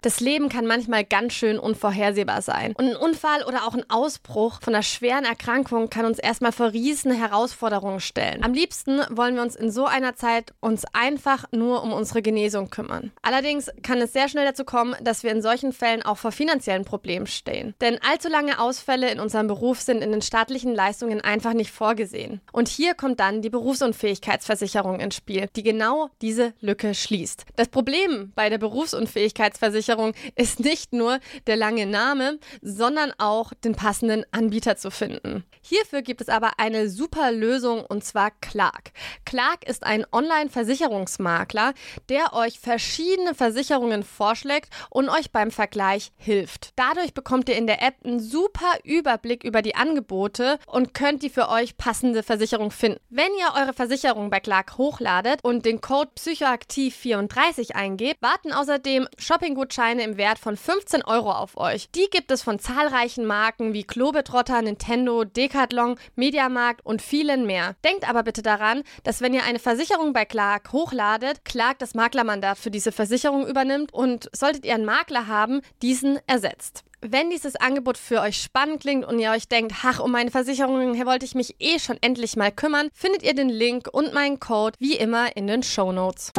Das 0.04 0.20
Leben 0.20 0.50
kann 0.50 0.68
manchmal 0.68 1.06
ganz 1.06 1.32
schön 1.32 1.58
unvorhersehbar 1.58 2.42
sein. 2.42 2.74
Und 2.78 2.89
ein 2.89 2.96
Unfall 2.98 3.44
oder 3.44 3.66
auch 3.66 3.74
ein 3.74 3.89
Ausbruch 3.89 4.60
von 4.62 4.76
einer 4.76 4.84
schweren 4.84 5.24
Erkrankung 5.24 5.89
kann 5.89 6.06
uns 6.06 6.20
erstmal 6.20 6.52
vor 6.52 6.74
riesen 6.74 7.13
Herausforderungen 7.13 8.02
stellen. 8.02 8.44
Am 8.44 8.54
liebsten 8.54 9.00
wollen 9.10 9.36
wir 9.36 9.42
uns 9.42 9.56
in 9.56 9.72
so 9.72 9.86
einer 9.86 10.16
Zeit 10.16 10.54
uns 10.60 10.84
einfach 10.92 11.46
nur 11.52 11.84
um 11.84 11.94
unsere 11.94 12.22
Genesung 12.22 12.70
kümmern. 12.70 13.13
Allerdings 13.22 13.72
kann 13.82 14.02
es 14.02 14.12
sehr 14.12 14.28
schnell 14.28 14.46
dazu 14.46 14.66
kommen, 14.66 14.94
dass 15.02 15.24
wir 15.24 15.32
in 15.32 15.42
solchen 15.42 15.72
Fällen 15.72 16.04
auch 16.04 16.18
vor 16.18 16.34
finanziellen 16.34 16.84
Problemen 16.84 17.28
stehen. 17.28 17.74
Denn 17.80 17.98
allzu 18.02 18.28
lange 18.28 18.60
Ausfälle 18.60 19.10
in 19.10 19.22
unserem 19.22 19.48
Beruf 19.48 19.80
sind 19.80 20.04
in 20.04 20.12
den 20.12 20.22
staatlichen 20.22 20.76
Leistungen 20.76 21.22
einfach 21.22 21.54
nicht 21.54 21.72
vorgesehen. 21.72 22.42
Und 22.51 22.67
hier 22.67 22.93
kommt 22.93 23.19
dann 23.19 23.41
die 23.41 23.49
Berufsunfähigkeitsversicherung 23.49 24.99
ins 24.99 25.15
Spiel, 25.15 25.47
die 25.56 25.63
genau 25.63 26.10
diese 26.21 26.53
Lücke 26.60 26.93
schließt. 26.93 27.45
Das 27.56 27.67
Problem 27.67 28.32
bei 28.36 28.49
der 28.49 28.58
Berufsunfähigkeitsversicherung 28.58 29.84
Versicherung 29.93 30.13
ist 30.36 30.60
nicht 30.60 30.93
nur 30.93 31.19
der 31.47 31.56
lange 31.56 31.86
Name, 31.86 32.39
sondern 32.62 33.13
auch 33.17 33.53
den 33.53 33.75
passenden 33.75 34.25
Anbieter 34.32 34.77
zu 34.77 34.91
finden. 34.91 35.43
Hierfür 35.62 36.01
gibt 36.01 36.21
es 36.21 36.29
aber 36.29 36.51
eine 36.58 36.89
super 36.89 37.32
Lösung 37.32 37.86
und 37.86 38.03
zwar 38.03 38.32
Clark. 38.41 38.91
Clark 39.25 39.67
ist 39.67 39.84
ein 39.84 40.06
Online-Versicherungsmakler, 40.12 41.73
der 42.10 42.34
euch 42.34 42.60
verschiedene 42.60 43.34
Versicherungen 43.34 44.03
vorschlägt 44.03 44.69
und 44.89 45.10
euch 45.10 45.32
beim 45.32 45.51
Vergleich 45.51 46.12
hilft. 46.17 46.73
Dadurch 46.75 47.13
bekommt 47.13 47.47
ihr 47.49 47.56
in 47.56 47.67
der 47.67 47.82
App 47.82 47.95
einen 48.03 48.19
super 48.19 48.77
Überblick 48.84 49.43
über 49.43 49.62
die 49.62 49.75
Angebote 49.75 50.60
und 50.67 50.93
könnt 50.93 51.23
die 51.23 51.29
für 51.29 51.49
euch 51.49 51.77
passende 51.77 52.23
Versicherung 52.23 52.33
finden. 52.72 53.00
Wenn 53.10 53.32
ihr 53.39 53.62
eure 53.62 53.74
Versicherung 53.74 54.30
bei 54.30 54.39
Clark 54.39 54.78
hochladet 54.78 55.39
und 55.43 55.65
den 55.65 55.82
Code 55.82 56.12
Psychoaktiv34 56.17 57.74
eingebt, 57.74 58.22
warten 58.22 58.54
außerdem 58.54 59.08
Shoppinggutscheine 59.17 59.74
Gutscheine 59.74 60.04
im 60.04 60.17
Wert 60.17 60.39
von 60.39 60.56
15 60.56 61.04
Euro 61.04 61.32
auf 61.32 61.58
euch. 61.58 61.89
Die 61.91 62.08
gibt 62.12 62.32
es 62.32 62.43
von 62.43 62.60
zahlreichen 62.60 63.26
Marken 63.26 63.74
wie 63.74 63.84
Klobetrotter, 63.84 64.62
Nintendo, 64.62 65.24
Decathlon, 65.24 65.96
Mediamarkt 66.15 66.86
und 66.86 67.02
vielen 67.02 67.46
mehr. 67.46 67.76
Denkt 67.84 68.08
aber 68.08 68.24
bitte 68.24 68.41
daran, 68.41 68.84
dass 69.04 69.22
wenn 69.22 69.34
ihr 69.34 69.43
eine 69.43 69.60
Versicherung 69.60 70.13
bei 70.13 70.26
Clark 70.26 70.72
hochladet, 70.72 71.43
Clark 71.46 71.80
das 71.80 71.96
Maklermandat 71.96 72.58
für 72.58 72.72
diese 72.72 72.91
Versicherung 72.91 73.48
übernimmt 73.48 73.93
und 73.93 74.30
solltet 74.32 74.65
ihr 74.65 74.76
einen 74.76 74.86
Makler 74.86 75.28
haben, 75.28 75.62
diesen 75.82 76.19
ersetzt. 76.28 76.84
Wenn 77.06 77.30
dieses 77.30 77.58
Angebot 77.58 77.98
für 77.98 78.22
euch 78.22 78.42
spannend 78.42 78.80
klingt 78.80 79.06
und 79.06 79.20
ihr 79.20 79.32
euch 79.32 79.50
denkt, 79.50 79.74
ach, 79.84 80.00
um 80.00 80.12
meine 80.12 80.32
Versicherungen 80.32 81.06
wollte 81.06 81.26
ich 81.26 81.36
mich 81.36 81.56
eh 81.60 81.78
schon 81.78 81.98
endlich 82.00 82.38
mal 82.38 82.50
kümmern, 82.50 82.88
findet 82.94 83.24
ihr 83.24 83.36
den 83.36 83.50
Link 83.50 83.89
und 83.92 84.13
meinen 84.13 84.39
Code 84.39 84.78
wie 84.80 84.96
immer 84.96 85.36
in 85.36 85.48
den 85.48 85.63
Show 85.63 85.92
Notes. 85.92 86.32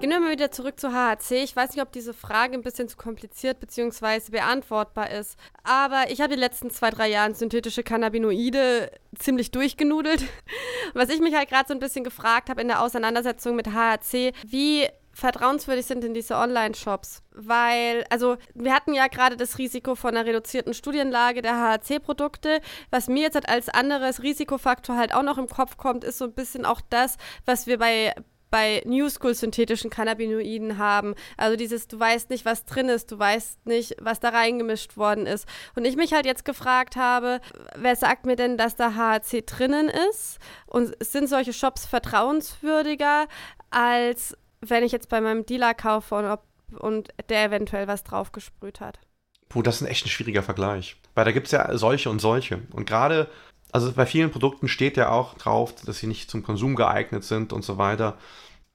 Gehen 0.00 0.10
wir 0.10 0.20
mal 0.20 0.30
wieder 0.30 0.50
zurück 0.50 0.80
zu 0.80 0.90
HHC. 0.90 1.42
Ich 1.42 1.54
weiß 1.54 1.74
nicht, 1.74 1.82
ob 1.82 1.92
diese 1.92 2.14
Frage 2.14 2.54
ein 2.54 2.62
bisschen 2.62 2.88
zu 2.88 2.96
kompliziert 2.96 3.60
bzw. 3.60 4.30
beantwortbar 4.30 5.10
ist. 5.10 5.38
Aber 5.64 6.10
ich 6.10 6.22
habe 6.22 6.34
die 6.34 6.40
letzten 6.40 6.70
zwei, 6.70 6.88
drei 6.88 7.08
Jahre 7.08 7.34
synthetische 7.34 7.82
Cannabinoide 7.82 8.90
ziemlich 9.18 9.50
durchgenudelt. 9.50 10.24
Was 10.94 11.10
ich 11.10 11.20
mich 11.20 11.34
halt 11.34 11.50
gerade 11.50 11.68
so 11.68 11.74
ein 11.74 11.80
bisschen 11.80 12.04
gefragt 12.04 12.48
habe 12.48 12.62
in 12.62 12.68
der 12.68 12.80
Auseinandersetzung 12.80 13.54
mit 13.54 13.68
HHC, 13.68 14.32
wie 14.46 14.86
vertrauenswürdig 15.16 15.86
sind 15.86 16.04
denn 16.04 16.12
diese 16.12 16.36
Online-Shops? 16.36 17.22
Weil, 17.32 18.04
also, 18.10 18.36
wir 18.54 18.74
hatten 18.74 18.92
ja 18.92 19.08
gerade 19.08 19.36
das 19.36 19.56
Risiko 19.58 19.94
von 19.94 20.14
einer 20.16 20.26
reduzierten 20.26 20.74
Studienlage 20.74 21.40
der 21.40 21.56
HHC-Produkte. 21.56 22.60
Was 22.90 23.08
mir 23.08 23.22
jetzt 23.22 23.34
halt 23.34 23.48
als 23.48 23.70
anderes 23.70 24.22
Risikofaktor 24.22 24.96
halt 24.96 25.14
auch 25.14 25.22
noch 25.22 25.38
im 25.38 25.48
Kopf 25.48 25.78
kommt, 25.78 26.04
ist 26.04 26.18
so 26.18 26.26
ein 26.26 26.34
bisschen 26.34 26.66
auch 26.66 26.82
das, 26.90 27.16
was 27.46 27.66
wir 27.66 27.78
bei 27.78 28.14
bei 28.48 28.80
New 28.86 29.08
School 29.08 29.34
synthetischen 29.34 29.90
Cannabinoiden 29.90 30.78
haben. 30.78 31.14
Also 31.36 31.56
dieses, 31.56 31.88
du 31.88 31.98
weißt 31.98 32.30
nicht, 32.30 32.44
was 32.44 32.64
drin 32.64 32.88
ist, 32.88 33.10
du 33.10 33.18
weißt 33.18 33.66
nicht, 33.66 33.96
was 34.00 34.20
da 34.20 34.28
reingemischt 34.28 34.96
worden 34.96 35.26
ist. 35.26 35.48
Und 35.74 35.84
ich 35.84 35.96
mich 35.96 36.12
halt 36.12 36.26
jetzt 36.26 36.44
gefragt 36.44 36.96
habe, 36.96 37.40
wer 37.74 37.96
sagt 37.96 38.24
mir 38.24 38.36
denn, 38.36 38.56
dass 38.56 38.76
da 38.76 38.94
HAC 38.94 39.46
drinnen 39.46 39.88
ist? 40.10 40.38
Und 40.66 40.94
sind 41.04 41.28
solche 41.28 41.52
Shops 41.52 41.86
vertrauenswürdiger, 41.86 43.26
als 43.70 44.36
wenn 44.70 44.84
ich 44.84 44.92
jetzt 44.92 45.08
bei 45.08 45.20
meinem 45.20 45.46
Dealer 45.46 45.74
kaufe 45.74 46.14
und, 46.14 46.24
ob, 46.26 46.42
und 46.78 47.08
der 47.28 47.44
eventuell 47.44 47.88
was 47.88 48.04
draufgesprüht 48.04 48.80
hat? 48.80 48.98
Puh, 49.48 49.62
das 49.62 49.80
ist 49.80 49.88
echt 49.88 50.06
ein 50.06 50.10
schwieriger 50.10 50.42
Vergleich. 50.42 50.96
Weil 51.14 51.24
da 51.24 51.32
gibt 51.32 51.46
es 51.46 51.52
ja 51.52 51.76
solche 51.76 52.10
und 52.10 52.20
solche. 52.20 52.60
Und 52.72 52.86
gerade, 52.86 53.28
also 53.72 53.92
bei 53.92 54.06
vielen 54.06 54.30
Produkten 54.30 54.68
steht 54.68 54.96
ja 54.96 55.10
auch 55.10 55.34
drauf, 55.34 55.74
dass 55.74 55.98
sie 55.98 56.06
nicht 56.06 56.30
zum 56.30 56.42
Konsum 56.42 56.74
geeignet 56.74 57.24
sind 57.24 57.52
und 57.52 57.64
so 57.64 57.78
weiter. 57.78 58.18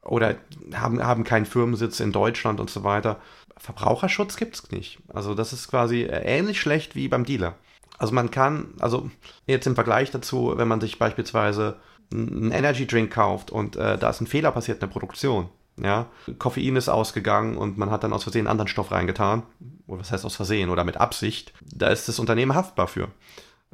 Oder 0.03 0.37
haben, 0.73 1.03
haben 1.03 1.23
keinen 1.23 1.45
Firmensitz 1.45 1.99
in 1.99 2.11
Deutschland 2.11 2.59
und 2.59 2.69
so 2.69 2.83
weiter. 2.83 3.21
Verbraucherschutz 3.57 4.37
gibt 4.37 4.55
es 4.55 4.71
nicht. 4.71 4.99
Also 5.13 5.35
das 5.35 5.53
ist 5.53 5.67
quasi 5.67 6.03
ähnlich 6.03 6.59
schlecht 6.59 6.95
wie 6.95 7.07
beim 7.07 7.25
Dealer. 7.25 7.55
Also 7.97 8.13
man 8.13 8.31
kann, 8.31 8.73
also 8.79 9.11
jetzt 9.45 9.67
im 9.67 9.75
Vergleich 9.75 10.09
dazu, 10.09 10.53
wenn 10.55 10.67
man 10.67 10.81
sich 10.81 10.97
beispielsweise 10.97 11.79
einen 12.11 12.51
Energy 12.51 12.87
Drink 12.87 13.11
kauft 13.11 13.51
und 13.51 13.75
äh, 13.75 13.97
da 13.97 14.09
ist 14.09 14.21
ein 14.21 14.27
Fehler 14.27 14.51
passiert 14.51 14.77
in 14.77 14.81
der 14.81 14.87
Produktion, 14.87 15.49
ja, 15.77 16.07
Koffein 16.37 16.75
ist 16.75 16.89
ausgegangen 16.89 17.57
und 17.57 17.77
man 17.77 17.91
hat 17.91 18.03
dann 18.03 18.13
aus 18.13 18.23
Versehen 18.23 18.41
einen 18.41 18.51
anderen 18.51 18.67
Stoff 18.67 18.91
reingetan. 18.91 19.43
Oder 19.87 20.01
was 20.01 20.11
heißt 20.11 20.25
aus 20.25 20.35
Versehen 20.35 20.69
oder 20.69 20.83
mit 20.83 20.97
Absicht. 20.97 21.53
Da 21.61 21.87
ist 21.87 22.07
das 22.07 22.19
Unternehmen 22.19 22.55
haftbar 22.55 22.87
für. 22.87 23.09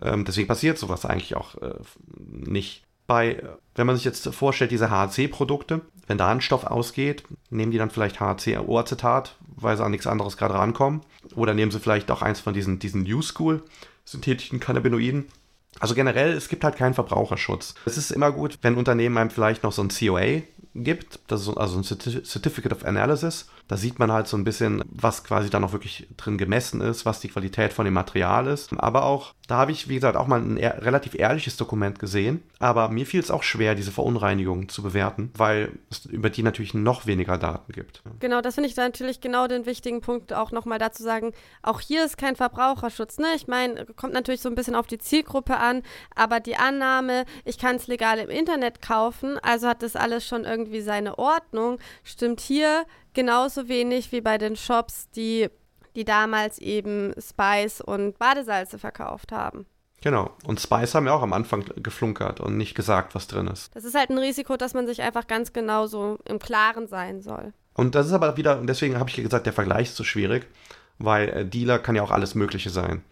Ähm, 0.01 0.25
deswegen 0.25 0.47
passiert 0.47 0.77
sowas 0.77 1.05
eigentlich 1.05 1.35
auch 1.35 1.55
äh, 1.61 1.75
nicht. 2.17 2.83
Bei, 3.07 3.41
wenn 3.75 3.87
man 3.87 3.95
sich 3.95 4.03
jetzt 4.03 4.27
vorstellt, 4.35 4.71
diese 4.71 4.89
HAC-Produkte, 4.89 5.81
wenn 6.07 6.17
da 6.17 6.29
ein 6.29 6.41
Stoff 6.41 6.65
ausgeht, 6.65 7.23
nehmen 7.49 7.71
die 7.71 7.77
dann 7.77 7.89
vielleicht 7.89 8.19
HAC-Oacetat, 8.19 9.37
weil 9.55 9.77
sie 9.77 9.83
an 9.83 9.91
nichts 9.91 10.07
anderes 10.07 10.35
gerade 10.35 10.55
rankommen. 10.55 11.01
Oder 11.35 11.53
nehmen 11.53 11.71
sie 11.71 11.79
vielleicht 11.79 12.11
auch 12.11 12.21
eins 12.21 12.41
von 12.41 12.53
diesen, 12.53 12.79
diesen 12.79 13.03
New 13.03 13.21
School 13.21 13.63
synthetischen 14.03 14.59
Cannabinoiden. 14.59 15.27
Also 15.79 15.95
generell, 15.95 16.31
es 16.31 16.49
gibt 16.49 16.63
halt 16.63 16.75
keinen 16.75 16.93
Verbraucherschutz. 16.93 17.75
Es 17.85 17.97
ist 17.97 18.11
immer 18.11 18.31
gut, 18.31 18.57
wenn 18.61 18.75
Unternehmen 18.75 19.17
einem 19.17 19.29
vielleicht 19.29 19.63
noch 19.63 19.71
so 19.71 19.83
ein 19.83 19.89
COA 19.89 20.41
gibt, 20.83 21.19
das 21.27 21.41
ist 21.47 21.57
also 21.57 21.77
ein 21.77 21.83
Certificate 21.83 22.71
of 22.71 22.85
Analysis. 22.85 23.49
Da 23.67 23.75
sieht 23.75 23.99
man 23.99 24.11
halt 24.11 24.27
so 24.27 24.37
ein 24.37 24.43
bisschen, 24.43 24.81
was 24.89 25.23
quasi 25.23 25.49
da 25.49 25.59
noch 25.59 25.73
wirklich 25.73 26.07
drin 26.15 26.37
gemessen 26.37 26.79
ist, 26.81 27.05
was 27.05 27.19
die 27.19 27.27
Qualität 27.27 27.73
von 27.73 27.85
dem 27.85 27.93
Material 27.93 28.47
ist. 28.47 28.71
Aber 28.77 29.03
auch, 29.03 29.33
da 29.47 29.57
habe 29.57 29.71
ich, 29.71 29.89
wie 29.89 29.95
gesagt, 29.95 30.15
auch 30.15 30.27
mal 30.27 30.41
ein 30.41 30.57
relativ 30.57 31.15
ehrliches 31.15 31.57
Dokument 31.57 31.99
gesehen. 31.99 32.43
Aber 32.59 32.89
mir 32.89 33.05
fiel 33.05 33.19
es 33.19 33.31
auch 33.31 33.43
schwer, 33.43 33.75
diese 33.75 33.91
Verunreinigungen 33.91 34.69
zu 34.69 34.83
bewerten, 34.83 35.31
weil 35.35 35.71
es 35.89 36.05
über 36.05 36.29
die 36.29 36.43
natürlich 36.43 36.73
noch 36.73 37.05
weniger 37.05 37.37
Daten 37.37 37.71
gibt. 37.73 38.01
Genau, 38.19 38.41
das 38.41 38.55
finde 38.55 38.69
ich 38.69 38.75
natürlich 38.75 39.19
genau 39.19 39.47
den 39.47 39.65
wichtigen 39.65 40.01
Punkt, 40.01 40.33
auch 40.33 40.51
nochmal 40.51 40.79
dazu 40.79 41.03
sagen, 41.03 41.33
auch 41.61 41.81
hier 41.81 42.05
ist 42.05 42.17
kein 42.17 42.35
Verbraucherschutz. 42.35 43.17
Ne? 43.17 43.27
Ich 43.35 43.47
meine, 43.47 43.85
kommt 43.85 44.13
natürlich 44.13 44.41
so 44.41 44.49
ein 44.49 44.55
bisschen 44.55 44.75
auf 44.75 44.87
die 44.87 44.97
Zielgruppe 44.97 45.57
an, 45.57 45.83
aber 46.15 46.39
die 46.39 46.55
Annahme, 46.55 47.25
ich 47.43 47.57
kann 47.57 47.75
es 47.75 47.87
legal 47.87 48.19
im 48.19 48.29
Internet 48.29 48.81
kaufen, 48.81 49.37
also 49.41 49.67
hat 49.67 49.83
das 49.83 49.95
alles 49.95 50.25
schon 50.25 50.45
irgendwie 50.45 50.66
seine 50.81 51.17
Ordnung, 51.17 51.79
stimmt 52.03 52.41
hier 52.41 52.85
genauso 53.13 53.67
wenig 53.67 54.11
wie 54.11 54.21
bei 54.21 54.37
den 54.37 54.55
Shops, 54.55 55.09
die, 55.11 55.49
die 55.95 56.05
damals 56.05 56.59
eben 56.59 57.13
Spice 57.19 57.81
und 57.81 58.17
Badesalze 58.19 58.77
verkauft 58.77 59.31
haben. 59.31 59.65
Genau. 60.01 60.29
Und 60.45 60.59
Spice 60.59 60.93
haben 60.95 61.07
ja 61.07 61.13
auch 61.13 61.23
am 61.23 61.33
Anfang 61.33 61.65
geflunkert 61.77 62.39
und 62.39 62.57
nicht 62.57 62.75
gesagt, 62.75 63.15
was 63.15 63.27
drin 63.27 63.47
ist. 63.47 63.75
Das 63.75 63.83
ist 63.83 63.95
halt 63.95 64.09
ein 64.09 64.17
Risiko, 64.17 64.55
dass 64.55 64.73
man 64.73 64.85
sich 64.85 65.01
einfach 65.01 65.27
ganz 65.27 65.53
genau 65.53 65.87
so 65.87 66.19
im 66.25 66.39
Klaren 66.39 66.87
sein 66.87 67.21
soll. 67.21 67.53
Und 67.73 67.95
das 67.95 68.07
ist 68.07 68.13
aber 68.13 68.37
wieder, 68.37 68.59
und 68.59 68.67
deswegen 68.67 68.99
habe 68.99 69.09
ich 69.09 69.15
gesagt, 69.15 69.45
der 69.45 69.53
Vergleich 69.53 69.89
ist 69.89 69.95
so 69.95 70.03
schwierig, 70.03 70.47
weil 70.99 71.29
äh, 71.29 71.45
Dealer 71.45 71.79
kann 71.79 71.95
ja 71.95 72.03
auch 72.03 72.11
alles 72.11 72.35
Mögliche 72.35 72.69
sein. 72.69 73.03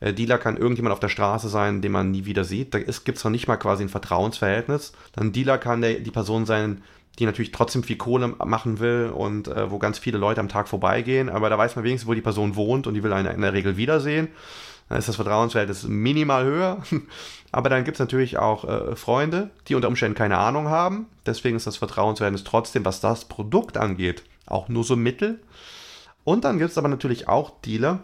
Äh, 0.00 0.12
Dealer 0.12 0.38
kann 0.38 0.56
irgendjemand 0.56 0.92
auf 0.92 1.00
der 1.00 1.08
Straße 1.08 1.48
sein, 1.48 1.82
den 1.82 1.92
man 1.92 2.10
nie 2.10 2.24
wieder 2.24 2.44
sieht. 2.44 2.74
Da 2.74 2.78
gibt 2.78 3.18
es 3.18 3.24
noch 3.24 3.30
nicht 3.30 3.48
mal 3.48 3.56
quasi 3.56 3.82
ein 3.82 3.88
Vertrauensverhältnis. 3.88 4.92
Dann 5.12 5.32
Dealer 5.32 5.58
kann 5.58 5.80
der, 5.80 6.00
die 6.00 6.10
Person 6.10 6.46
sein, 6.46 6.82
die 7.18 7.26
natürlich 7.26 7.52
trotzdem 7.52 7.82
viel 7.82 7.96
Kohle 7.96 8.28
machen 8.28 8.80
will 8.80 9.12
und 9.14 9.48
äh, 9.48 9.70
wo 9.70 9.78
ganz 9.78 9.98
viele 9.98 10.18
Leute 10.18 10.40
am 10.40 10.48
Tag 10.48 10.68
vorbeigehen, 10.68 11.28
aber 11.28 11.48
da 11.50 11.56
weiß 11.56 11.76
man 11.76 11.84
wenigstens, 11.84 12.08
wo 12.08 12.14
die 12.14 12.20
Person 12.20 12.56
wohnt 12.56 12.86
und 12.86 12.94
die 12.94 13.02
will 13.02 13.12
einen 13.12 13.32
in 13.32 13.42
der 13.42 13.52
Regel 13.52 13.76
wiedersehen. 13.76 14.28
Dann 14.88 14.98
ist 14.98 15.08
das 15.08 15.16
Vertrauensverhältnis 15.16 15.84
minimal 15.84 16.44
höher. 16.44 16.82
Aber 17.52 17.70
dann 17.70 17.84
gibt 17.84 17.96
es 17.96 18.00
natürlich 18.00 18.38
auch 18.38 18.64
äh, 18.64 18.96
Freunde, 18.96 19.50
die 19.68 19.74
unter 19.74 19.88
Umständen 19.88 20.16
keine 20.16 20.38
Ahnung 20.38 20.68
haben. 20.68 21.06
Deswegen 21.24 21.56
ist 21.56 21.66
das 21.66 21.76
Vertrauensverhältnis 21.76 22.44
trotzdem, 22.44 22.84
was 22.84 23.00
das 23.00 23.26
Produkt 23.26 23.76
angeht, 23.76 24.24
auch 24.46 24.68
nur 24.68 24.84
so 24.84 24.96
mittel. 24.96 25.40
Und 26.24 26.44
dann 26.44 26.58
gibt 26.58 26.72
es 26.72 26.78
aber 26.78 26.88
natürlich 26.88 27.28
auch 27.28 27.52
Dealer. 27.60 28.00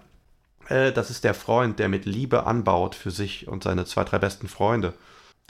Äh, 0.69 0.93
das 0.93 1.11
ist 1.11 1.25
der 1.25 1.35
Freund, 1.35 1.79
der 1.79 1.89
mit 1.89 2.07
Liebe 2.07 2.47
anbaut 2.47 2.95
für 2.95 3.11
sich 3.11 3.49
und 3.49 3.65
seine 3.65 3.85
zwei, 3.85 4.05
drei 4.05 4.19
besten 4.19 4.49
Freunde. 4.49 4.95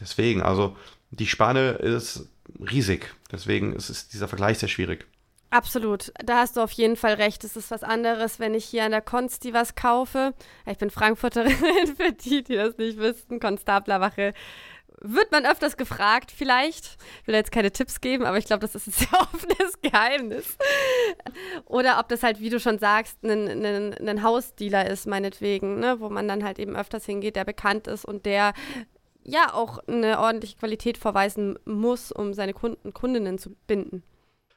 Deswegen, 0.01 0.42
also 0.42 0.77
die 1.11 1.27
Spanne 1.27 1.73
ist 1.73 2.27
riesig. 2.59 3.14
Deswegen 3.33 3.75
ist 3.75 3.90
es 3.90 4.09
dieser 4.09 4.29
Vergleich 4.29 4.59
sehr 4.59 4.69
schwierig. 4.69 5.07
Absolut, 5.51 6.12
da 6.25 6.38
hast 6.38 6.57
du 6.57 6.61
auf 6.61 6.71
jeden 6.71 6.95
Fall 6.95 7.14
recht. 7.14 7.43
Es 7.43 7.57
ist 7.57 7.73
was 7.73 7.83
anderes, 7.83 8.38
wenn 8.38 8.55
ich 8.55 8.64
hier 8.64 8.85
an 8.85 8.93
der 8.93 9.01
Konsti 9.01 9.53
was 9.53 9.75
kaufe. 9.75 10.33
Ich 10.64 10.79
bin 10.79 10.90
Frankfurterin, 10.90 11.51
für 11.97 12.12
die, 12.12 12.45
die 12.45 12.55
das 12.55 12.79
nicht 12.79 12.99
wissen. 12.99 13.40
Konstablerwache 13.40 14.33
wird 15.01 15.33
man 15.33 15.47
öfters 15.47 15.77
gefragt, 15.77 16.31
vielleicht. 16.31 16.99
Ich 17.23 17.27
will 17.27 17.35
jetzt 17.35 17.53
keine 17.53 17.73
Tipps 17.73 18.01
geben, 18.01 18.25
aber 18.25 18.38
ich 18.38 18.45
glaube, 18.45 18.61
das 18.61 18.75
ist 18.75 18.87
ein 18.87 18.93
sehr 18.93 19.21
offenes 19.21 19.81
Geheimnis. 19.83 20.57
Oder 21.64 21.99
ob 21.99 22.09
das 22.09 22.23
halt, 22.23 22.40
wie 22.40 22.51
du 22.51 22.61
schon 22.61 22.79
sagst, 22.79 23.23
ein, 23.25 23.64
ein, 23.64 24.09
ein 24.09 24.23
Hausdealer 24.23 24.88
ist, 24.88 25.07
meinetwegen, 25.07 25.81
ne? 25.81 26.01
wo 26.01 26.11
man 26.11 26.29
dann 26.29 26.45
halt 26.45 26.59
eben 26.59 26.77
öfters 26.77 27.07
hingeht, 27.07 27.37
der 27.37 27.45
bekannt 27.45 27.87
ist 27.87 28.05
und 28.05 28.27
der 28.27 28.53
ja 29.24 29.52
auch 29.52 29.78
eine 29.87 30.18
ordentliche 30.18 30.56
Qualität 30.56 30.98
vorweisen 30.98 31.59
muss, 31.64 32.12
um 32.12 32.35
seine 32.35 32.54
Kunden, 32.54 32.92
Kundinnen 32.92 33.38
zu 33.38 33.54
binden. 33.66 34.02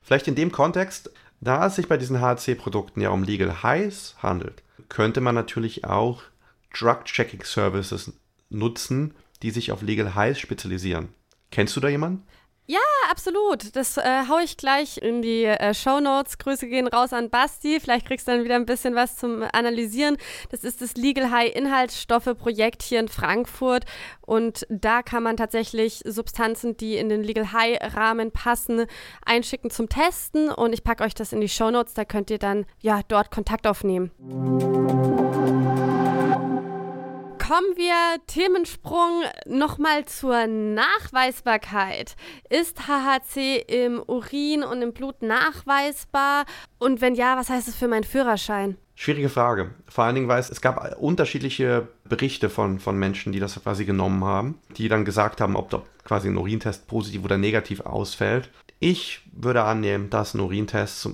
Vielleicht 0.02 0.28
in 0.28 0.36
dem 0.36 0.52
Kontext, 0.52 1.12
da 1.42 1.68
es 1.68 1.76
sich 1.76 1.88
bei 1.88 1.98
diesen 1.98 2.22
HC-Produkten 2.22 3.02
ja 3.02 3.10
um 3.10 3.24
Legal 3.24 3.64
Highs 3.64 4.16
handelt, 4.22 4.64
könnte 4.90 5.22
man 5.22 5.36
natürlich 5.36 5.86
auch 5.86 6.24
Drug-Checking 6.78 7.44
Services 7.44 8.14
nutzen, 8.50 9.14
die 9.42 9.52
sich 9.52 9.72
auf 9.72 9.82
Legal 9.82 10.16
Highs 10.16 10.40
spezialisieren. 10.40 11.10
Kennst 11.52 11.76
du 11.76 11.80
da 11.80 11.88
jemanden? 11.88 12.26
Ja, 12.66 12.80
absolut. 13.12 13.76
Das 13.76 13.98
äh, 13.98 14.24
hau 14.30 14.40
ich 14.40 14.56
gleich 14.56 14.98
in 14.98 15.22
die 15.22 15.44
äh, 15.44 15.74
Show 15.74 16.00
Notes. 16.00 16.38
Grüße 16.38 16.68
gehen 16.68 16.88
raus 16.88 17.12
an 17.12 17.30
Basti. 17.30 17.82
Vielleicht 17.82 18.08
kriegst 18.08 18.26
du 18.26 18.32
dann 18.32 18.46
wieder 18.46 18.56
ein 18.56 18.66
bisschen 18.66 18.96
was 18.96 19.18
zum 19.18 19.44
Analysieren. 19.52 20.16
Das 20.50 20.64
ist 20.64 20.82
das 20.82 20.96
Legal 20.96 21.30
High 21.30 21.54
Inhaltsstoffe 21.54 22.30
Projekt 22.38 22.82
hier 22.82 23.02
in 23.02 23.10
Frankfurt. 23.10 23.84
Und 24.22 24.66
da 24.70 25.02
kann 25.02 25.24
man 25.24 25.36
tatsächlich 25.36 26.04
Substanzen, 26.06 26.78
die 26.78 26.96
in 26.96 27.10
den 27.10 27.22
Legal 27.22 27.52
High 27.52 27.80
Rahmen 27.96 28.32
passen, 28.32 28.86
einschicken 29.26 29.70
zum 29.70 29.90
Testen. 29.90 30.50
Und 30.50 30.72
ich 30.72 30.86
packe 30.86 31.04
euch 31.04 31.16
das 31.16 31.34
in 31.34 31.42
die 31.42 31.50
Show 31.50 31.70
Notes. 31.70 31.96
Da 31.96 32.06
könnt 32.06 32.30
ihr 32.32 32.40
dann 32.40 32.66
ja 32.80 33.02
dort 33.10 33.30
Kontakt 33.30 33.68
aufnehmen 33.68 34.12
kommen 37.46 37.76
wir 37.76 38.22
Themensprung 38.28 39.24
nochmal 39.46 40.06
zur 40.06 40.48
Nachweisbarkeit. 40.48 42.16
Ist 42.50 42.88
HHC 42.88 43.58
im 43.68 44.02
Urin 44.02 44.64
und 44.64 44.82
im 44.82 44.94
Blut 44.94 45.22
nachweisbar? 45.22 46.46
Und 46.80 47.02
wenn 47.02 47.16
ja, 47.16 47.36
was 47.36 47.50
heißt 47.50 47.68
es 47.68 47.76
für 47.76 47.90
meinen 47.90 48.06
Führerschein? 48.06 48.78
Schwierige 48.96 49.28
Frage. 49.28 49.72
Vor 49.90 50.06
allen 50.06 50.16
Dingen, 50.16 50.28
weil 50.30 50.40
es, 50.40 50.62
gab 50.62 50.98
unterschiedliche 51.02 51.88
Berichte 52.06 52.50
von, 52.50 52.80
von 52.80 52.98
Menschen, 52.98 53.34
die 53.34 53.42
das 53.42 53.62
quasi 53.62 53.84
genommen 53.84 54.24
haben, 54.24 54.60
die 54.78 54.88
dann 54.88 55.04
gesagt 55.04 55.42
haben, 55.42 55.58
ob 55.58 55.70
da 55.70 55.82
quasi 56.06 56.30
ein 56.30 56.38
Urintest 56.38 56.88
positiv 56.88 57.26
oder 57.26 57.38
negativ 57.38 57.82
ausfällt. 57.82 58.50
Ich 58.80 59.22
würde 59.34 59.64
annehmen, 59.64 60.10
dass 60.10 60.34
ein 60.34 60.40
Urintest, 60.40 61.10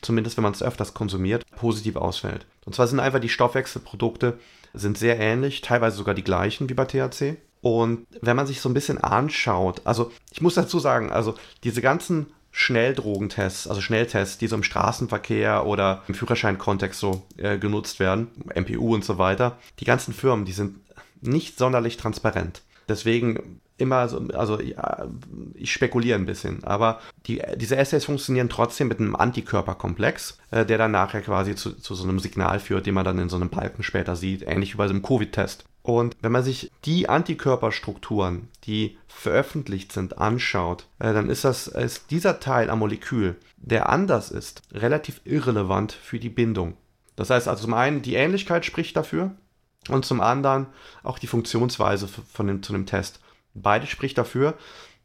zumindest 0.00 0.38
wenn 0.38 0.44
man 0.44 0.52
es 0.52 0.62
öfters 0.62 0.94
konsumiert, 0.94 1.44
positiv 1.56 1.96
ausfällt. 1.96 2.46
Und 2.64 2.74
zwar 2.74 2.86
sind 2.86 3.00
einfach 3.00 3.20
die 3.20 3.28
Stoffwechselprodukte 3.28 4.38
sind 4.74 4.98
sehr 4.98 5.18
ähnlich, 5.18 5.60
teilweise 5.60 5.96
sogar 5.96 6.14
die 6.14 6.24
gleichen 6.24 6.68
wie 6.68 6.74
bei 6.74 6.84
THC. 6.84 7.36
Und 7.60 8.06
wenn 8.20 8.36
man 8.36 8.46
sich 8.46 8.60
so 8.60 8.68
ein 8.68 8.74
bisschen 8.74 8.98
anschaut, 8.98 9.80
also 9.84 10.12
ich 10.30 10.42
muss 10.42 10.54
dazu 10.54 10.78
sagen, 10.78 11.10
also 11.10 11.34
diese 11.62 11.80
ganzen 11.80 12.26
Schnelldrogentests, 12.50 13.66
also 13.66 13.80
Schnelltests, 13.80 14.38
die 14.38 14.46
so 14.46 14.56
im 14.56 14.62
Straßenverkehr 14.62 15.66
oder 15.66 16.02
im 16.06 16.14
Führerscheinkontext 16.14 17.00
so 17.00 17.22
äh, 17.36 17.58
genutzt 17.58 18.00
werden, 18.00 18.28
MPU 18.54 18.94
und 18.94 19.04
so 19.04 19.18
weiter, 19.18 19.58
die 19.80 19.84
ganzen 19.84 20.12
Firmen, 20.12 20.44
die 20.44 20.52
sind 20.52 20.76
nicht 21.20 21.58
sonderlich 21.58 21.96
transparent. 21.96 22.62
Deswegen 22.88 23.60
immer 23.76 24.08
so, 24.08 24.18
also 24.34 24.60
ja, 24.60 25.08
ich 25.54 25.72
spekuliere 25.72 26.18
ein 26.18 26.26
bisschen, 26.26 26.62
aber 26.64 27.00
die, 27.26 27.42
diese 27.56 27.76
Essays 27.76 28.04
funktionieren 28.04 28.48
trotzdem 28.48 28.88
mit 28.88 29.00
einem 29.00 29.16
Antikörperkomplex, 29.16 30.38
äh, 30.50 30.64
der 30.64 30.78
dann 30.78 30.92
nachher 30.92 31.22
quasi 31.22 31.54
zu, 31.54 31.72
zu 31.72 31.94
so 31.94 32.04
einem 32.04 32.18
Signal 32.18 32.60
führt, 32.60 32.86
den 32.86 32.94
man 32.94 33.04
dann 33.04 33.18
in 33.18 33.28
so 33.28 33.36
einem 33.36 33.50
Balken 33.50 33.82
später 33.82 34.16
sieht, 34.16 34.42
ähnlich 34.42 34.74
wie 34.74 34.78
bei 34.78 34.86
so 34.86 34.94
einem 34.94 35.02
Covid-Test. 35.02 35.64
Und 35.82 36.16
wenn 36.22 36.32
man 36.32 36.42
sich 36.42 36.70
die 36.84 37.08
Antikörperstrukturen, 37.08 38.48
die 38.64 38.96
veröffentlicht 39.06 39.92
sind, 39.92 40.18
anschaut, 40.18 40.86
äh, 40.98 41.12
dann 41.12 41.28
ist 41.28 41.44
das 41.44 41.66
ist 41.66 42.10
dieser 42.10 42.40
Teil 42.40 42.70
am 42.70 42.78
Molekül, 42.78 43.36
der 43.56 43.88
anders 43.88 44.30
ist, 44.30 44.62
relativ 44.72 45.20
irrelevant 45.24 45.92
für 45.92 46.18
die 46.18 46.30
Bindung. 46.30 46.76
Das 47.16 47.30
heißt 47.30 47.48
also 47.48 47.64
zum 47.64 47.74
einen, 47.74 48.02
die 48.02 48.14
Ähnlichkeit 48.14 48.64
spricht 48.64 48.96
dafür 48.96 49.32
und 49.88 50.04
zum 50.04 50.20
anderen 50.20 50.66
auch 51.02 51.18
die 51.18 51.26
Funktionsweise 51.26 52.08
von 52.08 52.46
dem, 52.46 52.62
zu 52.62 52.72
dem 52.72 52.86
Test. 52.86 53.20
Beides 53.54 53.88
spricht 53.88 54.18
dafür, 54.18 54.54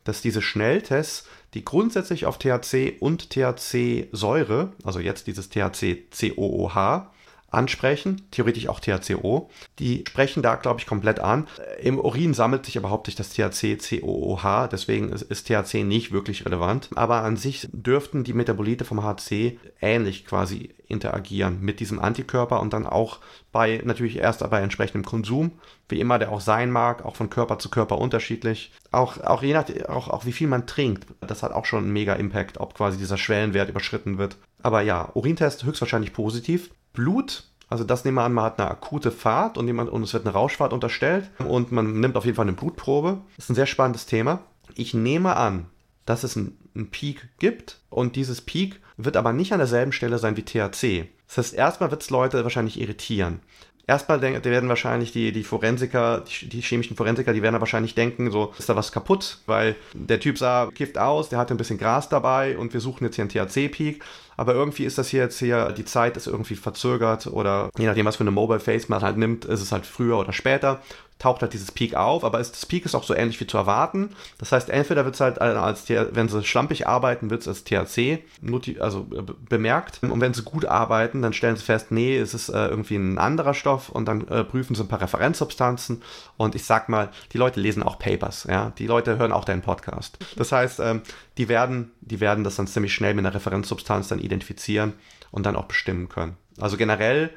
dass 0.03 0.21
diese 0.21 0.41
Schnelltests, 0.41 1.27
die 1.53 1.63
grundsätzlich 1.63 2.25
auf 2.25 2.37
THC 2.37 2.97
und 2.99 3.29
THC-Säure, 3.29 4.71
also 4.83 4.99
jetzt 4.99 5.27
dieses 5.27 5.51
THC-COOH, 5.51 7.07
ansprechen, 7.51 8.21
theoretisch 8.31 8.67
auch 8.67 8.79
THCO. 8.79 9.49
Die 9.79 10.03
sprechen 10.07 10.43
da, 10.43 10.55
glaube 10.55 10.79
ich, 10.79 10.85
komplett 10.85 11.19
an. 11.19 11.47
Im 11.81 11.99
Urin 11.99 12.33
sammelt 12.33 12.65
sich 12.65 12.77
aber 12.77 12.89
hauptsächlich 12.89 13.27
das 13.27 13.35
THC-COOH, 13.35 14.67
deswegen 14.67 15.11
ist 15.11 15.47
THC 15.47 15.83
nicht 15.83 16.11
wirklich 16.11 16.45
relevant. 16.45 16.89
Aber 16.95 17.23
an 17.23 17.37
sich 17.37 17.67
dürften 17.71 18.23
die 18.23 18.33
Metabolite 18.33 18.85
vom 18.85 19.03
HC 19.03 19.59
ähnlich 19.81 20.25
quasi 20.25 20.69
interagieren 20.87 21.59
mit 21.61 21.79
diesem 21.79 21.99
Antikörper 21.99 22.59
und 22.59 22.73
dann 22.73 22.87
auch 22.87 23.19
bei, 23.51 23.81
natürlich 23.83 24.17
erst 24.17 24.47
bei 24.49 24.59
entsprechendem 24.59 25.05
Konsum, 25.05 25.51
wie 25.87 25.99
immer 25.99 26.19
der 26.19 26.31
auch 26.31 26.41
sein 26.41 26.71
mag, 26.71 27.05
auch 27.05 27.15
von 27.15 27.29
Körper 27.29 27.59
zu 27.59 27.69
Körper 27.69 27.99
unterschiedlich. 27.99 28.71
Auch, 28.91 29.19
auch 29.21 29.43
je 29.43 29.53
nach, 29.53 29.65
auch, 29.87 30.07
auch 30.07 30.25
wie 30.25 30.31
viel 30.31 30.47
man 30.47 30.67
trinkt, 30.67 31.05
das 31.21 31.43
hat 31.43 31.51
auch 31.51 31.65
schon 31.65 31.83
einen 31.83 31.93
mega 31.93 32.13
Impact, 32.13 32.59
ob 32.59 32.73
quasi 32.73 32.97
dieser 32.97 33.17
Schwellenwert 33.17 33.69
überschritten 33.69 34.17
wird. 34.17 34.37
Aber 34.61 34.81
ja, 34.81 35.09
Urintest 35.13 35.63
höchstwahrscheinlich 35.63 36.13
positiv. 36.13 36.71
Blut, 36.93 37.43
also 37.69 37.83
das 37.83 38.03
nehmen 38.03 38.15
wir 38.15 38.23
an, 38.23 38.33
man 38.33 38.45
hat 38.45 38.59
eine 38.59 38.69
akute 38.69 39.11
Fahrt 39.11 39.57
und, 39.57 39.67
jemand, 39.67 39.89
und 39.89 40.03
es 40.03 40.13
wird 40.13 40.25
eine 40.25 40.33
Rauschfahrt 40.33 40.73
unterstellt 40.73 41.29
und 41.39 41.71
man 41.71 41.99
nimmt 41.99 42.17
auf 42.17 42.25
jeden 42.25 42.35
Fall 42.35 42.47
eine 42.47 42.53
Blutprobe. 42.53 43.19
Das 43.35 43.45
ist 43.45 43.49
ein 43.51 43.55
sehr 43.55 43.67
spannendes 43.67 44.07
Thema. 44.07 44.41
Ich 44.75 44.93
nehme 44.93 45.35
an, 45.35 45.67
dass 46.05 46.23
es 46.23 46.35
einen, 46.35 46.57
Peak 46.91 47.27
gibt 47.39 47.79
und 47.89 48.15
dieses 48.15 48.41
Peak 48.41 48.79
wird 48.95 49.17
aber 49.17 49.33
nicht 49.33 49.51
an 49.51 49.59
derselben 49.59 49.91
Stelle 49.91 50.17
sein 50.17 50.37
wie 50.37 50.43
THC. 50.43 51.09
Das 51.27 51.37
heißt, 51.37 51.53
erstmal 51.53 51.91
wird 51.91 52.01
es 52.01 52.09
Leute 52.09 52.43
wahrscheinlich 52.43 52.79
irritieren. 52.79 53.41
Erstmal 53.85 54.21
werden 54.21 54.69
wahrscheinlich 54.69 55.11
die, 55.11 55.31
die 55.31 55.43
Forensiker, 55.43 56.23
die, 56.23 56.61
chemischen 56.61 56.95
Forensiker, 56.95 57.33
die 57.33 57.41
werden 57.41 57.59
wahrscheinlich 57.59 57.95
denken, 57.95 58.29
so 58.29 58.53
ist 58.57 58.69
da 58.69 58.75
was 58.75 58.91
kaputt, 58.91 59.39
weil 59.47 59.75
der 59.93 60.19
Typ 60.19 60.37
sah, 60.37 60.69
kifft 60.73 60.97
aus, 60.97 61.29
der 61.29 61.39
hatte 61.39 61.55
ein 61.55 61.57
bisschen 61.57 61.79
Gras 61.79 62.07
dabei 62.07 62.57
und 62.57 62.71
wir 62.71 62.81
suchen 62.81 63.05
jetzt 63.05 63.15
hier 63.15 63.23
einen 63.23 63.49
THC-Peak 63.49 64.03
aber 64.39 64.53
irgendwie 64.53 64.85
ist 64.85 64.97
das 64.97 65.09
hier 65.09 65.23
jetzt 65.23 65.37
hier, 65.39 65.73
die 65.73 65.83
Zeit 65.83 66.15
ist 66.15 66.25
irgendwie 66.25 66.55
verzögert 66.55 67.27
oder 67.27 67.69
je 67.77 67.85
nachdem, 67.85 68.05
was 68.05 68.15
für 68.15 68.23
eine 68.23 68.31
Mobile 68.31 68.61
Face 68.61 68.87
man 68.87 69.01
halt 69.01 69.17
nimmt, 69.17 69.43
ist 69.43 69.61
es 69.61 69.73
halt 69.73 69.85
früher 69.85 70.17
oder 70.17 70.31
später 70.31 70.79
taucht 71.19 71.41
halt 71.41 71.53
dieses 71.53 71.71
Peak 71.71 71.95
auf, 71.95 72.23
aber 72.23 72.39
ist, 72.39 72.53
das 72.53 72.65
Peak 72.65 72.85
ist 72.85 72.95
auch 72.95 73.03
so 73.03 73.13
ähnlich 73.13 73.39
wie 73.41 73.45
zu 73.45 73.57
erwarten. 73.57 74.11
Das 74.37 74.53
heißt, 74.53 74.69
entweder 74.69 75.03
wird 75.03 75.15
es 75.15 75.21
halt 75.21 75.39
als, 75.39 75.89
wenn 75.89 76.29
sie 76.29 76.43
schlampig 76.45 76.87
arbeiten, 76.87 77.29
wird 77.29 77.41
es 77.41 77.47
als 77.47 77.65
THC 77.65 78.23
also 78.79 79.05
äh, 79.13 79.21
bemerkt. 79.49 79.99
Und 80.01 80.21
wenn 80.21 80.33
sie 80.33 80.43
gut 80.43 80.65
arbeiten, 80.65 81.21
dann 81.21 81.33
stellen 81.33 81.57
sie 81.57 81.63
fest, 81.63 81.91
nee, 81.91 82.17
es 82.17 82.33
ist 82.33 82.47
äh, 82.47 82.67
irgendwie 82.67 82.95
ein 82.95 83.17
anderer 83.17 83.53
Stoff 83.53 83.89
und 83.89 84.05
dann 84.05 84.27
äh, 84.29 84.45
prüfen 84.45 84.75
sie 84.75 84.83
ein 84.83 84.87
paar 84.87 85.01
Referenzsubstanzen. 85.01 86.01
Und 86.37 86.55
ich 86.55 86.63
sag 86.63 86.87
mal, 86.87 87.09
die 87.33 87.37
Leute 87.37 87.59
lesen 87.59 87.83
auch 87.83 87.99
Papers, 87.99 88.47
ja. 88.49 88.71
Die 88.77 88.87
Leute 88.87 89.17
hören 89.17 89.33
auch 89.33 89.43
deinen 89.43 89.61
Podcast. 89.61 90.17
Das 90.37 90.53
heißt, 90.53 90.79
ähm, 90.79 91.01
die 91.39 91.47
werden, 91.47 91.93
die 92.01 92.19
werden 92.19 92.43
das 92.43 92.57
dann 92.57 92.67
ziemlich 92.67 92.93
schnell 92.93 93.13
mit 93.13 93.25
einer 93.25 93.33
Referenzsubstanz 93.33 94.09
dann 94.09 94.19
identifizieren 94.19 94.93
und 95.31 95.45
dann 95.45 95.55
auch 95.55 95.65
bestimmen 95.65 96.09
können. 96.09 96.35
Also 96.59 96.75
generell 96.75 97.29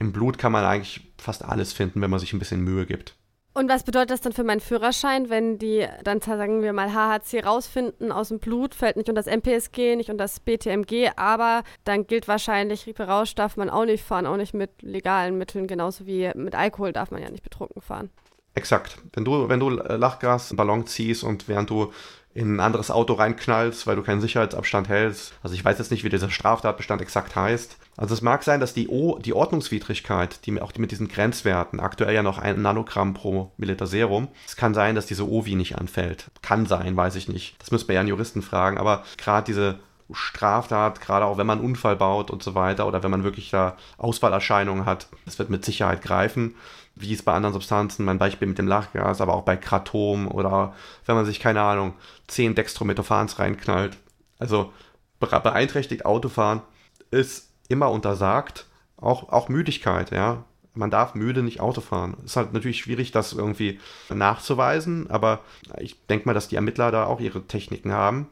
im 0.00 0.12
Blut 0.12 0.38
kann 0.38 0.50
man 0.50 0.64
eigentlich 0.64 1.12
fast 1.18 1.44
alles 1.44 1.72
finden, 1.72 2.02
wenn 2.02 2.10
man 2.10 2.18
sich 2.18 2.32
ein 2.32 2.40
bisschen 2.40 2.62
Mühe 2.62 2.84
gibt. 2.84 3.14
Und 3.56 3.68
was 3.68 3.84
bedeutet 3.84 4.10
das 4.10 4.20
dann 4.22 4.32
für 4.32 4.42
meinen 4.42 4.58
Führerschein, 4.58 5.30
wenn 5.30 5.58
die 5.58 5.86
dann, 6.02 6.20
sagen 6.20 6.62
wir 6.62 6.72
mal, 6.72 6.92
HHC 6.92 7.44
rausfinden 7.44 8.10
aus 8.10 8.30
dem 8.30 8.40
Blut, 8.40 8.74
fällt 8.74 8.96
nicht 8.96 9.08
unter 9.08 9.22
das 9.22 9.32
MPSG, 9.32 9.94
nicht 9.94 10.10
unter 10.10 10.24
das 10.24 10.40
BTMG, 10.40 11.10
aber 11.14 11.62
dann 11.84 12.08
gilt 12.08 12.26
wahrscheinlich, 12.26 12.92
Rausch 12.98 13.36
darf 13.36 13.56
man 13.56 13.70
auch 13.70 13.84
nicht 13.84 14.02
fahren, 14.02 14.26
auch 14.26 14.36
nicht 14.36 14.54
mit 14.54 14.82
legalen 14.82 15.38
Mitteln, 15.38 15.68
genauso 15.68 16.06
wie 16.06 16.32
mit 16.34 16.56
Alkohol 16.56 16.92
darf 16.92 17.12
man 17.12 17.22
ja 17.22 17.30
nicht 17.30 17.44
betrunken 17.44 17.80
fahren. 17.80 18.10
Exakt. 18.56 18.98
Wenn 19.12 19.24
du, 19.24 19.48
wenn 19.48 19.60
du 19.60 19.70
Lachgas, 19.70 20.54
Ballon 20.56 20.86
ziehst 20.86 21.22
und 21.22 21.48
während 21.48 21.70
du 21.70 21.92
in 22.34 22.56
ein 22.56 22.60
anderes 22.60 22.90
Auto 22.90 23.14
reinknallst, 23.14 23.86
weil 23.86 23.94
du 23.94 24.02
keinen 24.02 24.20
Sicherheitsabstand 24.20 24.88
hältst. 24.88 25.32
Also 25.42 25.54
ich 25.54 25.64
weiß 25.64 25.78
jetzt 25.78 25.92
nicht, 25.92 26.02
wie 26.02 26.08
dieser 26.08 26.30
Straftatbestand 26.30 27.00
exakt 27.00 27.36
heißt. 27.36 27.76
Also 27.96 28.12
es 28.12 28.22
mag 28.22 28.42
sein, 28.42 28.58
dass 28.58 28.74
die, 28.74 28.88
o 28.88 29.18
die 29.20 29.32
Ordnungswidrigkeit, 29.32 30.44
die 30.44 30.60
auch 30.60 30.72
die 30.72 30.80
mit 30.80 30.90
diesen 30.90 31.06
Grenzwerten, 31.06 31.78
aktuell 31.78 32.14
ja 32.14 32.24
noch 32.24 32.38
ein 32.38 32.60
Nanogramm 32.60 33.14
pro 33.14 33.52
Milliliter 33.56 33.86
Serum, 33.86 34.28
es 34.46 34.56
kann 34.56 34.74
sein, 34.74 34.96
dass 34.96 35.06
diese 35.06 35.28
OVI 35.28 35.54
nicht 35.54 35.78
anfällt. 35.78 36.30
Kann 36.42 36.66
sein, 36.66 36.96
weiß 36.96 37.14
ich 37.14 37.28
nicht. 37.28 37.54
Das 37.60 37.70
müsste 37.70 37.88
man 37.88 37.94
ja 37.94 38.00
einen 38.00 38.08
Juristen 38.08 38.42
fragen. 38.42 38.78
Aber 38.78 39.04
gerade 39.16 39.46
diese 39.46 39.78
Straftat, 40.10 41.00
gerade 41.00 41.24
auch 41.24 41.38
wenn 41.38 41.46
man 41.46 41.58
einen 41.58 41.66
Unfall 41.68 41.96
baut 41.96 42.30
und 42.30 42.42
so 42.42 42.54
weiter 42.56 42.86
oder 42.86 43.02
wenn 43.04 43.10
man 43.10 43.24
wirklich 43.24 43.50
da 43.50 43.76
Ausfallerscheinungen 43.96 44.86
hat, 44.86 45.06
das 45.24 45.38
wird 45.38 45.50
mit 45.50 45.64
Sicherheit 45.64 46.02
greifen 46.02 46.56
wie 46.96 47.12
es 47.12 47.22
bei 47.22 47.32
anderen 47.32 47.52
Substanzen, 47.52 48.04
mein 48.04 48.18
Beispiel 48.18 48.48
mit 48.48 48.58
dem 48.58 48.68
Lachgas, 48.68 49.20
aber 49.20 49.34
auch 49.34 49.42
bei 49.42 49.56
Kratom 49.56 50.28
oder 50.28 50.74
wenn 51.06 51.16
man 51.16 51.26
sich, 51.26 51.40
keine 51.40 51.62
Ahnung, 51.62 51.94
10 52.28 52.54
Dextromethorphans 52.54 53.38
reinknallt. 53.38 53.96
Also 54.38 54.72
beeinträchtigt 55.18 56.04
Autofahren 56.04 56.62
ist 57.10 57.50
immer 57.68 57.90
untersagt, 57.90 58.66
auch, 58.96 59.30
auch 59.30 59.48
Müdigkeit, 59.48 60.10
ja. 60.10 60.44
Man 60.76 60.90
darf 60.90 61.14
müde 61.14 61.42
nicht 61.42 61.60
Auto 61.60 61.80
fahren. 61.80 62.16
Ist 62.24 62.36
halt 62.36 62.52
natürlich 62.52 62.78
schwierig, 62.78 63.12
das 63.12 63.32
irgendwie 63.32 63.78
nachzuweisen, 64.12 65.08
aber 65.08 65.40
ich 65.78 66.04
denke 66.06 66.26
mal, 66.26 66.34
dass 66.34 66.48
die 66.48 66.56
Ermittler 66.56 66.90
da 66.90 67.06
auch 67.06 67.20
ihre 67.20 67.46
Techniken 67.46 67.92
haben. 67.92 68.26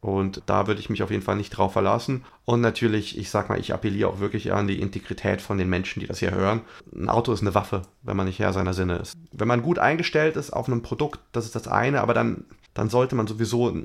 Und 0.00 0.42
da 0.46 0.66
würde 0.66 0.80
ich 0.80 0.90
mich 0.90 1.02
auf 1.02 1.10
jeden 1.10 1.22
Fall 1.22 1.36
nicht 1.36 1.50
drauf 1.50 1.72
verlassen. 1.72 2.24
Und 2.44 2.60
natürlich, 2.60 3.18
ich 3.18 3.30
sag 3.30 3.48
mal, 3.48 3.58
ich 3.58 3.72
appelliere 3.72 4.08
auch 4.08 4.20
wirklich 4.20 4.52
an 4.52 4.68
die 4.68 4.80
Integrität 4.80 5.40
von 5.40 5.58
den 5.58 5.68
Menschen, 5.68 6.00
die 6.00 6.06
das 6.06 6.18
hier 6.18 6.30
hören. 6.30 6.60
Ein 6.94 7.08
Auto 7.08 7.32
ist 7.32 7.40
eine 7.40 7.54
Waffe, 7.54 7.82
wenn 8.02 8.16
man 8.16 8.26
nicht 8.26 8.38
Herr 8.38 8.52
seiner 8.52 8.74
Sinne 8.74 8.96
ist. 8.96 9.16
Wenn 9.32 9.48
man 9.48 9.62
gut 9.62 9.78
eingestellt 9.78 10.36
ist 10.36 10.52
auf 10.52 10.68
einem 10.68 10.82
Produkt, 10.82 11.20
das 11.32 11.46
ist 11.46 11.56
das 11.56 11.66
eine, 11.66 12.02
aber 12.02 12.14
dann, 12.14 12.44
dann 12.74 12.90
sollte 12.90 13.16
man 13.16 13.26
sowieso 13.26 13.76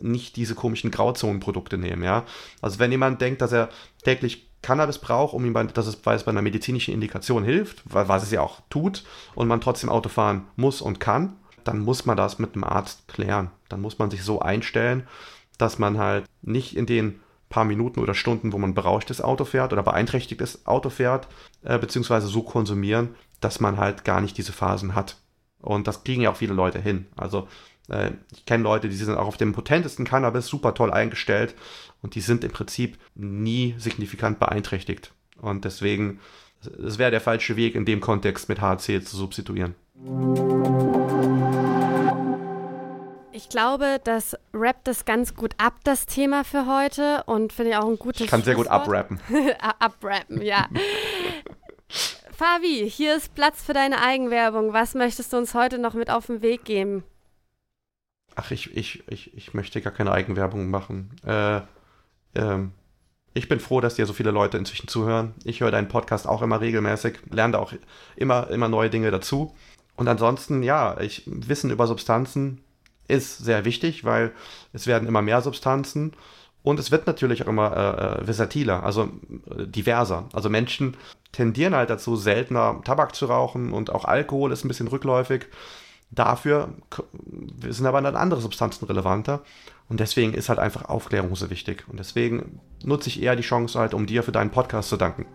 nicht 0.00 0.36
diese 0.36 0.54
komischen 0.54 0.90
Grauzonenprodukte 0.90 1.76
nehmen, 1.76 2.02
ja. 2.02 2.24
Also 2.62 2.78
wenn 2.78 2.92
jemand 2.92 3.20
denkt, 3.20 3.42
dass 3.42 3.52
er 3.52 3.68
täglich 4.04 4.48
Cannabis 4.62 4.98
braucht, 4.98 5.34
um 5.34 5.44
ihm 5.44 5.52
bei, 5.52 5.64
dass 5.64 5.86
es, 5.86 5.98
weil 6.04 6.16
es 6.16 6.24
bei 6.24 6.30
einer 6.30 6.42
medizinischen 6.42 6.94
Indikation 6.94 7.44
hilft, 7.44 7.82
was 7.84 8.22
es 8.22 8.30
ja 8.30 8.40
auch 8.40 8.60
tut, 8.70 9.04
und 9.34 9.48
man 9.48 9.60
trotzdem 9.60 9.90
Auto 9.90 10.08
fahren 10.08 10.46
muss 10.56 10.80
und 10.80 11.00
kann, 11.00 11.36
dann 11.64 11.80
muss 11.80 12.06
man 12.06 12.16
das 12.16 12.38
mit 12.38 12.54
einem 12.54 12.64
Arzt 12.64 13.08
klären. 13.08 13.50
Dann 13.68 13.80
muss 13.80 13.98
man 13.98 14.10
sich 14.10 14.22
so 14.22 14.40
einstellen, 14.40 15.06
dass 15.58 15.78
man 15.78 15.98
halt 15.98 16.24
nicht 16.42 16.76
in 16.76 16.86
den 16.86 17.20
paar 17.48 17.64
Minuten 17.64 18.00
oder 18.00 18.14
Stunden, 18.14 18.52
wo 18.52 18.58
man 18.58 18.74
berauschtes 18.74 19.20
Auto 19.20 19.44
fährt 19.44 19.72
oder 19.72 19.82
beeinträchtigtes 19.82 20.66
Auto 20.66 20.90
fährt, 20.90 21.28
äh, 21.62 21.78
beziehungsweise 21.78 22.26
so 22.26 22.42
konsumieren, 22.42 23.14
dass 23.40 23.60
man 23.60 23.76
halt 23.76 24.04
gar 24.04 24.20
nicht 24.20 24.36
diese 24.36 24.52
Phasen 24.52 24.94
hat. 24.94 25.16
Und 25.60 25.86
das 25.86 26.04
kriegen 26.04 26.22
ja 26.22 26.30
auch 26.30 26.36
viele 26.36 26.54
Leute 26.54 26.80
hin. 26.80 27.06
Also 27.16 27.48
äh, 27.88 28.12
ich 28.32 28.44
kenne 28.44 28.64
Leute, 28.64 28.88
die 28.88 28.96
sind 28.96 29.16
auch 29.16 29.26
auf 29.26 29.36
dem 29.36 29.52
potentesten 29.52 30.04
Cannabis 30.04 30.46
super 30.46 30.74
toll 30.74 30.92
eingestellt 30.92 31.54
und 32.02 32.14
die 32.14 32.20
sind 32.20 32.44
im 32.44 32.52
Prinzip 32.52 32.98
nie 33.14 33.74
signifikant 33.78 34.38
beeinträchtigt. 34.38 35.12
Und 35.40 35.64
deswegen, 35.64 36.20
es 36.84 36.98
wäre 36.98 37.10
der 37.10 37.20
falsche 37.20 37.56
Weg, 37.56 37.74
in 37.74 37.84
dem 37.84 38.00
Kontext 38.00 38.48
mit 38.48 38.60
HC 38.60 39.02
zu 39.02 39.16
substituieren. 39.16 39.74
Ich 43.38 43.48
glaube, 43.48 44.00
das 44.02 44.36
rappt 44.52 44.88
das 44.88 45.04
ganz 45.04 45.36
gut 45.36 45.54
ab, 45.58 45.74
das 45.84 46.06
Thema 46.06 46.42
für 46.42 46.66
heute. 46.66 47.22
Und 47.26 47.52
finde 47.52 47.70
ich 47.70 47.76
auch 47.76 47.86
ein 47.86 47.96
gutes. 47.96 48.22
Ich 48.22 48.26
kann 48.26 48.42
sehr 48.42 48.56
gut 48.56 48.66
abrappen. 48.66 49.20
abrappen, 49.78 50.42
ja. 50.42 50.66
Fabi, 52.32 52.90
hier 52.90 53.16
ist 53.16 53.36
Platz 53.36 53.62
für 53.62 53.74
deine 53.74 54.02
Eigenwerbung. 54.02 54.72
Was 54.72 54.94
möchtest 54.94 55.32
du 55.32 55.36
uns 55.36 55.54
heute 55.54 55.78
noch 55.78 55.94
mit 55.94 56.10
auf 56.10 56.26
den 56.26 56.42
Weg 56.42 56.64
geben? 56.64 57.04
Ach, 58.34 58.50
ich, 58.50 58.76
ich, 58.76 59.04
ich, 59.08 59.32
ich 59.36 59.54
möchte 59.54 59.80
gar 59.82 59.92
keine 59.92 60.10
Eigenwerbung 60.10 60.68
machen. 60.68 61.14
Äh, 61.24 61.60
ähm, 62.34 62.72
ich 63.34 63.48
bin 63.48 63.60
froh, 63.60 63.80
dass 63.80 63.94
dir 63.94 64.06
so 64.06 64.14
viele 64.14 64.32
Leute 64.32 64.58
inzwischen 64.58 64.88
zuhören. 64.88 65.36
Ich 65.44 65.60
höre 65.60 65.70
deinen 65.70 65.86
Podcast 65.86 66.26
auch 66.26 66.42
immer 66.42 66.60
regelmäßig, 66.60 67.20
lerne 67.30 67.56
auch 67.60 67.72
immer, 68.16 68.50
immer 68.50 68.68
neue 68.68 68.90
Dinge 68.90 69.12
dazu. 69.12 69.54
Und 69.94 70.08
ansonsten, 70.08 70.64
ja, 70.64 70.98
ich 70.98 71.22
Wissen 71.26 71.70
über 71.70 71.86
Substanzen 71.86 72.64
ist 73.08 73.38
sehr 73.38 73.64
wichtig, 73.64 74.04
weil 74.04 74.32
es 74.72 74.86
werden 74.86 75.08
immer 75.08 75.22
mehr 75.22 75.40
Substanzen 75.40 76.12
und 76.62 76.78
es 76.78 76.90
wird 76.90 77.06
natürlich 77.06 77.42
auch 77.42 77.48
immer 77.48 77.76
äh, 77.76 78.20
äh, 78.20 78.24
versatiler, 78.24 78.82
also 78.82 79.10
äh, 79.50 79.66
diverser. 79.66 80.28
Also 80.32 80.50
Menschen 80.50 80.96
tendieren 81.32 81.74
halt 81.74 81.90
dazu, 81.90 82.16
seltener 82.16 82.80
Tabak 82.84 83.14
zu 83.14 83.26
rauchen 83.26 83.72
und 83.72 83.90
auch 83.90 84.04
Alkohol 84.04 84.52
ist 84.52 84.64
ein 84.64 84.68
bisschen 84.68 84.88
rückläufig. 84.88 85.46
Dafür 86.10 86.70
sind 87.68 87.86
aber 87.86 88.00
dann 88.00 88.16
andere 88.16 88.40
Substanzen 88.40 88.86
relevanter. 88.86 89.42
Und 89.88 90.00
deswegen 90.00 90.34
ist 90.34 90.48
halt 90.48 90.58
einfach 90.58 90.86
Aufklärung 90.86 91.34
so 91.36 91.50
wichtig. 91.50 91.84
Und 91.88 91.98
deswegen 91.98 92.60
nutze 92.82 93.08
ich 93.08 93.22
eher 93.22 93.36
die 93.36 93.42
Chance 93.42 93.78
halt, 93.78 93.94
um 93.94 94.06
dir 94.06 94.22
für 94.22 94.32
deinen 94.32 94.50
Podcast 94.50 94.88
zu 94.88 94.96
danken. 94.96 95.26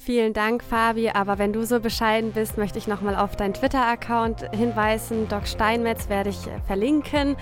Vielen 0.00 0.32
Dank, 0.32 0.62
Fabi. 0.62 1.10
Aber 1.10 1.38
wenn 1.38 1.52
du 1.52 1.66
so 1.66 1.80
bescheiden 1.80 2.32
bist, 2.32 2.56
möchte 2.56 2.78
ich 2.78 2.86
nochmal 2.86 3.16
auf 3.16 3.36
deinen 3.36 3.52
Twitter-Account 3.52 4.54
hinweisen. 4.54 5.28
Doc 5.28 5.46
Steinmetz 5.46 6.08
werde 6.08 6.30
ich 6.30 6.38
verlinken. 6.66 7.36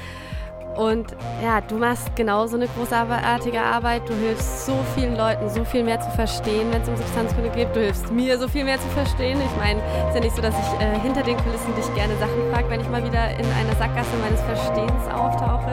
Und 0.76 1.16
ja, 1.42 1.60
du 1.60 1.76
machst 1.76 2.14
genauso 2.16 2.56
eine 2.56 2.66
großartige 2.68 3.60
Arbeit. 3.60 4.08
Du 4.08 4.14
hilfst 4.14 4.66
so 4.66 4.74
vielen 4.94 5.16
Leuten, 5.16 5.48
so 5.48 5.64
viel 5.64 5.84
mehr 5.84 6.00
zu 6.00 6.10
verstehen, 6.10 6.70
wenn 6.70 6.82
es 6.82 6.88
um 6.88 6.96
Substanzkunde 6.96 7.50
geht. 7.50 7.74
Du 7.74 7.80
hilfst 7.80 8.10
mir, 8.10 8.38
so 8.38 8.48
viel 8.48 8.64
mehr 8.64 8.78
zu 8.78 8.88
verstehen. 8.88 9.38
Ich 9.40 9.56
meine, 9.56 9.80
es 9.80 10.08
ist 10.08 10.14
ja 10.16 10.20
nicht 10.20 10.36
so, 10.36 10.42
dass 10.42 10.54
ich 10.54 10.80
äh, 10.80 10.98
hinter 11.00 11.22
den 11.22 11.36
Kulissen 11.38 11.74
dich 11.76 11.94
gerne 11.94 12.16
Sachen 12.18 12.52
frage, 12.52 12.68
wenn 12.68 12.80
ich 12.80 12.88
mal 12.88 13.04
wieder 13.04 13.30
in 13.30 13.46
einer 13.52 13.74
Sackgasse 13.78 14.10
meines 14.20 14.40
Verstehens 14.42 15.06
auftauche. 15.14 15.72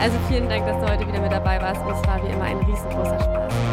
Also 0.00 0.16
vielen 0.28 0.48
Dank, 0.48 0.66
dass 0.66 0.80
du 0.80 0.90
heute 0.90 1.06
wieder 1.06 1.20
mit 1.20 1.30
dabei 1.30 1.60
warst. 1.60 1.80
Und 1.82 1.92
es 1.92 2.06
war 2.06 2.20
wie 2.24 2.32
immer 2.32 2.44
ein 2.44 2.58
riesengroßer 2.58 3.20
Spaß. 3.20 3.71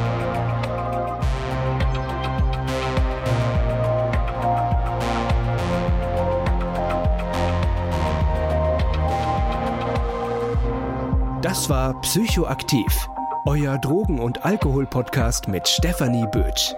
Das 11.41 11.69
war 11.69 11.93
Psychoaktiv, 12.01 13.07
euer 13.45 13.77
Drogen- 13.77 14.19
und 14.19 14.43
Alkohol-Podcast 14.43 15.47
mit 15.47 15.69
Stefanie 15.69 16.27
Bötsch. 16.33 16.75